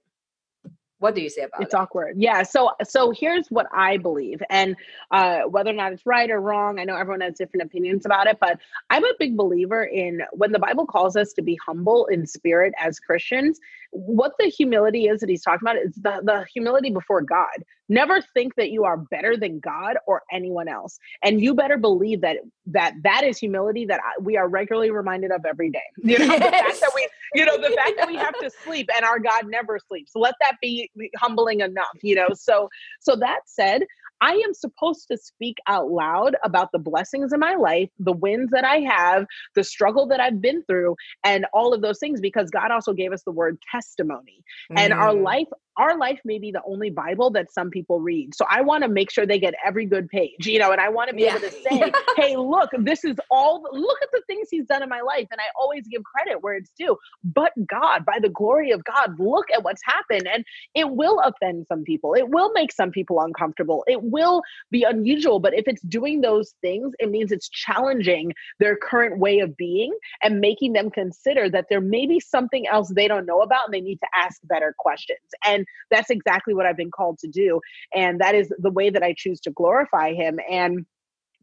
What 1.03 1.15
do 1.15 1.21
you 1.21 1.29
say 1.29 1.41
about 1.41 1.59
it's 1.59 1.61
it? 1.61 1.65
It's 1.65 1.73
awkward. 1.73 2.15
Yeah 2.17 2.43
so 2.43 2.71
so 2.83 3.11
here's 3.11 3.47
what 3.49 3.67
i 3.73 3.97
believe 3.97 4.41
and 4.49 4.75
uh 5.11 5.41
whether 5.41 5.69
or 5.69 5.73
not 5.73 5.91
it's 5.91 6.05
right 6.05 6.29
or 6.31 6.39
wrong 6.39 6.79
i 6.79 6.85
know 6.85 6.95
everyone 6.95 7.21
has 7.21 7.35
different 7.35 7.65
opinions 7.65 8.05
about 8.05 8.27
it 8.27 8.37
but 8.39 8.57
i'm 8.89 9.03
a 9.03 9.13
big 9.19 9.35
believer 9.35 9.83
in 9.83 10.21
when 10.31 10.51
the 10.51 10.59
bible 10.59 10.85
calls 10.85 11.15
us 11.17 11.33
to 11.33 11.41
be 11.41 11.57
humble 11.65 12.05
in 12.07 12.25
spirit 12.25 12.73
as 12.79 12.99
christians 12.99 13.59
what 13.93 14.33
the 14.39 14.45
humility 14.45 15.05
is 15.05 15.19
that 15.19 15.29
he's 15.29 15.43
talking 15.43 15.59
about 15.61 15.77
is 15.77 15.93
the, 15.95 16.19
the 16.23 16.45
humility 16.51 16.89
before 16.89 17.21
god. 17.21 17.63
Never 17.89 18.21
think 18.33 18.55
that 18.55 18.71
you 18.71 18.85
are 18.85 18.97
better 18.97 19.37
than 19.37 19.59
god 19.59 19.97
or 20.07 20.23
anyone 20.31 20.67
else 20.67 20.97
and 21.21 21.41
you 21.41 21.53
better 21.53 21.77
believe 21.77 22.21
that 22.21 22.37
that 22.67 22.93
that 23.03 23.23
is 23.23 23.37
humility 23.37 23.85
that 23.85 23.99
I, 23.99 24.19
we 24.19 24.35
are 24.35 24.47
regularly 24.47 24.89
reminded 24.89 25.31
of 25.31 25.45
every 25.45 25.69
day. 25.69 25.79
You 26.01 26.17
know 26.17 26.33
the 26.33 26.39
fact 26.39 26.79
that 26.79 26.91
we 26.95 27.07
you 27.35 27.45
know 27.45 27.57
the 27.57 27.75
fact 27.75 27.93
that 27.97 28.07
we 28.07 28.15
have 28.15 28.37
to 28.39 28.49
sleep 28.63 28.89
and 28.95 29.05
our 29.05 29.19
god 29.19 29.47
never 29.47 29.79
sleeps 29.87 30.11
let 30.15 30.35
that 30.39 30.55
be 30.61 30.89
humbling 31.17 31.61
enough 31.61 31.97
you 32.01 32.15
know? 32.15 32.29
So 32.33 32.69
so 32.99 33.15
that 33.15 33.41
said 33.45 33.83
i 34.23 34.33
am 34.47 34.53
supposed 34.55 35.07
to 35.11 35.17
speak 35.17 35.57
out 35.67 35.89
loud 35.91 36.37
about 36.45 36.71
the 36.73 36.79
blessings 36.79 37.33
in 37.33 37.41
my 37.41 37.55
life 37.55 37.89
the 37.99 38.13
wins 38.13 38.51
that 38.51 38.65
i 38.65 38.77
have 38.79 39.25
the 39.55 39.63
struggle 39.65 40.07
that 40.07 40.21
i've 40.21 40.41
been 40.41 40.63
through 40.65 40.95
and 41.25 41.45
all 41.53 41.73
of 41.75 41.81
those 41.81 41.99
things 41.99 42.21
because 42.21 42.49
god 42.51 42.71
also 42.71 42.93
gave 42.93 43.13
us 43.13 43.23
the 43.25 43.31
word 43.31 43.57
testimony. 43.71 44.43
And 44.77 44.93
our 44.93 45.13
Mm. 45.13 45.23
life 45.23 45.47
our 45.77 45.97
life 45.97 46.21
may 46.25 46.39
be 46.39 46.51
the 46.51 46.61
only 46.67 46.91
bible 46.91 47.31
that 47.31 47.51
some 47.53 47.71
people 47.71 47.99
read. 48.01 48.35
So 48.35 48.45
i 48.49 48.61
want 48.61 48.83
to 48.83 48.89
make 48.89 49.11
sure 49.11 49.25
they 49.27 49.39
get 49.39 49.55
every 49.65 49.87
good 49.87 50.09
page 50.09 50.47
you 50.47 50.59
know 50.59 50.71
and 50.73 50.81
i 50.81 50.89
want 50.89 51.09
to 51.09 51.15
be 51.15 51.23
Yeah. 51.23 51.35
able 51.37 51.41
to 51.41 51.51
say 51.67 51.91
hey 52.17 52.35
look 52.37 52.71
this 52.79 53.03
is 53.05 53.17
all 53.31 53.63
look 53.71 53.99
at 54.03 54.09
the 54.13 54.23
things 54.27 54.49
he's 54.51 54.67
done 54.67 54.83
in 54.83 54.89
my 54.89 55.01
life. 55.01 55.27
And 55.31 55.41
i 55.41 55.49
always 55.59 55.87
give 55.87 56.03
credit 56.03 56.43
where 56.43 56.55
it's 56.55 56.71
due. 56.77 56.97
But 57.23 57.53
god 57.67 58.05
by 58.05 58.19
the 58.21 58.29
glory 58.29 58.71
of 58.71 58.83
god 58.85 59.19
look 59.19 59.47
at 59.55 59.63
what's 59.63 59.83
happened 59.85 60.27
and 60.33 60.45
it 60.75 60.89
will 60.91 61.19
offend 61.21 61.67
some 61.67 61.83
people. 61.83 62.13
It 62.15 62.29
will 62.29 62.51
make 62.53 62.71
some 62.71 62.91
people 62.91 63.21
uncomfortable. 63.21 63.83
It 63.87 64.03
will 64.13 64.41
be 64.71 64.83
unusual 64.83 65.39
but 65.39 65.53
if 65.53 65.67
it's 65.67 65.81
doing 65.81 66.21
those 66.21 66.53
things 66.61 66.93
it 66.99 67.09
means 67.09 67.31
it's 67.31 67.49
challenging 67.49 68.31
their 68.59 68.77
current 68.77 69.19
way 69.19 69.39
of 69.39 69.57
being 69.57 69.93
and 70.21 70.39
making 70.39 70.73
them 70.73 70.89
consider 70.89 71.49
that 71.49 71.65
there 71.69 71.81
may 71.81 72.05
be 72.05 72.19
something 72.19 72.67
else 72.67 72.91
they 72.93 73.07
don't 73.07 73.25
know 73.25 73.41
about 73.41 73.65
and 73.65 73.73
they 73.73 73.81
need 73.81 73.99
to 73.99 74.07
ask 74.15 74.39
better 74.43 74.75
questions. 74.77 75.19
And 75.45 75.65
that's 75.91 76.09
exactly 76.09 76.53
what 76.53 76.65
i've 76.65 76.77
been 76.77 76.91
called 76.91 77.17
to 77.19 77.27
do. 77.27 77.59
And 77.93 78.19
that 78.21 78.35
is 78.35 78.51
the 78.59 78.71
way 78.71 78.89
that 78.89 79.03
i 79.03 79.13
choose 79.17 79.39
to 79.41 79.51
glorify 79.51 80.13
him. 80.13 80.39
And 80.49 80.85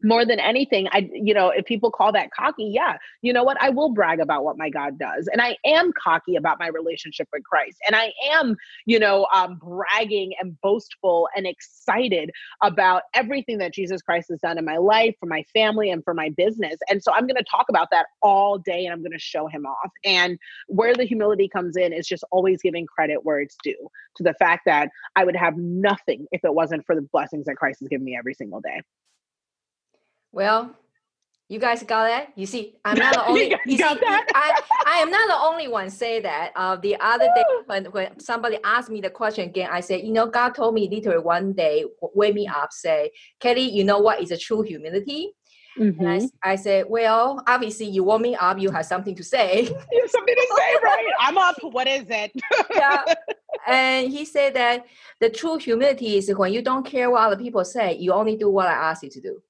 more 0.03 0.25
than 0.25 0.39
anything 0.39 0.87
i 0.91 1.09
you 1.13 1.33
know 1.33 1.49
if 1.49 1.65
people 1.65 1.91
call 1.91 2.11
that 2.11 2.29
cocky 2.31 2.71
yeah. 2.71 2.97
You 3.21 3.33
know 3.33 3.43
what? 3.43 3.61
I 3.61 3.69
will 3.69 3.93
brag 3.93 4.19
about 4.19 4.43
what 4.43 4.57
my 4.57 4.69
god 4.69 4.97
does 4.97 5.27
and 5.31 5.41
i 5.41 5.57
am 5.65 5.91
cocky 5.93 6.35
about 6.35 6.59
my 6.59 6.67
relationship 6.67 7.27
with 7.33 7.43
christ 7.43 7.77
and 7.85 7.95
i 7.95 8.11
am 8.31 8.55
you 8.85 8.99
know 8.99 9.27
um, 9.33 9.57
bragging 9.57 10.31
and 10.39 10.59
boastful 10.61 11.27
and 11.35 11.45
excited 11.45 12.31
about 12.63 13.03
everything 13.13 13.57
that 13.59 13.73
jesus 13.73 14.01
christ 14.01 14.29
has 14.29 14.39
done 14.39 14.57
in 14.57 14.65
my 14.65 14.77
life 14.77 15.15
for 15.19 15.25
my 15.25 15.43
family 15.53 15.91
and 15.91 16.03
for 16.03 16.13
my 16.13 16.29
business. 16.29 16.75
And 16.89 17.03
so 17.03 17.11
i'm 17.13 17.27
going 17.27 17.37
to 17.37 17.45
talk 17.49 17.67
about 17.69 17.89
that 17.91 18.07
all 18.21 18.57
day 18.57 18.85
and 18.85 18.93
i'm 18.93 19.01
going 19.01 19.11
to 19.11 19.19
show 19.19 19.47
him 19.47 19.65
off. 19.65 19.91
And 20.03 20.37
where 20.67 20.95
the 20.95 21.05
humility 21.05 21.47
comes 21.47 21.75
in 21.77 21.93
is 21.93 22.07
just 22.07 22.23
always 22.31 22.61
giving 22.61 22.85
credit 22.85 23.23
where 23.23 23.39
it's 23.39 23.57
due 23.63 23.87
to 24.15 24.23
the 24.23 24.33
fact 24.35 24.63
that 24.65 24.89
i 25.15 25.23
would 25.23 25.35
have 25.35 25.57
nothing 25.57 26.25
if 26.31 26.43
it 26.43 26.53
wasn't 26.53 26.85
for 26.85 26.95
the 26.95 27.01
blessings 27.01 27.45
that 27.45 27.55
christ 27.55 27.79
has 27.79 27.89
given 27.89 28.05
me 28.05 28.15
every 28.17 28.33
single 28.33 28.61
day 28.61 28.81
Well, 30.31 30.75
you 31.49 31.59
guys 31.59 31.83
got 31.83 32.05
that? 32.05 32.29
You 32.35 32.45
see, 32.45 32.75
I'm 32.85 32.97
not 32.97 33.13
the 33.13 33.25
only. 33.27 33.49
guys 33.49 33.59
you 33.65 33.77
got 33.77 33.95
see, 33.95 34.05
that? 34.05 34.31
I, 34.33 34.61
I 34.85 34.97
am 34.99 35.11
not 35.11 35.27
the 35.27 35.35
only 35.37 35.67
one 35.67 35.89
say 35.89 36.21
that. 36.21 36.51
Uh, 36.55 36.77
the 36.77 36.95
other 36.99 37.27
day 37.35 37.43
when, 37.65 37.85
when 37.85 38.19
somebody 38.19 38.57
asked 38.63 38.89
me 38.89 39.01
the 39.01 39.09
question 39.09 39.49
again, 39.49 39.69
I 39.71 39.81
said, 39.81 40.01
you 40.01 40.13
know, 40.13 40.27
God 40.27 40.55
told 40.55 40.73
me 40.73 40.87
literally 40.89 41.19
one 41.19 41.53
day, 41.53 41.83
wake 42.01 42.33
me 42.35 42.47
up, 42.47 42.71
say, 42.71 43.11
Kelly, 43.39 43.69
you 43.69 43.83
know 43.83 43.99
what 43.99 44.21
is 44.21 44.31
a 44.31 44.37
true 44.37 44.61
humility? 44.61 45.33
And 45.77 46.07
I, 46.07 46.17
Mhm. 46.17 46.23
s- 46.23 46.31
I 46.43 46.55
said, 46.55 46.85
well, 46.89 47.43
obviously 47.47 47.87
you 47.87 48.03
woke 48.03 48.21
me 48.21 48.35
up, 48.35 48.59
you 48.59 48.71
have 48.71 48.85
something 48.85 49.15
to 49.15 49.23
say. 49.23 49.63
You 49.91 50.01
have 50.01 50.09
something 50.09 50.35
to 50.35 50.47
say, 50.57 50.75
right? 50.83 51.07
I'm 51.19 51.37
up. 51.37 51.55
What 51.61 51.87
is 51.87 52.05
it? 52.09 52.31
yeah. 52.73 53.03
And 53.67 54.11
he 54.11 54.25
said 54.25 54.55
that 54.55 54.85
the 55.19 55.29
true 55.29 55.57
humility 55.57 56.17
is 56.17 56.33
when 56.35 56.51
you 56.51 56.63
don't 56.63 56.83
care 56.83 57.11
what 57.11 57.21
other 57.27 57.37
people 57.37 57.63
say, 57.63 57.95
you 57.97 58.11
only 58.11 58.35
do 58.35 58.49
what 58.49 58.67
I 58.67 58.71
ask 58.73 59.03
you 59.03 59.09
to 59.11 59.21
do. 59.21 59.43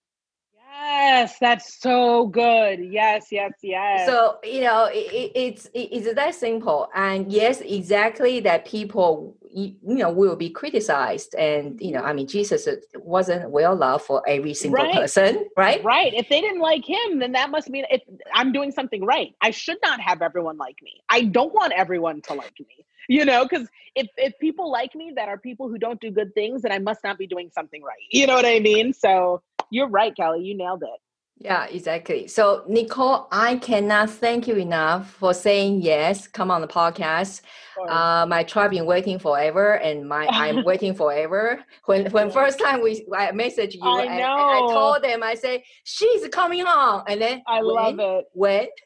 Yes, 0.83 1.37
that's 1.39 1.79
so 1.79 2.25
good. 2.25 2.79
Yes, 2.79 3.27
yes, 3.31 3.53
yes. 3.61 4.07
So 4.07 4.37
you 4.43 4.61
know, 4.61 4.85
it, 4.85 5.13
it, 5.13 5.31
it's 5.35 5.65
it, 5.67 5.89
it's 5.91 6.13
that 6.15 6.33
simple. 6.33 6.89
And 6.95 7.31
yes, 7.31 7.61
exactly 7.61 8.39
that 8.41 8.65
people 8.65 9.37
you, 9.53 9.75
know 9.83 10.11
will 10.11 10.35
be 10.35 10.49
criticized. 10.49 11.35
And 11.35 11.79
you 11.79 11.91
know, 11.91 12.01
I 12.01 12.13
mean, 12.13 12.27
Jesus 12.27 12.67
uh, 12.67 12.77
wasn't 12.95 13.51
well 13.51 13.75
loved 13.75 14.05
for 14.05 14.27
every 14.27 14.55
single 14.55 14.83
Right. 14.83 14.95
person, 14.95 15.45
right? 15.55 15.83
Right. 15.83 16.13
If 16.15 16.29
they 16.29 16.41
didn't 16.41 16.61
like 16.61 16.85
him, 16.85 17.19
then 17.19 17.33
that 17.33 17.51
must 17.51 17.69
mean 17.69 17.85
if 17.91 18.01
I'm 18.33 18.51
doing 18.51 18.71
something 18.71 19.05
right. 19.05 19.35
I 19.39 19.51
should 19.51 19.77
not 19.83 19.99
have 19.99 20.23
everyone 20.23 20.57
like 20.57 20.81
me. 20.81 21.03
I 21.09 21.21
don't 21.25 21.53
want 21.53 21.73
everyone 21.73 22.21
to 22.23 22.33
like 22.33 22.59
me. 22.59 22.85
You 23.07 23.25
know, 23.25 23.45
because 23.45 23.67
if 23.95 24.07
if 24.17 24.33
people 24.39 24.71
like 24.71 24.95
me 24.95 25.13
that 25.15 25.27
are 25.27 25.37
people 25.37 25.67
who 25.69 25.77
don't 25.77 25.99
do 25.99 26.11
good 26.11 26.33
things, 26.33 26.61
then 26.61 26.71
I 26.71 26.79
must 26.79 27.03
not 27.03 27.17
be 27.17 27.27
doing 27.27 27.51
something 27.53 27.83
right. 27.83 27.97
You 28.09 28.25
know 28.25 28.35
what 28.35 28.45
I 28.45 28.59
mean? 28.59 28.93
So 28.93 29.41
you're 29.71 29.89
right, 29.89 30.15
Kelly. 30.15 30.43
You 30.43 30.55
nailed 30.55 30.83
it. 30.83 30.99
Yeah, 31.43 31.65
exactly. 31.65 32.27
So, 32.27 32.63
Nicole, 32.67 33.27
I 33.31 33.55
cannot 33.55 34.11
thank 34.11 34.47
you 34.47 34.57
enough 34.57 35.11
for 35.13 35.33
saying 35.33 35.81
yes. 35.81 36.27
Come 36.27 36.51
on 36.51 36.61
the 36.61 36.67
podcast. 36.67 37.41
Uh, 37.89 38.27
my 38.27 38.43
tribe 38.43 38.69
been 38.69 38.85
waiting 38.85 39.17
forever, 39.17 39.73
and 39.77 40.07
my 40.07 40.27
I'm 40.27 40.63
waiting 40.65 40.93
forever. 40.93 41.59
When 41.85 42.11
when 42.11 42.29
first 42.29 42.59
time 42.59 42.83
we 42.83 43.07
I 43.17 43.31
messaged 43.31 43.73
you, 43.73 43.81
I 43.81 44.03
and, 44.03 44.11
and 44.11 44.23
I 44.23 44.59
told 44.71 45.03
them 45.03 45.23
I 45.23 45.33
say 45.33 45.63
she's 45.83 46.27
coming 46.27 46.67
on, 46.67 47.05
and 47.07 47.19
then 47.19 47.41
I 47.47 47.61
love 47.61 47.97
it. 47.97 48.25
When? 48.33 48.67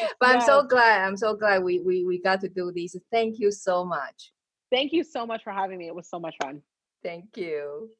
Yes, 0.00 0.12
But 0.20 0.28
I'm 0.28 0.40
so 0.42 0.62
glad. 0.62 1.02
I'm 1.04 1.16
so 1.16 1.34
glad 1.34 1.64
we 1.64 1.80
we 1.80 2.04
we 2.04 2.20
got 2.20 2.40
to 2.42 2.48
do 2.48 2.70
this. 2.72 2.94
Thank 3.10 3.40
you 3.40 3.50
so 3.50 3.84
much. 3.84 4.32
Thank 4.70 4.92
you 4.92 5.02
so 5.02 5.26
much 5.26 5.42
for 5.42 5.52
having 5.52 5.78
me. 5.78 5.88
It 5.88 5.94
was 5.94 6.08
so 6.08 6.20
much 6.20 6.36
fun. 6.40 6.62
Thank 7.02 7.36
you. 7.36 7.90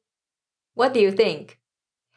What 0.75 0.93
do 0.93 1.01
you 1.01 1.11
think? 1.11 1.59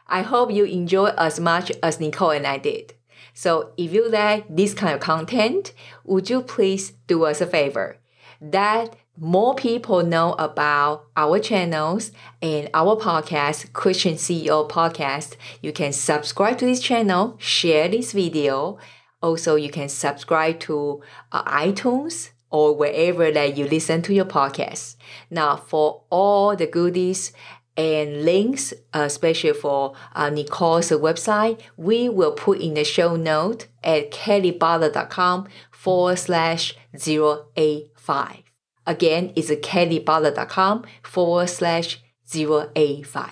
I 0.07 0.23
hope 0.23 0.51
you 0.51 0.65
enjoy 0.65 1.09
as 1.19 1.41
much 1.41 1.73
as 1.83 2.01
Nicole 2.01 2.31
and 2.31 2.47
I 2.47 2.59
did. 2.59 2.95
So 3.35 3.73
if 3.77 3.93
you 3.93 4.09
like 4.09 4.45
this 4.49 4.75
kind 4.75 4.95
of 4.95 5.01
content, 5.01 5.73
would 6.05 6.29
you 6.29 6.43
please 6.43 6.93
do 7.07 7.25
us 7.25 7.41
a 7.41 7.47
favor? 7.47 7.97
That 8.41 8.97
more 9.19 9.55
people 9.55 10.03
know 10.03 10.33
about 10.35 11.07
our 11.17 11.39
channels 11.39 12.13
and 12.41 12.69
our 12.75 12.97
podcast, 12.97 13.73
Christian 13.73 14.15
CEO 14.15 14.69
Podcast. 14.69 15.37
You 15.61 15.73
can 15.73 15.93
subscribe 15.93 16.59
to 16.59 16.67
this 16.67 16.81
channel, 16.81 17.37
share 17.39 17.89
this 17.89 18.13
video. 18.13 18.79
Also, 19.23 19.55
you 19.55 19.71
can 19.71 19.89
subscribe 19.89 20.61
to 20.61 21.03
uh, 21.31 21.45
iTunes 21.45 22.31
or 22.51 22.75
wherever 22.75 23.31
that 23.31 23.57
you 23.57 23.67
listen 23.67 24.03
to 24.03 24.15
your 24.15 24.25
podcast. 24.25 24.97
Now, 25.31 25.57
for 25.57 26.03
all 26.11 26.57
the 26.57 26.67
goodies 26.67 27.33
and 27.77 28.25
links, 28.25 28.73
uh, 28.95 29.01
especially 29.01 29.53
for 29.53 29.95
uh, 30.15 30.29
Nicole's 30.31 30.91
website, 30.91 31.61
we 31.77 32.09
will 32.09 32.33
put 32.33 32.61
in 32.61 32.75
the 32.75 32.85
show 32.85 33.17
note 33.17 33.67
at 33.83 34.11
kellybotha.com 34.11 35.49
forward 35.71 36.19
slash 36.19 36.75
085. 36.95 38.43
Again, 38.87 39.33
it's 39.37 39.51
kellybotha.com 39.51 40.85
forward 41.03 41.49
slash 41.49 42.03
085. 42.35 43.31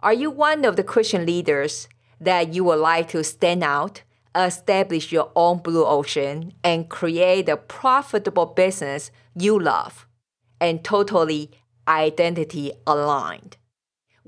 Are 0.00 0.12
you 0.12 0.30
one 0.30 0.64
of 0.64 0.76
the 0.76 0.84
Christian 0.84 1.26
leaders 1.26 1.88
that 2.20 2.54
you 2.54 2.64
would 2.64 2.78
like 2.78 3.08
to 3.10 3.22
stand 3.22 3.62
out, 3.62 4.02
establish 4.34 5.12
your 5.12 5.30
own 5.34 5.58
blue 5.58 5.84
ocean, 5.84 6.52
and 6.64 6.88
create 6.88 7.48
a 7.48 7.56
profitable 7.56 8.46
business 8.46 9.10
you 9.34 9.58
love 9.58 10.06
and 10.60 10.84
totally 10.84 11.50
identity 11.86 12.72
aligned? 12.86 13.56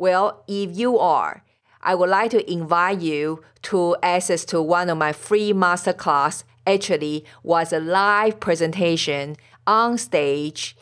Well, 0.00 0.44
if 0.48 0.78
you 0.78 0.98
are, 0.98 1.44
I 1.82 1.94
would 1.94 2.08
like 2.08 2.30
to 2.30 2.50
invite 2.50 3.02
you 3.02 3.44
to 3.64 3.98
access 4.02 4.46
to 4.46 4.62
one 4.62 4.88
of 4.88 4.96
my 4.96 5.12
free 5.12 5.52
masterclass. 5.52 6.42
Actually, 6.66 7.26
was 7.42 7.70
a 7.70 7.80
live 7.80 8.40
presentation 8.40 9.36
on 9.66 9.98
stage 9.98 10.74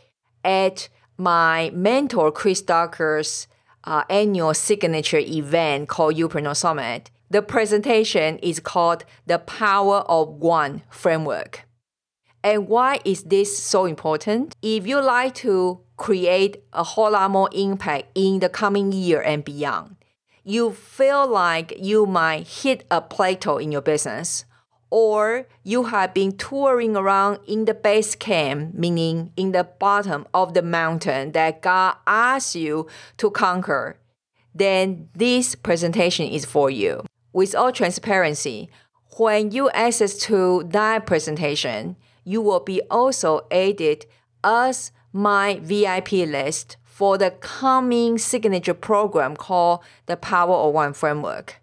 at 0.45 0.89
my 1.17 1.73
mentor 1.75 2.31
Chris 2.31 2.63
Ducker's 2.63 3.49
uh, 3.83 4.05
annual 4.09 4.55
signature 4.55 5.19
event 5.19 5.89
called 5.89 6.15
Youpreneur 6.15 6.55
Summit. 6.55 7.11
The 7.29 7.43
presentation 7.43 8.39
is 8.39 8.61
called 8.61 9.05
the 9.27 9.41
Power 9.41 10.03
of 10.03 10.29
One 10.29 10.83
Framework. 10.91 11.67
And 12.45 12.69
why 12.69 13.01
is 13.05 13.25
this 13.25 13.59
so 13.59 13.85
important? 13.85 14.55
If 14.63 14.87
you 14.87 15.01
like 15.01 15.35
to 15.47 15.81
create 15.99 16.63
a 16.73 16.83
whole 16.83 17.11
lot 17.11 17.31
more 17.31 17.51
impact 17.53 18.07
in 18.15 18.39
the 18.39 18.49
coming 18.49 18.93
year 18.93 19.21
and 19.21 19.45
beyond, 19.45 19.97
you 20.45 20.73
feel 20.73 21.29
like 21.29 21.75
you 21.79 22.07
might 22.07 22.47
hit 22.47 22.85
a 22.91 23.03
plateau 23.03 23.59
in 23.59 23.71
your 23.71 23.83
business, 23.83 24.47
or 24.91 25.47
you 25.63 25.85
have 25.85 26.15
been 26.15 26.33
touring 26.33 26.97
around 26.97 27.39
in 27.47 27.67
the 27.67 27.75
base 27.75 28.15
camp, 28.15 28.73
meaning 28.73 29.31
in 29.37 29.53
the 29.53 29.65
bottom 29.65 30.27
of 30.33 30.55
the 30.55 30.63
mountain 30.63 31.33
that 31.33 31.61
God 31.61 31.97
asks 32.07 32.57
you 32.57 32.87
to 33.19 33.31
conquer, 33.31 33.99
then 34.55 35.11
this 35.15 35.55
presentation 35.55 36.27
is 36.27 36.47
for 36.47 36.71
you. 36.71 37.05
With 37.35 37.55
all 37.55 37.71
transparency, 37.71 38.71
when 39.19 39.51
you 39.51 39.69
access 39.71 40.17
to 40.21 40.65
that 40.71 41.05
presentation, 41.05 41.97
you 42.25 42.41
will 42.41 42.61
be 42.61 42.81
also 42.91 43.47
aided 43.51 44.07
as 44.43 44.93
my 45.19 45.59
VIP 45.65 46.13
list 46.13 46.77
for 46.85 47.19
the 47.19 47.33
coming 47.33 48.19
signature 48.19 48.73
program 48.73 49.35
called 49.35 49.81
the 50.07 50.17
Power 50.17 50.55
of 50.55 50.75
One 50.75 50.93
Framework. 50.93 51.61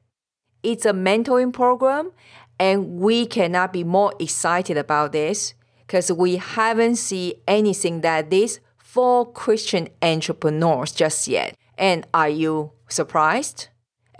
It's 0.61 0.85
a 0.85 0.91
mentoring 0.91 1.53
program, 1.53 2.11
and 2.59 2.99
we 2.99 3.25
cannot 3.25 3.71
be 3.71 3.85
more 3.85 4.13
excited 4.19 4.77
about 4.77 5.13
this 5.13 5.53
because 5.87 6.11
we 6.11 6.35
haven't 6.35 6.97
seen 6.97 7.35
anything 7.47 8.01
that 8.01 8.29
this 8.29 8.59
for 8.77 9.31
Christian 9.31 9.87
entrepreneurs 10.01 10.91
just 10.91 11.25
yet. 11.25 11.55
And 11.77 12.05
are 12.13 12.27
you 12.27 12.73
surprised? 12.89 13.69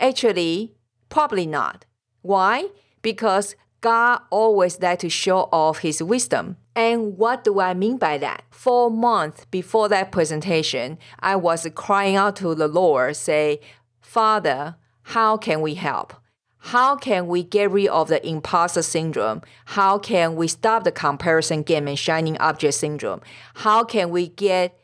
Actually, 0.00 0.76
probably 1.10 1.46
not. 1.46 1.84
Why? 2.22 2.68
Because 3.02 3.54
God 3.82 4.22
always 4.30 4.80
likes 4.80 5.02
to 5.02 5.10
show 5.10 5.50
off 5.52 5.80
his 5.80 6.02
wisdom. 6.02 6.56
And 6.76 7.16
what 7.16 7.42
do 7.42 7.58
I 7.58 7.72
mean 7.72 7.96
by 7.96 8.18
that? 8.18 8.44
Four 8.50 8.90
months 8.90 9.46
before 9.46 9.88
that 9.88 10.12
presentation, 10.12 10.98
I 11.20 11.34
was 11.34 11.66
crying 11.74 12.16
out 12.16 12.36
to 12.36 12.54
the 12.54 12.68
Lord, 12.68 13.16
say, 13.16 13.60
Father, 14.02 14.76
how 15.02 15.38
can 15.38 15.62
we 15.62 15.74
help? 15.74 16.12
How 16.58 16.94
can 16.96 17.28
we 17.28 17.44
get 17.44 17.70
rid 17.70 17.88
of 17.88 18.08
the 18.08 18.24
imposter 18.26 18.82
syndrome? 18.82 19.40
How 19.64 19.98
can 19.98 20.36
we 20.36 20.48
stop 20.48 20.84
the 20.84 20.92
comparison 20.92 21.62
game 21.62 21.88
and 21.88 21.98
shining 21.98 22.36
object 22.38 22.74
syndrome? 22.74 23.22
How 23.54 23.82
can 23.82 24.10
we 24.10 24.28
get 24.28 24.76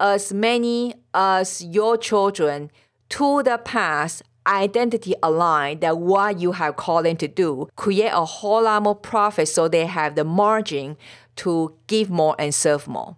as 0.00 0.32
many 0.32 0.94
as 1.14 1.62
your 1.62 1.96
children 1.96 2.70
to 3.10 3.42
the 3.44 3.58
path 3.58 4.22
identity 4.48 5.14
aligned 5.22 5.82
that 5.82 5.98
what 5.98 6.40
you 6.40 6.52
have 6.52 6.76
called 6.76 7.04
them 7.04 7.16
to 7.18 7.28
do, 7.28 7.68
create 7.76 8.10
a 8.12 8.24
whole 8.24 8.62
lot 8.62 8.82
more 8.82 8.96
profit 8.96 9.48
so 9.48 9.68
they 9.68 9.86
have 9.86 10.14
the 10.14 10.24
margin 10.24 10.96
to 11.36 11.74
give 11.86 12.10
more 12.10 12.34
and 12.38 12.54
serve 12.54 12.88
more. 12.88 13.16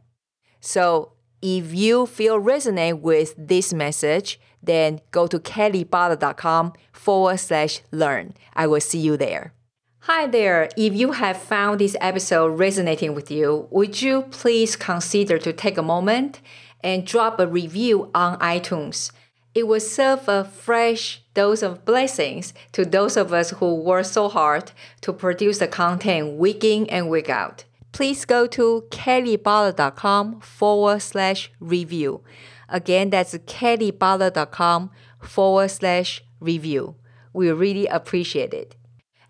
So 0.61 1.13
if 1.41 1.73
you 1.73 2.07
feel 2.07 2.41
resonate 2.41 3.01
with 3.01 3.35
this 3.39 3.73
message, 3.73 4.39
then 4.63 5.01
go 5.11 5.27
to 5.27 5.39
kellybotha.com 5.39 6.75
forward 6.93 7.39
slash 7.39 7.81
learn. 7.91 8.35
I 8.55 8.67
will 8.67 8.81
see 8.81 8.99
you 8.99 9.17
there. 9.17 9.55
Hi 10.01 10.27
there. 10.27 10.69
If 10.77 10.95
you 10.95 11.13
have 11.13 11.37
found 11.37 11.81
this 11.81 11.97
episode 12.01 12.59
resonating 12.59 13.15
with 13.15 13.31
you, 13.31 13.69
would 13.71 14.03
you 14.03 14.23
please 14.31 14.77
consider 14.77 15.39
to 15.39 15.53
take 15.53 15.79
a 15.79 15.83
moment 15.83 16.41
and 16.83 17.07
drop 17.07 17.39
a 17.39 17.47
review 17.47 18.11
on 18.15 18.39
iTunes? 18.39 19.13
It 19.55 19.67
will 19.67 19.81
serve 19.81 20.29
a 20.29 20.45
fresh 20.45 21.23
dose 21.35 21.63
of 21.63 21.85
blessings 21.85 22.55
to 22.73 22.85
those 22.85 23.17
of 23.17 23.33
us 23.33 23.51
who 23.51 23.75
work 23.75 24.07
so 24.07 24.29
hard 24.29 24.71
to 25.01 25.13
produce 25.13 25.59
the 25.59 25.67
content 25.67 26.37
week 26.39 26.63
in 26.63 26.87
and 26.87 27.11
week 27.11 27.29
out. 27.29 27.65
Please 27.93 28.25
go 28.25 28.47
to 28.47 28.85
kellybotha.com 28.91 30.41
forward 30.41 31.03
slash 31.03 31.51
review. 31.59 32.23
Again, 32.69 33.11
that's 33.11 33.35
kellybotha.com 33.35 34.91
forward 35.21 35.71
slash 35.71 36.23
review. 36.39 36.95
We 37.33 37.51
really 37.51 37.87
appreciate 37.87 38.55
it. 38.55 38.77